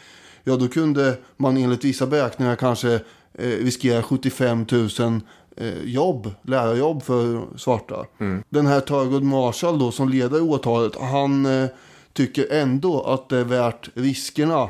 Ja, 0.43 0.55
då 0.55 0.67
kunde 0.67 1.17
man 1.37 1.57
enligt 1.57 1.83
vissa 1.83 2.07
beräkningar 2.07 2.55
kanske 2.55 2.99
riskerar 3.37 4.01
75 4.01 4.65
000 4.71 5.21
eh, 5.59 5.83
jobb, 5.83 6.31
lärarjobb 6.41 7.03
för 7.03 7.41
svarta. 7.57 8.05
Mm. 8.19 8.43
Den 8.49 8.67
här 8.67 8.79
Thurgood 8.79 9.23
Marshall 9.23 9.79
då 9.79 9.91
som 9.91 10.09
leder 10.09 10.41
åtalet, 10.41 10.95
han 10.99 11.45
eh, 11.45 11.69
tycker 12.13 12.53
ändå 12.53 13.01
att 13.01 13.29
det 13.29 13.37
är 13.37 13.43
värt 13.43 13.89
riskerna 13.93 14.69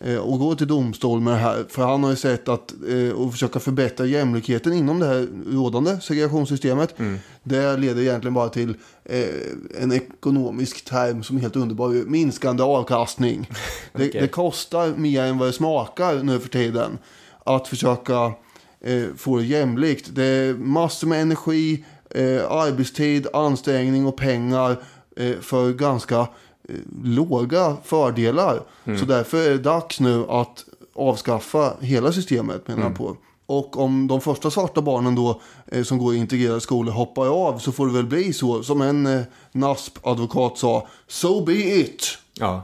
eh, 0.00 0.16
och 0.16 0.38
gå 0.38 0.54
till 0.54 0.66
domstol 0.66 1.20
med 1.20 1.32
det 1.32 1.38
här. 1.38 1.64
För 1.68 1.82
han 1.82 2.02
har 2.02 2.10
ju 2.10 2.16
sett 2.16 2.48
att 2.48 2.74
eh, 2.88 3.10
och 3.10 3.32
försöka 3.32 3.60
förbättra 3.60 4.06
jämlikheten 4.06 4.72
inom 4.72 4.98
det 4.98 5.06
här 5.06 5.28
rådande 5.46 6.00
segregationssystemet. 6.00 6.98
Mm. 6.98 7.18
Det 7.42 7.76
leder 7.76 8.02
egentligen 8.02 8.34
bara 8.34 8.48
till 8.48 8.74
eh, 9.04 9.82
en 9.82 9.92
ekonomisk 9.92 10.84
term 10.84 11.22
som 11.22 11.36
är 11.36 11.40
helt 11.40 11.56
underbar. 11.56 11.88
Minskande 11.88 12.62
avkastning. 12.62 13.50
okay. 13.94 14.10
det, 14.12 14.20
det, 14.20 14.28
kostar 14.28 14.88
mer 14.96 15.22
än 15.22 15.38
vad 15.38 15.48
det 15.48 15.52
smakar 15.52 16.22
nu 16.22 16.40
för 16.40 16.48
tiden 16.48 16.98
att 17.46 17.68
försöka 17.68 18.32
eh, 18.80 19.04
få 19.16 19.36
det 19.36 19.44
jämlikt. 19.44 20.08
Det 20.12 20.24
är 20.24 20.54
massor 20.54 21.06
med 21.06 21.22
energi, 21.22 21.84
eh, 22.10 22.50
arbetstid, 22.50 23.26
ansträngning 23.32 24.06
och 24.06 24.16
pengar 24.16 24.76
eh, 25.16 25.36
för 25.40 25.72
ganska 25.72 26.20
eh, 26.20 26.76
låga 27.04 27.76
fördelar. 27.84 28.60
Mm. 28.84 28.98
Så 28.98 29.04
därför 29.04 29.46
är 29.46 29.50
det 29.50 29.58
dags 29.58 30.00
nu 30.00 30.24
att 30.28 30.64
avskaffa 30.94 31.72
hela 31.80 32.12
systemet 32.12 32.68
menar 32.68 32.86
mm. 32.86 32.94
på. 32.94 33.16
Och 33.46 33.80
om 33.80 34.06
de 34.06 34.20
första 34.20 34.50
svarta 34.50 34.82
barnen 34.82 35.14
då 35.14 35.40
eh, 35.66 35.82
som 35.82 35.98
går 35.98 36.14
i 36.14 36.18
integrerade 36.18 36.60
skolor 36.60 36.92
hoppar 36.92 37.26
av 37.26 37.58
så 37.58 37.72
får 37.72 37.86
det 37.86 37.92
väl 37.92 38.06
bli 38.06 38.32
så. 38.32 38.62
Som 38.62 38.80
en 38.80 39.06
eh, 39.06 39.22
NASP-advokat 39.52 40.58
sa, 40.58 40.86
so 41.06 41.44
be 41.44 41.54
it. 41.54 42.18
Ja. 42.34 42.62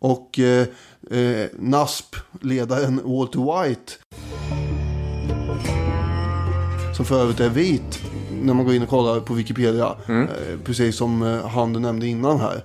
Och 0.00 0.38
eh, 0.38 0.66
eh, 1.10 1.46
NASP-ledaren 1.58 3.00
Walter 3.04 3.64
White. 3.64 3.92
Som 6.96 7.04
för 7.04 7.20
övrigt 7.22 7.40
är 7.40 7.48
vit. 7.48 8.00
När 8.42 8.54
man 8.54 8.64
går 8.64 8.74
in 8.74 8.82
och 8.82 8.88
kollar 8.88 9.20
på 9.20 9.34
Wikipedia. 9.34 9.96
Mm. 10.08 10.22
Eh, 10.22 10.60
precis 10.64 10.96
som 10.96 11.22
eh, 11.22 11.46
han 11.46 11.72
du 11.72 11.80
nämnde 11.80 12.06
innan 12.06 12.40
här. 12.40 12.64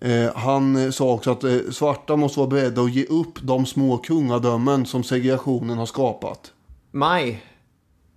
Eh, 0.00 0.36
han 0.36 0.76
eh, 0.84 0.90
sa 0.90 1.12
också 1.12 1.30
att 1.30 1.74
svarta 1.74 2.16
måste 2.16 2.38
vara 2.38 2.50
beredda 2.50 2.82
att 2.82 2.92
ge 2.92 3.04
upp 3.04 3.38
de 3.42 3.66
små 3.66 3.98
kungadömen 3.98 4.86
som 4.86 5.04
segregationen 5.04 5.78
har 5.78 5.86
skapat. 5.86 6.52
Maj 6.90 7.42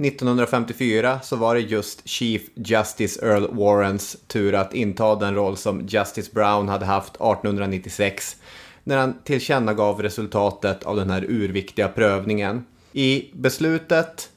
1954 0.06 1.20
så 1.24 1.36
var 1.36 1.56
det 1.56 1.62
just 1.62 2.08
Chief 2.08 2.42
Justice 2.56 3.26
Earl 3.26 3.48
Warrens 3.52 4.18
tur 4.28 4.56
att 4.56 4.74
inta 4.74 5.16
den 5.16 5.36
roll 5.36 5.58
som 5.58 5.88
Justice 5.88 6.32
Brown 6.34 6.70
hade 6.70 6.86
haft 6.86 7.16
1896 7.16 8.36
när 8.84 8.98
han 8.98 9.16
tillkännagav 9.24 10.02
resultatet 10.02 10.84
av 10.84 10.96
den 10.96 11.10
här 11.10 11.26
urviktiga 11.28 11.88
prövningen. 11.88 12.66
I 12.94 13.30
beslutet 13.34 14.30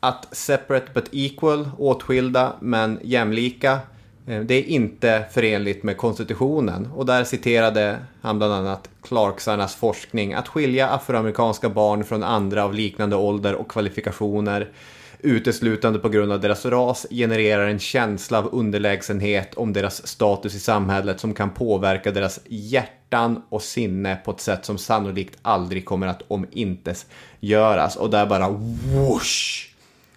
att 0.00 0.36
separate 0.36 0.86
but 0.94 1.08
equal, 1.12 1.70
åtskilda 1.78 2.52
men 2.60 2.98
jämlika, 3.02 3.78
eh, 4.26 4.40
det 4.40 4.54
är 4.54 4.62
inte 4.62 5.24
förenligt 5.32 5.82
med 5.82 5.96
konstitutionen. 5.96 6.88
Och 6.94 7.06
där 7.06 7.24
citerade 7.24 7.98
han 8.22 8.38
bland 8.38 8.52
annat 8.52 8.88
Clarksarnas 9.02 9.74
forskning 9.74 10.34
att 10.34 10.48
skilja 10.48 10.88
afroamerikanska 10.88 11.68
barn 11.68 12.04
från 12.04 12.22
andra 12.22 12.64
av 12.64 12.74
liknande 12.74 13.16
ålder 13.16 13.54
och 13.54 13.70
kvalifikationer 13.70 14.68
uteslutande 15.22 15.98
på 15.98 16.08
grund 16.08 16.32
av 16.32 16.40
deras 16.40 16.66
ras 16.66 17.06
genererar 17.10 17.68
en 17.68 17.78
känsla 17.78 18.38
av 18.38 18.54
underlägsenhet 18.54 19.54
om 19.54 19.72
deras 19.72 20.06
status 20.06 20.54
i 20.54 20.60
samhället 20.60 21.20
som 21.20 21.34
kan 21.34 21.50
påverka 21.50 22.10
deras 22.10 22.40
hjärtan 22.48 23.42
och 23.48 23.62
sinne 23.62 24.16
på 24.16 24.30
ett 24.30 24.40
sätt 24.40 24.64
som 24.64 24.78
sannolikt 24.78 25.38
aldrig 25.42 25.84
kommer 25.84 26.06
att 26.06 26.22
omintes 26.28 27.06
göras. 27.40 27.96
Och 27.96 28.10
där 28.10 28.26
bara 28.26 28.48
whoosh 28.48 29.68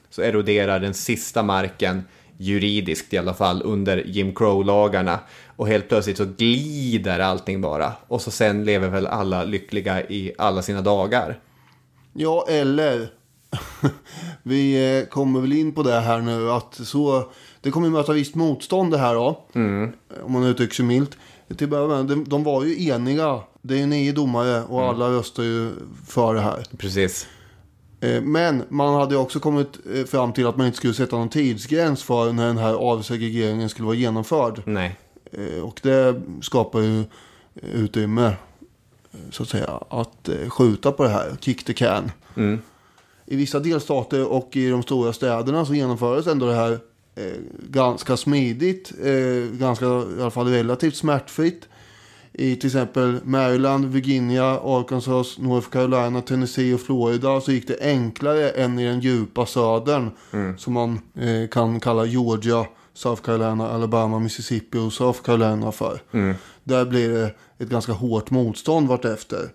så 0.09 0.21
eroderar 0.21 0.79
den 0.79 0.93
sista 0.93 1.43
marken 1.43 2.03
juridiskt 2.37 3.13
i 3.13 3.17
alla 3.17 3.33
fall 3.33 3.61
under 3.65 3.97
Jim 3.97 4.35
Crow-lagarna. 4.35 5.19
Och 5.55 5.67
helt 5.67 5.89
plötsligt 5.89 6.17
så 6.17 6.25
glider 6.37 7.19
allting 7.19 7.61
bara. 7.61 7.93
Och 8.07 8.21
så 8.21 8.31
sen 8.31 8.65
lever 8.65 8.89
väl 8.89 9.07
alla 9.07 9.43
lyckliga 9.43 10.01
i 10.01 10.33
alla 10.37 10.61
sina 10.61 10.81
dagar. 10.81 11.39
Ja, 12.13 12.45
eller 12.49 13.09
vi 14.43 14.97
eh, 14.99 15.05
kommer 15.05 15.41
väl 15.41 15.53
in 15.53 15.71
på 15.71 15.83
det 15.83 15.99
här 15.99 16.21
nu 16.21 16.51
att 16.51 16.75
så, 16.75 17.31
det 17.61 17.71
kommer 17.71 17.89
möta 17.89 18.13
visst 18.13 18.35
motstånd 18.35 18.91
det 18.91 18.97
här 18.97 19.15
då. 19.15 19.45
Mm. 19.55 19.93
Om 20.23 20.31
man 20.31 20.43
uttrycker 20.43 20.75
sig 20.75 20.85
milt. 20.85 21.17
Till 21.57 21.69
början, 21.69 22.07
de, 22.07 22.23
de 22.23 22.43
var 22.43 22.63
ju 22.63 22.87
eniga. 22.87 23.39
Det 23.61 23.73
är 23.73 23.77
ju 23.77 23.85
nio 23.85 24.11
domare 24.11 24.63
och 24.63 24.83
mm. 24.83 24.89
alla 24.89 25.09
röstar 25.09 25.43
ju 25.43 25.71
för 26.07 26.33
det 26.33 26.41
här. 26.41 26.63
Precis. 26.77 27.27
Eh, 27.99 28.21
men 28.21 28.63
man 28.69 28.93
hade 28.93 29.17
också 29.17 29.39
kommit 29.39 29.79
eh, 29.95 30.05
fram 30.05 30.33
till 30.33 30.47
att 30.47 30.57
man 30.57 30.65
inte 30.65 30.77
skulle 30.77 30.93
sätta 30.93 31.15
någon 31.15 31.29
tidsgräns 31.29 32.03
för 32.03 32.33
när 32.33 32.47
den 32.47 32.57
här 32.57 32.73
avsegregeringen 32.73 33.69
skulle 33.69 33.85
vara 33.85 33.95
genomförd. 33.95 34.61
Nej. 34.65 34.99
Och 35.63 35.79
det 35.83 36.21
skapar 36.41 36.79
ju 36.79 37.03
utrymme, 37.61 38.33
så 39.31 39.43
att 39.43 39.49
säga, 39.49 39.79
att 39.89 40.29
skjuta 40.47 40.91
på 40.91 41.03
det 41.03 41.09
här. 41.09 41.35
Kick 41.41 41.63
the 41.63 41.73
can. 41.73 42.11
Mm. 42.35 42.61
I 43.25 43.35
vissa 43.35 43.59
delstater 43.59 44.31
och 44.31 44.55
i 44.55 44.69
de 44.69 44.83
stora 44.83 45.13
städerna 45.13 45.65
så 45.65 45.73
genomfördes 45.73 46.27
ändå 46.27 46.45
det 46.45 46.55
här 46.55 46.71
eh, 47.15 47.33
ganska 47.69 48.17
smidigt, 48.17 48.91
eh, 49.03 49.57
ganska 49.57 49.85
i 49.85 50.21
alla 50.21 50.31
fall 50.31 50.47
relativt 50.47 50.95
smärtfritt. 50.95 51.67
I 52.35 52.55
till 52.55 52.67
exempel 52.67 53.19
Maryland, 53.23 53.85
Virginia, 53.85 54.59
Arkansas, 54.63 55.37
North 55.37 55.69
Carolina, 55.69 56.21
Tennessee 56.21 56.73
och 56.73 56.81
Florida 56.81 57.41
så 57.41 57.51
gick 57.51 57.67
det 57.67 57.77
enklare 57.81 58.49
än 58.49 58.79
i 58.79 58.85
den 58.85 58.99
djupa 58.99 59.45
södern. 59.45 60.09
Som 60.57 60.73
man 60.73 60.99
eh, 61.15 61.49
kan 61.49 61.79
kalla 61.79 62.05
Georgia, 62.05 62.65
South 62.93 63.21
Carolina, 63.21 63.69
Alabama, 63.69 64.19
Mississippi 64.19 64.77
och 64.77 64.93
South 64.93 65.21
Carolina 65.21 65.71
för. 65.71 65.99
Där 66.63 66.85
blir 66.85 67.09
det 67.09 67.35
ett 67.57 67.69
ganska 67.69 67.91
hårt 67.91 68.31
motstånd 68.31 68.87
vartefter. 68.87 69.49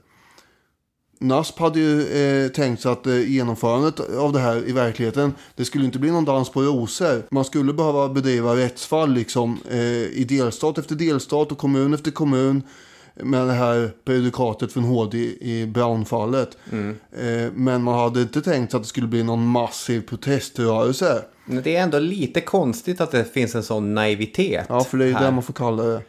NASP 1.19 1.59
hade 1.59 1.81
ju 1.81 2.03
eh, 2.03 2.49
tänkt 2.49 2.83
sig 2.83 2.93
att 2.93 3.07
eh, 3.07 3.31
genomförandet 3.31 4.01
av 4.01 4.33
det 4.33 4.39
här 4.39 4.69
i 4.69 4.73
verkligheten, 4.73 5.35
det 5.55 5.65
skulle 5.65 5.85
inte 5.85 5.99
bli 5.99 6.11
någon 6.11 6.25
dans 6.25 6.51
på 6.51 6.63
rosor. 6.63 7.23
Man 7.31 7.45
skulle 7.45 7.73
behöva 7.73 8.09
bedriva 8.09 8.57
rättsfall 8.57 9.13
liksom 9.13 9.59
eh, 9.71 9.79
i 10.03 10.27
delstat 10.29 10.79
efter 10.79 10.95
delstat 10.95 11.53
och 11.53 11.59
kommun 11.59 11.95
efter 11.95 12.11
kommun 12.11 12.63
med 13.23 13.47
det 13.47 13.53
här 13.53 13.91
prejudikatet 14.05 14.73
från 14.73 14.85
HD 14.85 15.19
i 15.41 15.67
Brown-fallet. 15.67 16.57
Eh, 16.73 17.53
men 17.55 17.83
man 17.83 17.99
hade 17.99 18.23
inte 18.23 18.43
tänkt 18.43 18.71
sig 18.71 18.79
att 18.79 18.83
det 18.83 18.89
skulle 18.89 19.07
bli 19.07 19.23
någon 19.23 19.47
massiv 19.47 20.01
proteströrelse. 20.01 21.23
Men 21.45 21.63
det 21.63 21.77
är 21.77 21.83
ändå 21.83 21.99
lite 21.99 22.41
konstigt 22.41 23.01
att 23.01 23.11
det 23.11 23.25
finns 23.25 23.55
en 23.55 23.63
sån 23.63 23.95
naivitet. 23.95 24.67
Ja, 24.69 24.85
för 24.85 24.99
det 24.99 25.05
är 25.05 25.09
ju 25.09 25.15
det 25.15 25.31
man 25.31 25.43
får 25.43 25.53
kalla 25.53 25.83
det. 25.83 26.03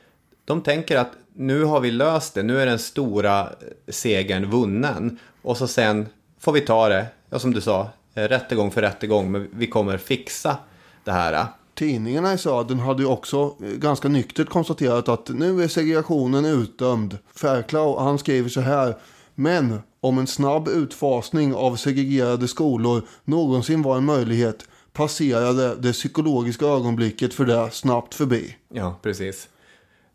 De 0.46 0.62
tänker 0.62 0.98
att 0.98 1.12
nu 1.40 1.64
har 1.64 1.80
vi 1.80 1.92
löst 1.92 2.34
det, 2.34 2.44
nu 2.44 2.62
är 2.62 2.66
den 2.66 2.80
stora 2.80 3.50
segern 3.88 4.46
vunnen. 4.46 5.20
Och 5.42 5.58
så 5.58 5.68
sen 5.68 6.08
får 6.40 6.52
vi 6.52 6.62
ta 6.62 6.90
det, 6.90 7.06
ja, 7.30 7.40
som 7.40 7.54
du 7.54 7.62
sa, 7.62 7.90
eh, 8.14 8.24
rättegång 8.24 8.72
för 8.72 8.82
rättegång, 8.82 9.32
men 9.32 9.48
vi 9.52 9.68
kommer 9.68 9.98
fixa 9.98 10.58
det 11.04 11.12
här. 11.12 11.46
Tidningarna 11.76 12.34
i 12.34 12.38
södern 12.38 12.80
hade 12.80 13.04
ju 13.04 13.10
också 13.10 13.56
eh, 13.64 13.70
ganska 13.70 14.08
nyktert 14.08 14.50
konstaterat 14.50 15.10
att 15.10 15.30
nu 15.30 15.64
är 15.64 15.68
segregationen 15.68 16.46
utdömd. 16.46 17.18
Fairclough 17.36 18.04
han 18.04 18.18
skriver 18.18 18.50
så 18.50 18.62
här. 18.62 18.96
Men 19.36 19.82
om 20.00 20.18
en 20.18 20.28
snabb 20.28 20.68
utfasning 20.68 21.56
av 21.56 21.76
segregerade 21.76 22.48
skolor 22.48 23.02
någonsin 23.24 23.82
var 23.82 23.98
en 23.98 24.06
möjlighet 24.06 24.68
passerade 24.94 25.76
det 25.76 25.94
psykologiska 25.94 26.66
ögonblicket 26.66 27.34
för 27.34 27.46
det 27.46 27.72
snabbt 27.72 28.16
förbi. 28.16 28.56
Ja, 28.74 29.00
precis. 29.02 29.48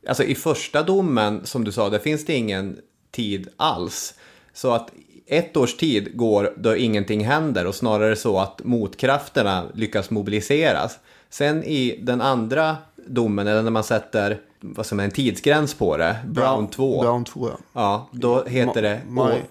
Alltså 0.09 0.25
i 0.25 0.35
första 0.35 0.83
domen, 0.83 1.47
som 1.47 1.65
du 1.65 1.73
sa, 1.73 1.91
där 1.91 1.99
finns 1.99 2.25
det 2.25 2.35
ingen 2.35 2.79
tid 3.11 3.49
alls. 3.57 4.15
Så 4.53 4.73
att 4.73 4.91
ett 5.27 5.57
års 5.57 5.77
tid 5.77 6.17
går 6.17 6.55
då 6.57 6.77
ingenting 6.77 7.25
händer 7.25 7.67
och 7.67 7.75
snarare 7.75 8.17
så 8.17 8.39
att 8.39 8.65
motkrafterna 8.65 9.65
lyckas 9.75 10.11
mobiliseras. 10.11 10.99
Sen 11.31 11.65
i 11.65 11.99
den 12.03 12.21
andra 12.21 12.77
domen, 13.07 13.47
eller 13.47 13.63
när 13.63 13.71
man 13.71 13.85
sätter 13.85 14.41
vad 14.61 14.87
som 14.87 15.01
är 15.01 15.05
en 15.05 15.11
tidsgräns 15.11 15.75
på 15.75 15.97
det, 15.97 16.17
Brown 16.27 16.69
2. 16.69 17.01
Brown 17.03 17.25
2 17.25 17.49
ja. 17.49 17.59
Ja, 17.73 18.09
då 18.13 18.45
heter 18.45 18.83
det... 18.83 19.01
Maj, 19.09 19.45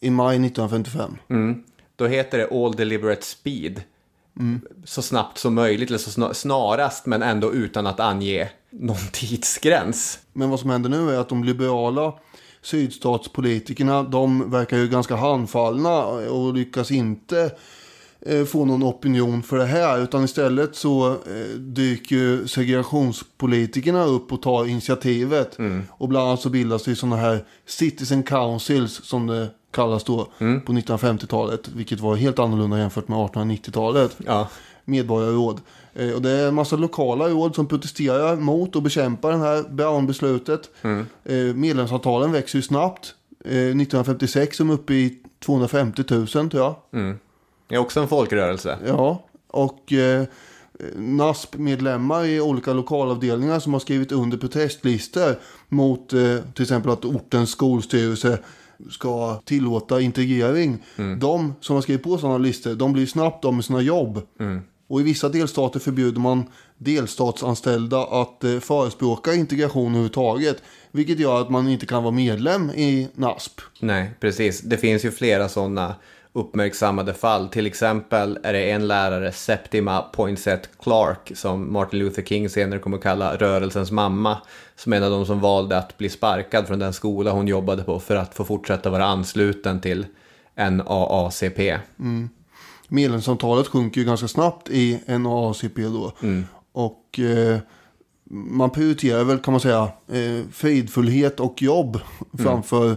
I 0.00 0.10
maj 0.10 0.36
1955. 0.36 1.18
Mm. 1.28 1.62
Då 1.96 2.06
heter 2.06 2.38
det 2.38 2.64
All 2.64 2.72
Deliberate 2.72 3.22
Speed. 3.22 3.82
Mm. 4.38 4.60
Så 4.84 5.02
snabbt 5.02 5.38
som 5.38 5.54
möjligt, 5.54 5.88
eller 5.88 5.98
så 5.98 6.10
snar- 6.10 6.32
snarast, 6.32 7.06
men 7.06 7.22
ändå 7.22 7.52
utan 7.52 7.86
att 7.86 8.00
ange 8.00 8.50
någon 8.72 9.08
tidsgräns. 9.12 10.18
Men 10.32 10.50
vad 10.50 10.60
som 10.60 10.70
händer 10.70 10.90
nu 10.90 11.10
är 11.10 11.18
att 11.18 11.28
de 11.28 11.44
liberala 11.44 12.14
sydstatspolitikerna, 12.62 14.02
de 14.02 14.50
verkar 14.50 14.76
ju 14.76 14.88
ganska 14.88 15.16
handfallna 15.16 16.04
och 16.06 16.54
lyckas 16.54 16.90
inte 16.90 17.50
eh, 18.20 18.44
få 18.44 18.64
någon 18.64 18.82
opinion 18.82 19.42
för 19.42 19.58
det 19.58 19.64
här. 19.64 20.02
Utan 20.02 20.24
istället 20.24 20.76
så 20.76 21.10
eh, 21.10 21.56
dyker 21.58 22.16
ju 22.16 22.48
segregationspolitikerna 22.48 24.04
upp 24.04 24.32
och 24.32 24.42
tar 24.42 24.66
initiativet. 24.66 25.58
Och 25.90 26.08
bland 26.08 26.28
annat 26.28 26.40
så 26.40 26.50
bildas 26.50 26.82
det 26.84 26.90
ju 26.90 26.96
sådana 26.96 27.16
här 27.16 27.44
citizen 27.66 28.22
councils 28.22 29.00
som 29.04 29.26
det 29.26 29.48
kallas 29.70 30.04
då 30.04 30.28
på 30.38 30.72
1950-talet. 30.72 31.68
Vilket 31.68 32.00
var 32.00 32.16
helt 32.16 32.38
annorlunda 32.38 32.78
jämfört 32.78 33.08
med 33.08 33.18
1890-talet. 33.18 34.16
Ja. 34.26 34.48
Medborgarråd. 34.84 35.60
Eh, 35.94 36.12
och 36.12 36.22
det 36.22 36.30
är 36.30 36.48
en 36.48 36.54
massa 36.54 36.76
lokala 36.76 37.28
råd 37.28 37.54
som 37.54 37.66
protesterar 37.66 38.36
mot 38.36 38.76
och 38.76 38.82
bekämpar 38.82 39.30
det 39.30 39.38
här 39.38 39.62
Brown-beslutet. 39.62 40.70
Eh, 41.24 41.36
medlemsavtalen 41.54 42.32
växer 42.32 42.58
ju 42.58 42.62
snabbt. 42.62 43.14
Eh, 43.44 43.50
1956 43.50 44.60
är 44.60 44.64
de 44.64 44.70
uppe 44.70 44.94
i 44.94 45.18
250 45.44 46.04
000 46.08 46.26
tror 46.26 46.50
jag. 46.54 46.74
Mm. 46.92 47.18
Det 47.68 47.74
är 47.74 47.78
också 47.78 48.00
en 48.00 48.08
folkrörelse. 48.08 48.78
Ja, 48.86 49.24
och 49.48 49.92
eh, 49.92 50.24
NASP-medlemmar 50.96 52.24
i 52.24 52.40
olika 52.40 52.72
lokalavdelningar 52.72 53.58
som 53.58 53.72
har 53.72 53.80
skrivit 53.80 54.12
under 54.12 54.38
protestlistor 54.38 55.38
mot 55.68 56.12
eh, 56.12 56.36
till 56.54 56.62
exempel 56.62 56.90
att 56.92 57.04
ortens 57.04 57.50
skolstyrelse 57.50 58.38
ska 58.90 59.34
tillåta 59.44 60.00
integrering. 60.00 60.78
De 61.20 61.54
som 61.60 61.74
har 61.74 61.82
skrivit 61.82 62.02
på 62.02 62.18
sådana 62.18 62.38
listor, 62.38 62.74
de 62.74 62.92
blir 62.92 63.06
snabbt 63.06 63.44
av 63.44 63.54
med 63.54 63.64
sina 63.64 63.80
jobb. 63.80 64.22
Och 64.92 65.00
i 65.00 65.02
vissa 65.02 65.28
delstater 65.28 65.80
förbjuder 65.80 66.20
man 66.20 66.44
delstatsanställda 66.78 68.02
att 68.02 68.44
eh, 68.44 68.58
förespråka 68.58 69.34
integration 69.34 69.86
överhuvudtaget. 69.86 70.62
Vilket 70.90 71.18
gör 71.18 71.40
att 71.40 71.50
man 71.50 71.68
inte 71.68 71.86
kan 71.86 72.02
vara 72.02 72.14
medlem 72.14 72.70
i 72.70 73.08
NASP. 73.14 73.60
Nej, 73.80 74.10
precis. 74.20 74.60
Det 74.60 74.76
finns 74.76 75.04
ju 75.04 75.10
flera 75.10 75.48
sådana 75.48 75.94
uppmärksammade 76.32 77.14
fall. 77.14 77.48
Till 77.48 77.66
exempel 77.66 78.38
är 78.42 78.52
det 78.52 78.70
en 78.70 78.88
lärare, 78.88 79.32
Septima 79.32 80.02
Poinsett 80.02 80.68
Clark, 80.82 81.32
som 81.34 81.72
Martin 81.72 81.98
Luther 81.98 82.22
King 82.22 82.50
senare 82.50 82.80
kommer 82.80 82.96
att 82.96 83.02
kalla 83.02 83.36
rörelsens 83.36 83.90
mamma, 83.90 84.38
som 84.76 84.92
är 84.92 84.96
en 84.96 85.04
av 85.04 85.10
de 85.10 85.26
som 85.26 85.40
valde 85.40 85.78
att 85.78 85.98
bli 85.98 86.08
sparkad 86.08 86.66
från 86.66 86.78
den 86.78 86.92
skola 86.92 87.30
hon 87.30 87.48
jobbade 87.48 87.82
på 87.82 88.00
för 88.00 88.16
att 88.16 88.34
få 88.34 88.44
fortsätta 88.44 88.90
vara 88.90 89.04
ansluten 89.04 89.80
till 89.80 90.06
NAACP. 90.56 91.78
Medlemsantalet 92.92 93.66
sjunker 93.66 94.00
ju 94.00 94.06
ganska 94.06 94.28
snabbt 94.28 94.68
i 94.70 95.00
NAACP 95.06 95.76
då. 95.76 96.12
Och 96.72 97.18
eh, 97.18 97.58
man 98.30 98.70
prioriterar 98.70 99.24
väl 99.24 99.38
kan 99.38 99.52
man 99.52 99.60
säga 99.60 99.82
eh, 100.08 100.46
fridfullhet 100.52 101.40
och 101.40 101.62
jobb 101.62 102.00
framför 102.38 102.96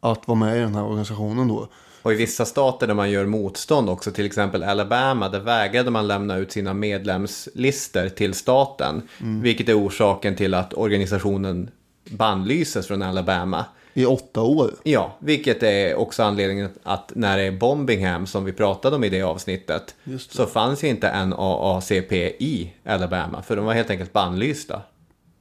att 0.00 0.28
vara 0.28 0.38
med 0.38 0.56
i 0.56 0.60
den 0.60 0.74
här 0.74 0.84
organisationen 0.84 1.48
då. 1.48 1.68
Och 2.02 2.12
i 2.12 2.16
vissa 2.16 2.44
stater 2.44 2.86
där 2.86 2.94
man 2.94 3.10
gör 3.10 3.26
motstånd 3.26 3.90
också, 3.90 4.10
till 4.10 4.26
exempel 4.26 4.62
Alabama, 4.62 5.28
där 5.28 5.40
vägrade 5.40 5.90
man 5.90 6.06
lämna 6.06 6.36
ut 6.36 6.52
sina 6.52 6.74
medlemslistor 6.74 8.08
till 8.08 8.34
staten. 8.34 9.02
Vilket 9.42 9.68
är 9.68 9.86
orsaken 9.86 10.36
till 10.36 10.54
att 10.54 10.74
organisationen 10.74 11.70
bannlyses 12.10 12.86
från 12.86 13.02
Alabama. 13.02 13.64
I 13.96 14.06
åtta 14.06 14.42
år. 14.42 14.70
Ja, 14.82 15.16
vilket 15.18 15.62
är 15.62 15.94
också 15.94 16.22
anledningen 16.22 16.68
att 16.82 17.12
när 17.14 17.36
det 17.36 17.42
är 17.42 17.52
Bombingham 17.52 18.26
som 18.26 18.44
vi 18.44 18.52
pratade 18.52 18.96
om 18.96 19.04
i 19.04 19.08
det 19.08 19.22
avsnittet 19.22 19.94
det. 20.04 20.18
så 20.18 20.46
fanns 20.46 20.84
ju 20.84 20.88
inte 20.88 21.24
NAACP 21.26 22.12
i 22.38 22.72
Alabama 22.84 23.42
för 23.42 23.56
de 23.56 23.64
var 23.64 23.74
helt 23.74 23.90
enkelt 23.90 24.12
bannlysta. 24.12 24.82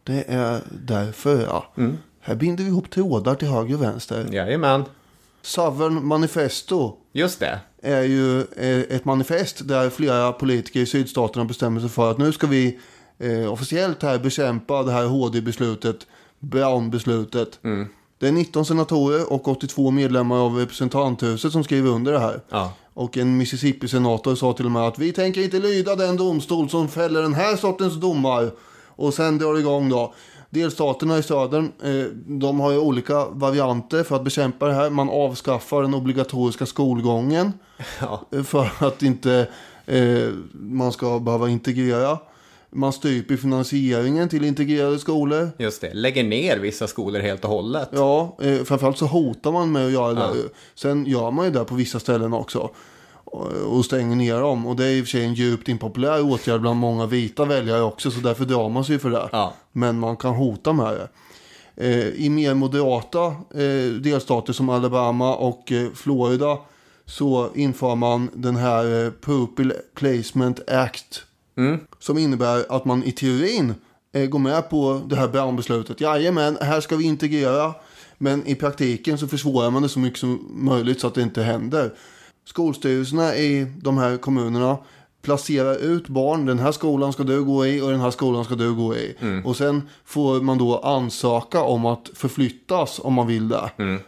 Det 0.04 0.24
är 0.28 0.62
därför 0.72 1.42
ja. 1.44 1.74
Här 2.20 2.36
binder 2.36 2.64
vi 2.64 2.70
ihop 2.70 2.90
trådar 2.90 3.36
till 3.36 3.48
höger 3.48 3.76
och 3.76 3.82
vänster. 3.82 4.28
Jajamän, 4.32 4.84
Southern 5.42 6.06
Manifesto 6.06 6.98
just 7.12 7.40
det. 7.40 7.60
är 7.82 8.04
ju 8.04 8.40
eh, 8.40 8.96
ett 8.96 9.06
manifest 9.06 9.68
där 9.68 9.90
flera 9.90 10.32
politiker 10.32 10.80
i 10.80 10.86
sydstaterna 10.86 11.46
bestämmer 11.46 11.82
sig 11.82 11.90
för 11.90 12.12
att 12.12 12.18
nu 12.18 12.32
ska 12.32 12.48
vi 12.48 12.80
eh, 13.18 13.54
officiellt 13.54 14.04
här 14.04 14.20
bekämpa 14.20 14.84
det 14.84 14.92
här 14.92 15.06
HD-beslutet, 15.06 16.08
Brown-beslutet. 16.40 17.60
Det 18.20 18.28
är 18.28 18.32
19 18.32 18.66
senatorer 18.66 19.34
och 19.34 19.48
82 19.48 19.92
medlemmar 19.92 20.38
av 20.38 20.56
representanthuset 20.56 21.52
som 21.52 21.64
skriver 21.64 21.90
under 21.90 22.12
det 22.12 22.20
här. 22.20 22.42
Ja. 22.50 22.74
Och 22.94 23.18
en 23.18 23.38
Mississippi-senator 23.38 24.36
sa 24.36 24.54
till 24.54 24.66
och 24.66 24.72
med 24.72 24.82
att 24.82 25.00
vi 25.00 25.12
tänker 25.12 25.42
inte 25.42 25.60
lyda 25.60 25.96
den 25.96 26.18
domstol 26.18 26.70
som 26.70 26.88
fäller 26.88 27.22
den 27.22 27.34
här 27.34 27.56
sortens 27.56 27.96
domar. 27.96 28.52
Och 28.96 29.14
sen 29.14 29.38
drar 29.38 29.54
det 29.54 29.60
igång 29.60 29.90
då. 29.90 30.14
Delstaterna 30.50 31.18
i 31.18 31.24
södern, 31.24 31.72
eh, 31.84 32.06
de 32.26 32.60
har 32.60 32.72
ju 32.72 32.78
olika 32.78 33.26
varianter 33.26 34.04
för 34.04 34.16
att 34.16 34.24
bekämpa 34.24 34.68
det 34.68 34.74
här. 34.74 34.90
Man 34.90 35.10
avskaffar 35.10 35.82
den 35.82 35.94
obligatoriska 35.94 36.66
skolgången. 36.66 37.54
Ja. 38.00 38.44
För 38.44 38.70
att 38.80 39.04
inte 39.04 39.48
eh, 39.86 40.30
man 40.54 40.92
ska 40.92 41.20
behöva 41.20 41.50
integrera. 41.50 42.18
Man 42.76 42.94
stryper 42.94 43.38
finansieringen 43.38 44.30
till 44.30 44.46
integrerade 44.46 45.00
skolor. 45.00 45.52
Just 45.58 45.82
det, 45.82 45.94
lägger 45.94 46.24
ner 46.24 46.58
vissa 46.58 46.88
skolor 46.88 47.20
helt 47.20 47.44
och 47.44 47.50
hållet. 47.50 47.90
Ja, 47.92 48.38
eh, 48.42 48.64
framförallt 48.64 48.98
så 48.98 49.06
hotar 49.06 49.52
man 49.52 49.72
med 49.72 49.86
att 49.86 49.92
göra 49.92 50.14
det. 50.14 50.22
Ja. 50.22 50.34
där. 50.34 50.44
Sen 50.76 51.06
gör 51.06 51.32
man 51.32 51.46
ju 51.46 51.52
det 51.52 51.66
på 51.66 51.76
vissa 51.76 52.00
ställen 52.00 52.34
också. 52.34 52.70
Och, 53.66 53.86
stänger 53.86 54.16
ner 54.16 54.40
dem. 54.40 54.68
Och 54.68 54.76
det 54.76 54.86
är 54.86 54.90
i 54.90 55.02
och 55.02 55.06
för 55.06 55.10
sig 55.10 55.26
en 55.26 55.34
djupt 55.34 55.70
impopulär 55.70 56.32
åtgärd 56.32 56.62
bland 56.62 56.80
många 56.80 57.06
vita 57.06 57.46
väljare 57.46 57.82
också. 57.82 58.12
Så 58.12 58.20
därför 58.20 58.46
drar 58.46 58.70
man 58.70 58.86
sig 58.86 59.00
för 59.00 59.10
det. 59.10 59.30
Ja. 59.32 59.54
Men 59.72 60.00
man 60.00 60.18
kan 60.18 60.36
hota 60.36 60.74
med 60.74 60.94
det. 60.94 61.08
Eh, 61.76 62.08
I 62.08 62.30
mer 62.30 62.54
moderata 62.54 63.26
eh, 63.56 63.92
delstater 64.02 64.54
som 64.54 64.70
Alabama 64.70 65.36
och 65.36 65.72
eh, 65.72 65.88
Florida 65.96 66.58
så 67.06 67.50
inför 67.56 67.96
man 67.96 68.30
den 68.34 68.56
här 68.56 69.06
eh, 69.06 69.12
Pupil 69.12 69.74
Placement 69.96 70.70
Act. 70.70 71.26
Som 72.00 72.18
innebär 72.18 72.66
att 72.70 72.86
man 72.86 73.04
i 73.04 73.12
teorin 73.12 73.74
eh, 74.14 74.26
går 74.26 74.40
med 74.40 74.70
på 74.70 75.02
det 75.08 75.16
här 75.16 75.28
Brown-beslutet. 75.28 76.02
Jajamän, 76.02 76.58
här 76.62 76.82
ska 76.82 76.96
vi 76.96 77.04
integrera. 77.04 77.74
Men 78.18 78.48
i 78.48 78.56
praktiken 78.56 79.18
så 79.18 79.28
försvårar 79.28 79.72
man 79.72 79.82
det 79.82 79.90
så 79.90 80.00
mycket 80.00 80.20
som 80.20 80.48
möjligt 80.52 81.00
så 81.00 81.08
att 81.08 81.16
det 81.16 81.22
inte 81.22 81.44
händer. 81.44 81.94
Skolstyrelserna 82.46 83.36
i 83.36 83.68
de 83.82 83.98
här 83.98 84.18
kommunerna 84.18 84.78
placerar 85.22 85.76
ut 85.76 86.08
barn. 86.08 86.46
Den 86.46 86.60
här 86.60 86.72
skolan 86.72 87.14
ska 87.14 87.24
du 87.24 87.44
gå 87.44 87.66
i 87.66 87.82
och 87.82 87.92
den 87.92 88.00
här 88.00 88.12
skolan 88.12 88.46
ska 88.46 88.56
du 88.56 88.74
gå 88.74 88.96
i. 88.96 89.16
Och 89.46 89.56
sen 89.56 89.90
får 90.06 90.42
man 90.42 90.58
då 90.58 90.78
ansöka 90.78 91.62
om 91.62 91.86
att 91.86 92.10
förflyttas 92.14 93.00
om 93.04 93.14
man 93.14 93.28
vill 93.28 93.48
det. 93.48 93.72
Eh, 93.78 94.00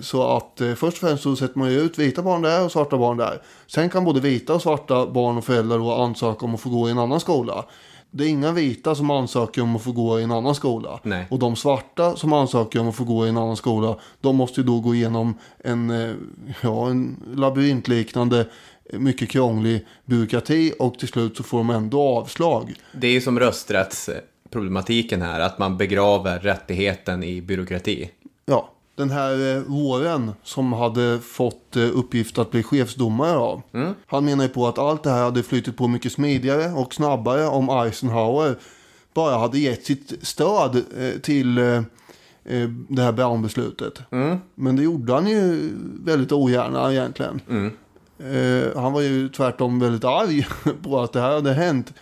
så 0.00 0.36
att 0.36 0.60
eh, 0.60 0.74
först 0.74 1.02
och 1.02 1.08
främst 1.08 1.22
så 1.22 1.36
sätter 1.36 1.58
man 1.58 1.72
ju 1.72 1.80
ut 1.80 1.98
vita 1.98 2.22
barn 2.22 2.42
där 2.42 2.64
och 2.64 2.72
svarta 2.72 2.98
barn 2.98 3.16
där. 3.16 3.42
Sen 3.66 3.90
kan 3.90 4.04
både 4.04 4.20
vita 4.20 4.54
och 4.54 4.62
svarta 4.62 5.06
barn 5.06 5.38
och 5.38 5.44
föräldrar 5.44 5.78
då 5.78 5.92
ansöka 5.92 6.44
om 6.46 6.54
att 6.54 6.60
få 6.60 6.70
gå 6.70 6.88
i 6.88 6.90
en 6.90 6.98
annan 6.98 7.20
skola. 7.20 7.64
Det 8.10 8.24
är 8.24 8.28
inga 8.28 8.52
vita 8.52 8.94
som 8.94 9.10
ansöker 9.10 9.62
om 9.62 9.76
att 9.76 9.82
få 9.82 9.92
gå 9.92 10.20
i 10.20 10.22
en 10.22 10.32
annan 10.32 10.54
skola. 10.54 11.00
Nej. 11.02 11.26
Och 11.30 11.38
de 11.38 11.56
svarta 11.56 12.16
som 12.16 12.32
ansöker 12.32 12.80
om 12.80 12.88
att 12.88 12.94
få 12.94 13.04
gå 13.04 13.26
i 13.26 13.28
en 13.28 13.36
annan 13.36 13.56
skola, 13.56 13.96
de 14.20 14.36
måste 14.36 14.60
ju 14.60 14.66
då 14.66 14.80
gå 14.80 14.94
igenom 14.94 15.34
en, 15.58 15.90
eh, 15.90 16.14
ja, 16.62 16.90
en 16.90 17.16
labyrintliknande, 17.36 18.46
eh, 18.92 18.98
mycket 18.98 19.28
krånglig 19.28 19.86
byråkrati 20.04 20.72
och 20.78 20.98
till 20.98 21.08
slut 21.08 21.36
så 21.36 21.42
får 21.42 21.58
de 21.58 21.70
ändå 21.70 22.02
avslag. 22.02 22.74
Det 22.92 23.06
är 23.06 23.12
ju 23.12 23.20
som 23.20 23.38
rösträttsproblematiken 23.38 25.22
här, 25.22 25.40
att 25.40 25.58
man 25.58 25.76
begraver 25.76 26.38
rättigheten 26.38 27.24
i 27.24 27.42
byråkrati. 27.42 28.10
Ja, 28.44 28.71
den 28.94 29.10
här 29.10 29.56
eh, 29.56 29.62
våren 29.62 30.32
som 30.42 30.72
hade 30.72 31.18
fått 31.18 31.76
eh, 31.76 31.82
uppgift 31.82 32.38
att 32.38 32.50
bli 32.50 32.62
chefsdomare 32.62 33.36
av. 33.36 33.62
Han 34.06 34.24
menar 34.24 34.44
ju 34.44 34.48
på 34.50 34.66
att 34.68 34.78
allt 34.78 35.02
det 35.02 35.10
här 35.10 35.22
hade 35.24 35.42
flyttit 35.42 35.76
på 35.76 35.88
mycket 35.88 36.12
smidigare 36.12 36.72
och 36.72 36.94
snabbare 36.94 37.46
om 37.46 37.68
Eisenhower 37.68 38.56
bara 39.14 39.38
hade 39.38 39.58
gett 39.58 39.84
sitt 39.86 40.12
stöd 40.22 40.76
eh, 40.98 41.20
till 41.22 41.54
det 42.88 43.02
här 43.02 43.12
Brown-beslutet. 43.12 43.98
Men 44.54 44.76
det 44.76 44.82
gjorde 44.82 45.12
han 45.12 45.26
ju 45.26 45.70
väldigt 46.04 46.32
ogärna 46.32 46.92
egentligen. 46.92 47.40
Eh, 48.18 48.82
han 48.82 48.92
var 48.92 49.00
ju 49.00 49.28
tvärtom 49.28 49.80
väldigt 49.80 50.04
arg 50.04 50.46
på 50.82 51.00
att 51.00 51.12
det 51.12 51.20
här 51.20 51.30
hade 51.34 51.52
hänt. 51.52 51.92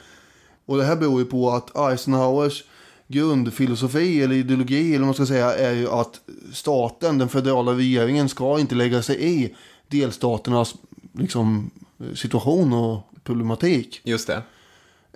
Och 0.67 0.77
det 0.77 0.85
här 0.85 0.97
beror 0.97 1.21
ju 1.21 1.25
på 1.27 1.51
att 1.51 1.77
Eisenhowers 1.77 2.65
grundfilosofi 3.11 4.23
eller 4.23 4.35
ideologi 4.35 4.89
eller 4.89 4.99
vad 4.99 5.07
man 5.07 5.15
ska 5.15 5.27
säga 5.27 5.55
är 5.55 5.73
ju 5.73 5.89
att 5.89 6.21
staten, 6.53 7.19
den 7.19 7.29
federala 7.29 7.73
regeringen 7.73 8.29
ska 8.29 8.61
inte 8.61 8.75
lägga 8.75 9.03
sig 9.03 9.25
i 9.25 9.55
delstaternas 9.89 10.75
liksom, 11.13 11.71
situation 12.15 12.73
och 12.73 13.11
problematik. 13.25 14.01
Just 14.05 14.27
det. 14.27 14.43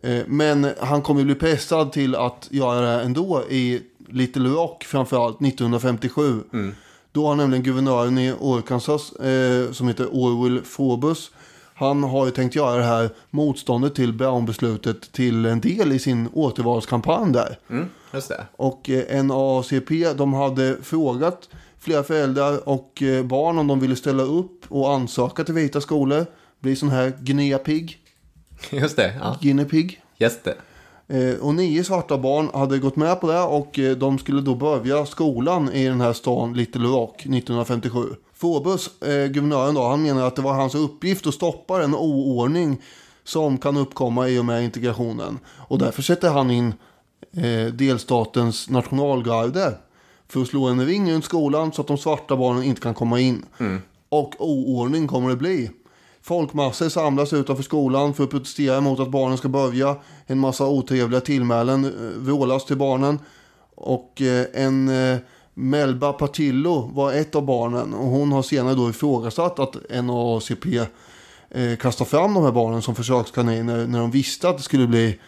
Eh, 0.02 0.22
Men 0.26 0.68
han 0.80 1.02
kommer 1.02 1.20
ju 1.20 1.24
bli 1.24 1.34
pressad 1.34 1.92
till 1.92 2.14
att 2.14 2.48
göra 2.50 2.80
det 2.80 3.02
ändå 3.02 3.42
i 3.50 3.80
Little 4.08 4.48
Rock 4.48 4.84
framförallt 4.84 5.42
1957. 5.42 6.40
Då 7.12 7.26
har 7.26 7.34
nämligen 7.34 7.64
guvernören 7.64 8.18
i 8.18 8.30
Arkansas 8.40 9.12
eh, 9.12 9.72
som 9.72 9.88
heter 9.88 10.08
Orwell 10.12 10.64
Forbus. 10.64 11.30
Han 11.76 12.02
har 12.02 12.26
ju 12.26 12.30
tänkt 12.30 12.54
göra 12.54 12.76
det 12.76 12.84
här 12.84 13.10
motståndet 13.30 13.94
till 13.94 14.12
Brown-beslutet 14.12 15.12
till 15.12 15.46
en 15.46 15.60
del 15.60 15.92
i 15.92 15.98
sin 15.98 16.28
återvalskampanj 16.32 17.32
där. 17.32 17.58
Mm, 17.70 17.88
just 18.12 18.28
det. 18.28 18.46
Och 18.56 18.90
eh, 18.90 19.24
NAACP 19.24 19.90
de 20.16 20.34
hade 20.34 20.76
frågat 20.82 21.48
flera 21.78 22.02
föräldrar 22.02 22.68
och 22.68 23.02
eh, 23.02 23.24
barn 23.24 23.58
om 23.58 23.66
de 23.66 23.80
ville 23.80 23.96
ställa 23.96 24.22
upp 24.22 24.64
och 24.68 24.92
ansöka 24.92 25.44
till 25.44 25.54
vita 25.54 25.80
skolor. 25.80 26.26
Bli 26.60 26.76
sån 26.76 26.88
här 26.88 27.12
guinea 27.20 27.58
pig. 27.58 27.98
Just 28.70 28.96
det, 28.96 29.14
ja. 29.20 29.36
Guinea 29.40 29.64
pig. 29.64 30.02
Just 30.18 30.44
det. 30.44 30.54
Eh, 31.08 31.40
och 31.40 31.54
nio 31.54 31.84
svarta 31.84 32.18
barn 32.18 32.48
hade 32.54 32.78
gått 32.78 32.96
med 32.96 33.20
på 33.20 33.26
det 33.26 33.40
och 33.40 33.78
de 33.96 34.18
skulle 34.18 34.40
då 34.40 34.54
börja 34.54 35.06
skolan 35.06 35.72
i 35.72 35.86
den 35.86 36.00
här 36.00 36.12
stan 36.12 36.52
Little 36.52 36.86
Rock 36.86 37.14
1957. 37.20 38.00
Forbus, 38.44 39.02
eh, 39.02 39.26
guvernören 39.26 39.74
då, 39.74 39.88
han 39.88 40.02
menar 40.02 40.26
att 40.26 40.36
det 40.36 40.42
var 40.42 40.52
hans 40.52 40.74
uppgift 40.74 41.26
att 41.26 41.34
stoppa 41.34 41.78
den 41.78 41.94
oordning 41.94 42.82
som 43.24 43.58
kan 43.58 43.76
uppkomma 43.76 44.28
i 44.28 44.38
och 44.38 44.44
med 44.44 44.64
integrationen. 44.64 45.38
Och 45.68 45.78
därför 45.78 46.02
sätter 46.02 46.30
han 46.30 46.50
in 46.50 46.74
eh, 47.36 47.72
delstatens 47.72 48.70
nationalgarde 48.70 49.74
för 50.28 50.40
att 50.40 50.48
slå 50.48 50.66
en 50.66 50.86
ring 50.86 51.12
runt 51.12 51.24
skolan 51.24 51.72
så 51.72 51.80
att 51.80 51.86
de 51.86 51.98
svarta 51.98 52.36
barnen 52.36 52.62
inte 52.62 52.80
kan 52.80 52.94
komma 52.94 53.20
in. 53.20 53.44
Och 54.08 54.34
oordning 54.38 55.06
kommer 55.06 55.30
det 55.30 55.36
bli. 55.36 55.70
Folkmassor 56.22 56.88
samlas 56.88 57.32
utanför 57.32 57.62
skolan 57.62 58.14
för 58.14 58.24
att 58.24 58.30
protestera 58.30 58.80
mot 58.80 59.00
att 59.00 59.10
barnen 59.10 59.38
ska 59.38 59.48
börja. 59.48 59.96
En 60.26 60.38
massa 60.38 60.66
otrevliga 60.66 61.20
tillmälen 61.20 61.84
eh, 61.84 61.90
vrålas 62.20 62.64
till 62.64 62.76
barnen. 62.76 63.18
Och 63.74 64.22
eh, 64.22 64.46
en 64.54 64.88
eh, 64.88 65.18
Melba 65.54 66.12
Patillo 66.12 66.90
var 66.94 67.12
ett 67.12 67.34
av 67.34 67.44
barnen. 67.44 67.94
Och 67.94 68.06
hon 68.06 68.32
har 68.32 68.42
senare 68.42 68.74
då 68.74 68.90
ifrågasatt 68.90 69.58
att 69.58 69.76
NAACP 70.04 70.66
eh, 71.50 71.76
kastar 71.76 72.04
fram 72.04 72.34
de 72.34 72.44
här 72.44 72.52
barnen 72.52 72.82
som 72.82 72.94
försökskaniner 72.94 73.86
när 73.86 73.98
de 73.98 74.10
visste 74.10 74.48
att 74.48 74.56
det 74.56 74.62
skulle 74.62 74.86
bli 74.86 75.18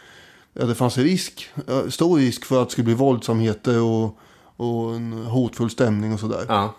Ja, 0.59 0.67
det 0.67 0.75
fanns 0.75 0.99
en 0.99 1.05
risk, 1.05 1.49
stor 1.89 2.19
risk 2.19 2.45
för 2.45 2.63
att 2.63 2.69
det 2.69 2.73
skulle 2.73 2.85
bli 2.85 2.95
våldsamheter 2.95 3.83
och, 3.83 4.19
och 4.57 4.95
en 4.95 5.13
hotfull 5.13 5.71
stämning 5.71 6.13
och 6.13 6.21
sådär. 6.21 6.45
Ja. 6.49 6.75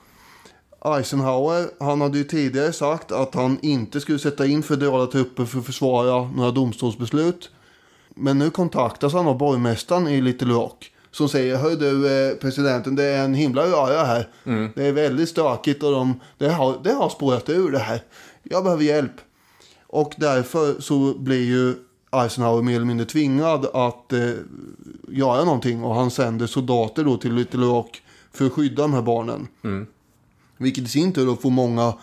Eisenhower, 0.85 1.67
han 1.79 2.01
hade 2.01 2.17
ju 2.17 2.23
tidigare 2.23 2.73
sagt 2.73 3.11
att 3.11 3.35
han 3.35 3.59
inte 3.61 4.01
skulle 4.01 4.19
sätta 4.19 4.45
in 4.45 4.63
federala 4.63 5.05
trupper 5.05 5.45
för 5.45 5.59
att 5.59 5.65
försvara 5.65 6.31
några 6.35 6.51
domstolsbeslut. 6.51 7.49
Men 8.09 8.39
nu 8.39 8.49
kontaktas 8.49 9.13
han 9.13 9.27
av 9.27 9.37
borgmästaren 9.37 10.07
i 10.07 10.21
Little 10.21 10.53
Rock. 10.53 10.91
Som 11.17 11.29
säger, 11.29 11.57
hör 11.57 11.75
du 11.75 12.07
eh, 12.07 12.35
presidenten, 12.35 12.95
det 12.95 13.03
är 13.03 13.25
en 13.25 13.33
himla 13.33 13.65
röra 13.65 14.03
här. 14.05 14.29
Det 14.75 14.87
är 14.87 14.91
väldigt 14.91 15.29
stökigt 15.29 15.83
och 15.83 15.91
de, 15.91 16.19
det, 16.37 16.49
har, 16.49 16.79
det 16.83 16.93
har 16.93 17.09
spårat 17.09 17.49
ur 17.49 17.71
det 17.71 17.79
här. 17.79 18.01
Jag 18.43 18.63
behöver 18.63 18.83
hjälp. 18.83 19.11
Och 19.87 20.13
därför 20.17 20.81
så 20.81 21.13
blir 21.13 21.43
ju 21.43 21.75
Eisenhower 22.11 22.61
mer 22.61 22.75
eller 22.75 22.85
mindre 22.85 23.05
tvingad 23.05 23.65
att 23.73 24.13
eh, 24.13 24.29
göra 25.07 25.43
någonting. 25.43 25.83
Och 25.83 25.95
han 25.95 26.11
sänder 26.11 26.47
soldater 26.47 27.03
då 27.03 27.17
till 27.17 27.33
Little 27.33 27.65
Rock 27.65 28.01
för 28.33 28.45
att 28.45 28.53
skydda 28.53 28.81
de 28.81 28.93
här 28.93 29.01
barnen. 29.01 29.47
Vilket 30.57 30.83
i 30.83 30.87
sin 30.87 31.13
tur 31.13 31.25
då 31.25 31.35
får 31.35 31.49
många 31.49 31.93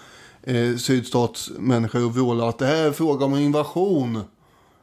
eh, 0.43 0.77
sydstatsmänniskor 0.77 2.07
att 2.07 2.17
vråla 2.17 2.49
att 2.49 2.59
det 2.59 2.67
här 2.67 2.85
är 2.87 2.93
fråga 2.93 3.25
om 3.25 3.35
invasion. 3.35 4.21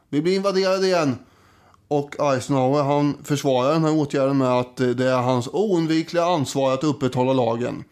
Vi 0.08 0.22
blir 0.22 0.36
invaderade 0.36 0.86
igen. 0.86 1.18
Och 1.92 2.20
Eisenhower 2.20 2.82
han 2.82 3.16
försvarar 3.24 3.72
den 3.72 3.84
här 3.84 3.94
åtgärden 3.94 4.38
med 4.38 4.48
att 4.48 4.80
eh, 4.80 4.88
det 4.88 5.08
är 5.08 5.16
hans 5.16 5.48
oundvikliga 5.52 6.24
ansvar 6.24 6.74
att 6.74 6.84
upprätthålla 6.84 7.32
lagen. 7.32 7.84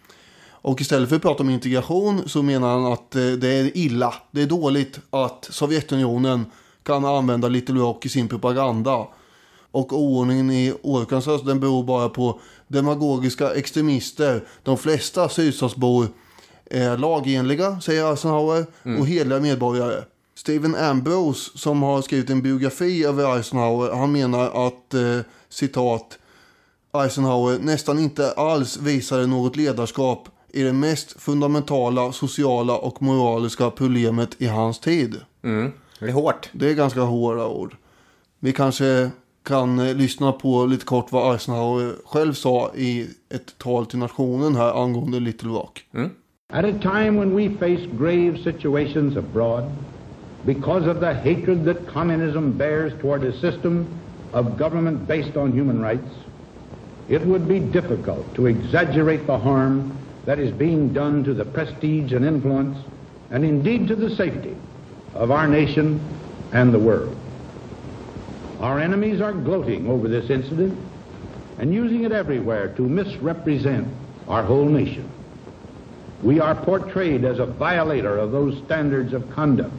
Och 0.51 0.81
istället 0.81 1.09
för 1.09 1.16
att 1.16 1.22
prata 1.22 1.43
om 1.43 1.51
integration 1.51 2.28
så 2.28 2.43
menar 2.43 2.68
han 2.68 2.93
att 2.93 3.16
eh, 3.16 3.27
det 3.27 3.48
är 3.48 3.77
illa, 3.77 4.14
det 4.31 4.43
är 4.43 4.47
dåligt 4.47 5.01
att 5.10 5.48
Sovjetunionen 5.51 6.47
kan 6.82 7.05
använda 7.05 7.48
Little 7.48 7.81
Rock 7.81 8.06
i 8.06 8.09
sin 8.09 8.28
propaganda. 8.28 9.06
Och 9.70 9.93
oordningen 9.93 10.51
i 10.51 10.74
Arkansas 10.85 11.43
den 11.43 11.60
beror 11.60 11.85
bara 11.85 12.09
på 12.09 12.40
demagogiska 12.68 13.51
extremister. 13.51 14.44
De 14.62 14.78
flesta 14.78 15.28
sydstatsbor 15.28 16.06
är 16.70 16.97
lagenliga, 16.97 17.81
säger 17.81 18.10
Eisenhower, 18.10 18.66
och 18.98 19.06
hederliga 19.06 19.40
medborgare. 19.40 20.05
Stephen 20.41 20.75
Ambrose, 20.75 21.59
som 21.59 21.83
har 21.83 22.03
skrivit 22.03 22.31
en 22.31 22.43
biografi 22.43 23.05
över 23.05 23.37
Eisenhower, 23.37 23.97
han 23.97 24.12
menar 24.12 24.67
att, 24.67 24.95
eh, 24.95 25.21
citat, 25.49 26.19
Eisenhower 27.05 27.59
nästan 27.59 27.99
inte 27.99 28.33
alls 28.33 28.79
visade 28.79 29.27
något 29.27 29.57
ledarskap 29.57 30.29
i 30.53 30.62
det 30.62 30.73
mest 30.73 31.21
fundamentala 31.21 32.12
sociala 32.12 32.77
och 32.77 33.03
moraliska 33.03 33.71
problemet 33.71 34.43
i 34.43 34.47
hans 34.47 34.79
tid. 34.79 35.21
Mm. 35.43 35.73
Det 35.99 36.07
är 36.07 36.12
hårt. 36.12 36.49
Det 36.53 36.71
är 36.71 36.75
ganska 36.75 37.01
hårda 37.01 37.47
ord. 37.47 37.77
Vi 38.39 38.53
kanske 38.53 39.11
kan 39.45 39.79
eh, 39.79 39.95
lyssna 39.95 40.33
på 40.33 40.67
lite 40.67 40.85
kort 40.85 41.12
vad 41.12 41.35
Eisenhower 41.35 41.95
själv 42.05 42.33
sa 42.33 42.71
i 42.75 43.09
ett 43.35 43.59
tal 43.59 43.87
till 43.87 43.99
nationen 43.99 44.57
här 44.57 44.83
angående 44.83 45.21
Little 45.21 45.49
Rock. 45.49 45.87
At 46.53 46.65
a 46.65 46.73
time 46.83 47.11
when 47.11 47.37
we 47.37 47.51
face 47.59 47.87
grave 47.99 48.39
situations 48.45 49.17
abroad 49.17 49.73
because 50.45 50.87
of 50.87 51.01
the 51.01 51.15
hatred 51.15 51.65
that 51.65 51.89
communism 51.89 52.57
bears 52.57 52.99
toward 53.01 53.25
a 53.25 53.39
system 53.41 54.01
of 54.33 54.57
government 54.57 55.07
based 55.07 55.37
on 55.37 55.53
human 55.53 55.81
rights, 55.81 56.11
it 57.09 57.27
would 57.27 57.49
be 57.49 57.59
difficult 57.59 58.33
to 58.35 58.47
exaggerate 58.47 59.27
the 59.27 59.39
harm 59.39 59.99
that 60.25 60.39
is 60.39 60.53
being 60.53 60.93
done 60.93 61.25
to 61.25 61.35
the 61.35 61.45
prestige 61.45 62.12
and 62.12 62.25
influence, 62.25 62.79
and 63.31 63.45
indeed 63.45 63.89
to 63.89 63.97
the 63.97 64.15
safety, 64.17 64.57
of 65.15 65.31
our 65.31 65.49
nation 65.49 66.21
and 66.53 66.73
the 66.73 66.79
world. 66.79 67.19
Our 68.61 68.79
enemies 68.79 69.21
are 69.21 69.33
gloating 69.33 69.89
over 69.89 70.09
this 70.09 70.31
incident 70.31 70.91
and 71.59 71.75
using 71.75 72.05
it 72.05 72.12
everywhere 72.12 72.75
to 72.77 72.83
misrepresent 72.83 73.89
our 74.29 74.43
whole 74.43 74.69
nation. 74.69 75.11
we 76.23 76.39
are 76.39 76.55
portrayed 76.55 77.25
as 77.25 77.39
a 77.39 77.47
violator 77.47 78.19
of 78.19 78.31
those 78.31 78.62
standards 78.65 79.12
of 79.12 79.31
conduct 79.31 79.75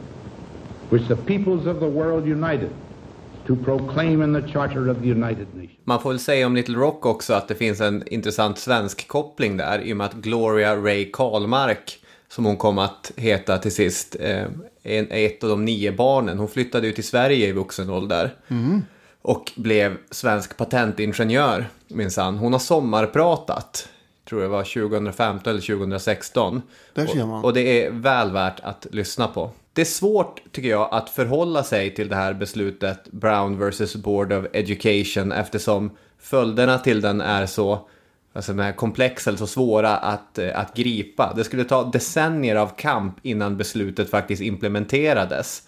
Man 5.84 6.02
får 6.02 6.10
väl 6.10 6.18
säga 6.18 6.46
om 6.46 6.54
Little 6.56 6.76
Rock 6.76 7.06
också 7.06 7.34
att 7.34 7.48
det 7.48 7.54
finns 7.54 7.80
en 7.80 8.08
intressant 8.08 8.58
svensk 8.58 9.08
koppling 9.08 9.56
där 9.56 9.80
i 9.80 9.92
och 9.92 9.96
med 9.96 10.06
att 10.06 10.14
Gloria 10.14 10.76
Ray 10.76 11.10
Karlmark 11.12 11.98
som 12.32 12.44
hon 12.44 12.56
kom 12.56 12.78
att 12.78 13.12
heta 13.16 13.58
till 13.58 13.74
sist, 13.74 14.16
eh, 14.20 14.46
är 14.82 15.26
ett 15.26 15.44
av 15.44 15.50
de 15.50 15.64
nio 15.64 15.92
barnen. 15.92 16.38
Hon 16.38 16.48
flyttade 16.48 16.86
ut 16.86 16.94
till 16.94 17.04
Sverige 17.04 17.48
i 17.48 17.52
vuxen 17.52 17.90
ålder. 17.90 18.34
Mm. 18.48 18.82
Och 19.22 19.52
blev 19.56 19.96
svensk 20.10 20.56
patentingenjör 20.56 21.68
minsann. 21.88 22.38
Hon 22.38 22.52
har 22.52 22.60
sommarpratat, 22.60 23.88
tror 24.28 24.42
jag 24.42 24.48
var 24.48 24.64
2015 24.64 25.50
eller 25.50 25.60
2016. 25.60 26.62
Där 26.94 27.06
ser 27.06 27.26
man. 27.26 27.38
Och, 27.38 27.44
och 27.44 27.54
det 27.54 27.84
är 27.84 27.90
väl 27.90 28.30
värt 28.30 28.60
att 28.60 28.86
lyssna 28.90 29.28
på. 29.28 29.50
Det 29.74 29.80
är 29.80 29.84
svårt, 29.86 30.42
tycker 30.52 30.68
jag, 30.68 30.88
att 30.90 31.10
förhålla 31.10 31.62
sig 31.62 31.94
till 31.94 32.08
det 32.08 32.16
här 32.16 32.34
beslutet 32.34 33.10
Brown 33.10 33.70
vs 33.70 33.96
Board 33.96 34.32
of 34.32 34.46
Education 34.52 35.32
eftersom 35.32 35.90
följderna 36.18 36.78
till 36.78 37.00
den 37.00 37.20
är 37.20 37.46
så 37.46 37.88
alltså 38.32 38.72
komplexa 38.76 39.30
eller 39.30 39.38
så 39.38 39.46
svåra 39.46 39.96
att, 39.96 40.38
eh, 40.38 40.58
att 40.58 40.76
gripa. 40.76 41.32
Det 41.36 41.44
skulle 41.44 41.64
ta 41.64 41.84
decennier 41.84 42.56
av 42.56 42.76
kamp 42.76 43.16
innan 43.22 43.56
beslutet 43.56 44.10
faktiskt 44.10 44.42
implementerades. 44.42 45.62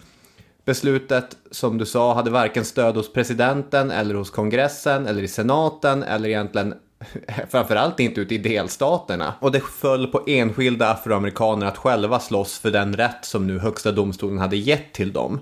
Beslutet, 0.65 1.37
som 1.51 1.77
du 1.77 1.85
sa, 1.85 2.13
hade 2.13 2.31
varken 2.31 2.65
stöd 2.65 2.95
hos 2.95 3.13
presidenten 3.13 3.91
eller 3.91 4.15
hos 4.15 4.29
kongressen 4.29 5.07
eller 5.07 5.23
i 5.23 5.27
senaten 5.27 6.03
eller 6.03 6.29
egentligen 6.29 6.73
framförallt 7.49 7.99
inte 7.99 8.21
ute 8.21 8.35
i 8.35 8.37
delstaterna. 8.37 9.33
Och 9.39 9.51
det 9.51 9.59
föll 9.59 10.07
på 10.07 10.23
enskilda 10.27 10.89
afroamerikaner 10.89 11.65
att 11.65 11.77
själva 11.77 12.19
slåss 12.19 12.59
för 12.59 12.71
den 12.71 12.93
rätt 12.93 13.25
som 13.25 13.47
nu 13.47 13.59
högsta 13.59 13.91
domstolen 13.91 14.37
hade 14.37 14.57
gett 14.57 14.93
till 14.93 15.13
dem. 15.13 15.39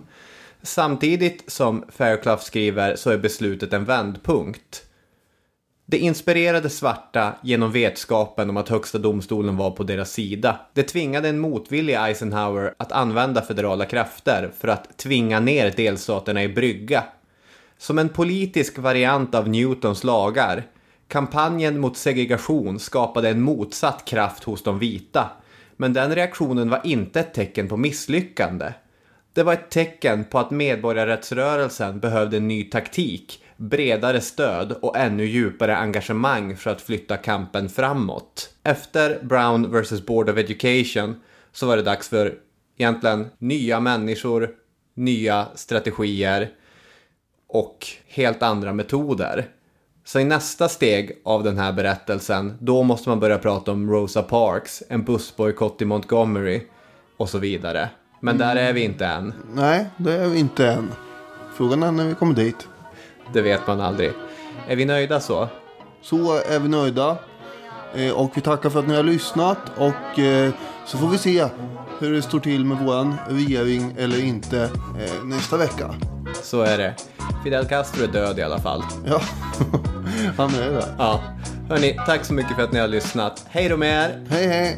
Samtidigt 0.62 1.52
som 1.52 1.84
Fairclough 1.90 2.42
skriver 2.42 2.96
så 2.96 3.10
är 3.10 3.18
beslutet 3.18 3.74
en 3.74 3.86
vändpunkt. 3.86 4.84
Det 5.86 5.98
inspirerade 5.98 6.70
svarta 6.70 7.36
genom 7.42 7.72
vetskapen 7.72 8.50
om 8.50 8.58
att 8.58 8.70
högsta 8.70 8.98
domstolen 8.98 9.58
var 9.58 9.72
på 9.72 9.84
deras 9.84 10.12
sida. 10.12 10.60
Det 10.74 10.84
tvingade 10.84 11.30
en 11.30 11.40
motvillig 11.40 11.94
Eisenhower 11.94 12.74
att 12.78 12.92
använda 12.92 13.42
federala 13.42 13.86
krafter 13.86 14.52
för 14.60 14.68
att 14.68 14.98
tvinga 14.98 15.40
ner 15.40 15.72
delstaterna 15.72 16.44
i 16.44 16.48
brygga. 16.48 17.04
Som 17.78 18.00
en 18.00 18.10
politisk 18.10 18.78
variant 18.78 19.36
av 19.36 19.50
Newtons 19.50 20.04
lagar 20.04 20.64
Kampanjen 21.14 21.80
mot 21.80 21.98
segregation 21.98 22.80
skapade 22.80 23.30
en 23.30 23.42
motsatt 23.42 24.06
kraft 24.06 24.44
hos 24.44 24.64
de 24.64 24.80
vita. 24.80 25.32
Men 25.78 25.94
den 25.94 26.16
reaktionen 26.16 26.70
var 26.70 26.82
inte 26.84 27.20
ett 27.20 27.34
tecken 27.34 27.68
på 27.68 27.78
misslyckande. 27.78 28.74
Det 29.34 29.44
var 29.44 29.54
ett 29.54 29.70
tecken 29.70 30.24
på 30.24 30.40
att 30.40 30.52
medborgarrättsrörelsen 30.52 32.00
behövde 32.00 32.38
en 32.38 32.48
ny 32.48 32.64
taktik, 32.64 33.44
bredare 33.58 34.22
stöd 34.22 34.72
och 34.72 34.98
ännu 34.98 35.26
djupare 35.26 35.78
engagemang 35.78 36.58
för 36.58 36.70
att 36.70 36.82
flytta 36.82 37.18
kampen 37.18 37.70
framåt. 37.70 38.50
Efter 38.64 39.24
Brown 39.24 39.72
vs 39.72 40.06
Board 40.06 40.30
of 40.30 40.38
Education 40.38 41.22
så 41.52 41.68
var 41.68 41.78
det 41.78 41.84
dags 41.84 42.10
för 42.10 42.36
egentligen 42.78 43.28
nya 43.38 43.80
människor, 43.80 44.50
nya 44.94 45.48
strategier 45.56 46.50
och 47.48 47.88
helt 48.08 48.44
andra 48.44 48.74
metoder. 48.74 49.50
Så 50.06 50.20
i 50.20 50.24
nästa 50.24 50.70
steg 50.70 51.22
av 51.26 51.44
den 51.44 51.58
här 51.58 51.74
berättelsen, 51.74 52.58
då 52.60 52.84
måste 52.84 53.10
man 53.10 53.20
börja 53.20 53.38
prata 53.38 53.72
om 53.72 53.92
Rosa 53.92 54.24
Parks, 54.24 54.84
en 54.90 55.04
bussbojkott 55.04 55.82
i 55.82 55.86
Montgomery 55.86 56.62
och 57.18 57.30
så 57.30 57.38
vidare. 57.38 57.90
Men 58.20 58.38
där 58.38 58.56
är 58.56 58.74
vi 58.74 58.84
inte 58.84 59.06
än. 59.06 59.34
Nej, 59.54 59.86
det 59.98 60.14
är 60.14 60.28
vi 60.28 60.40
inte 60.40 60.68
än. 60.68 60.92
Frågan 61.56 61.84
är 61.84 61.92
när 61.92 62.06
vi 62.06 62.16
kommer 62.16 62.34
dit. 62.34 62.68
Det 63.34 63.42
vet 63.42 63.68
man 63.68 63.82
aldrig. 63.82 64.12
Är 64.68 64.76
vi 64.76 64.86
nöjda 64.86 65.20
så? 65.20 65.48
Så 66.02 66.38
är 66.38 66.60
vi 66.60 66.70
nöjda. 66.70 67.18
Eh, 67.96 68.12
och 68.12 68.32
vi 68.36 68.42
tackar 68.42 68.70
för 68.70 68.80
att 68.80 68.88
ni 68.88 68.96
har 68.96 69.04
lyssnat. 69.04 69.58
Och 69.78 70.20
eh, 70.20 70.52
så 70.86 70.98
får 70.98 71.08
vi 71.08 71.18
se 71.18 71.48
hur 72.00 72.14
det 72.14 72.22
står 72.22 72.40
till 72.40 72.66
med 72.66 72.78
våran 72.78 73.16
regering 73.30 73.96
eller 73.98 74.24
inte 74.24 74.62
eh, 75.00 75.24
nästa 75.26 75.58
vecka. 75.58 75.96
Så 76.44 76.62
är 76.62 76.78
det. 76.78 76.96
Fidel 77.44 77.66
Castro 77.66 78.04
är 78.04 78.08
död 78.08 78.40
i 78.40 78.42
alla 78.42 78.60
fall. 78.60 78.84
Ja, 79.06 79.22
han 80.38 80.56
är 80.56 80.72
det. 80.72 80.86
Ja. 80.98 81.22
Hörni, 81.70 82.00
tack 82.06 82.26
så 82.26 82.34
mycket 82.34 82.56
för 82.56 82.64
att 82.64 82.72
ni 82.72 82.80
har 82.80 82.88
lyssnat. 82.88 83.46
Hej 83.50 83.70
då 83.70 83.78
med 83.78 84.10
er! 84.10 84.26
Hej 84.30 84.48
hej! 84.48 84.78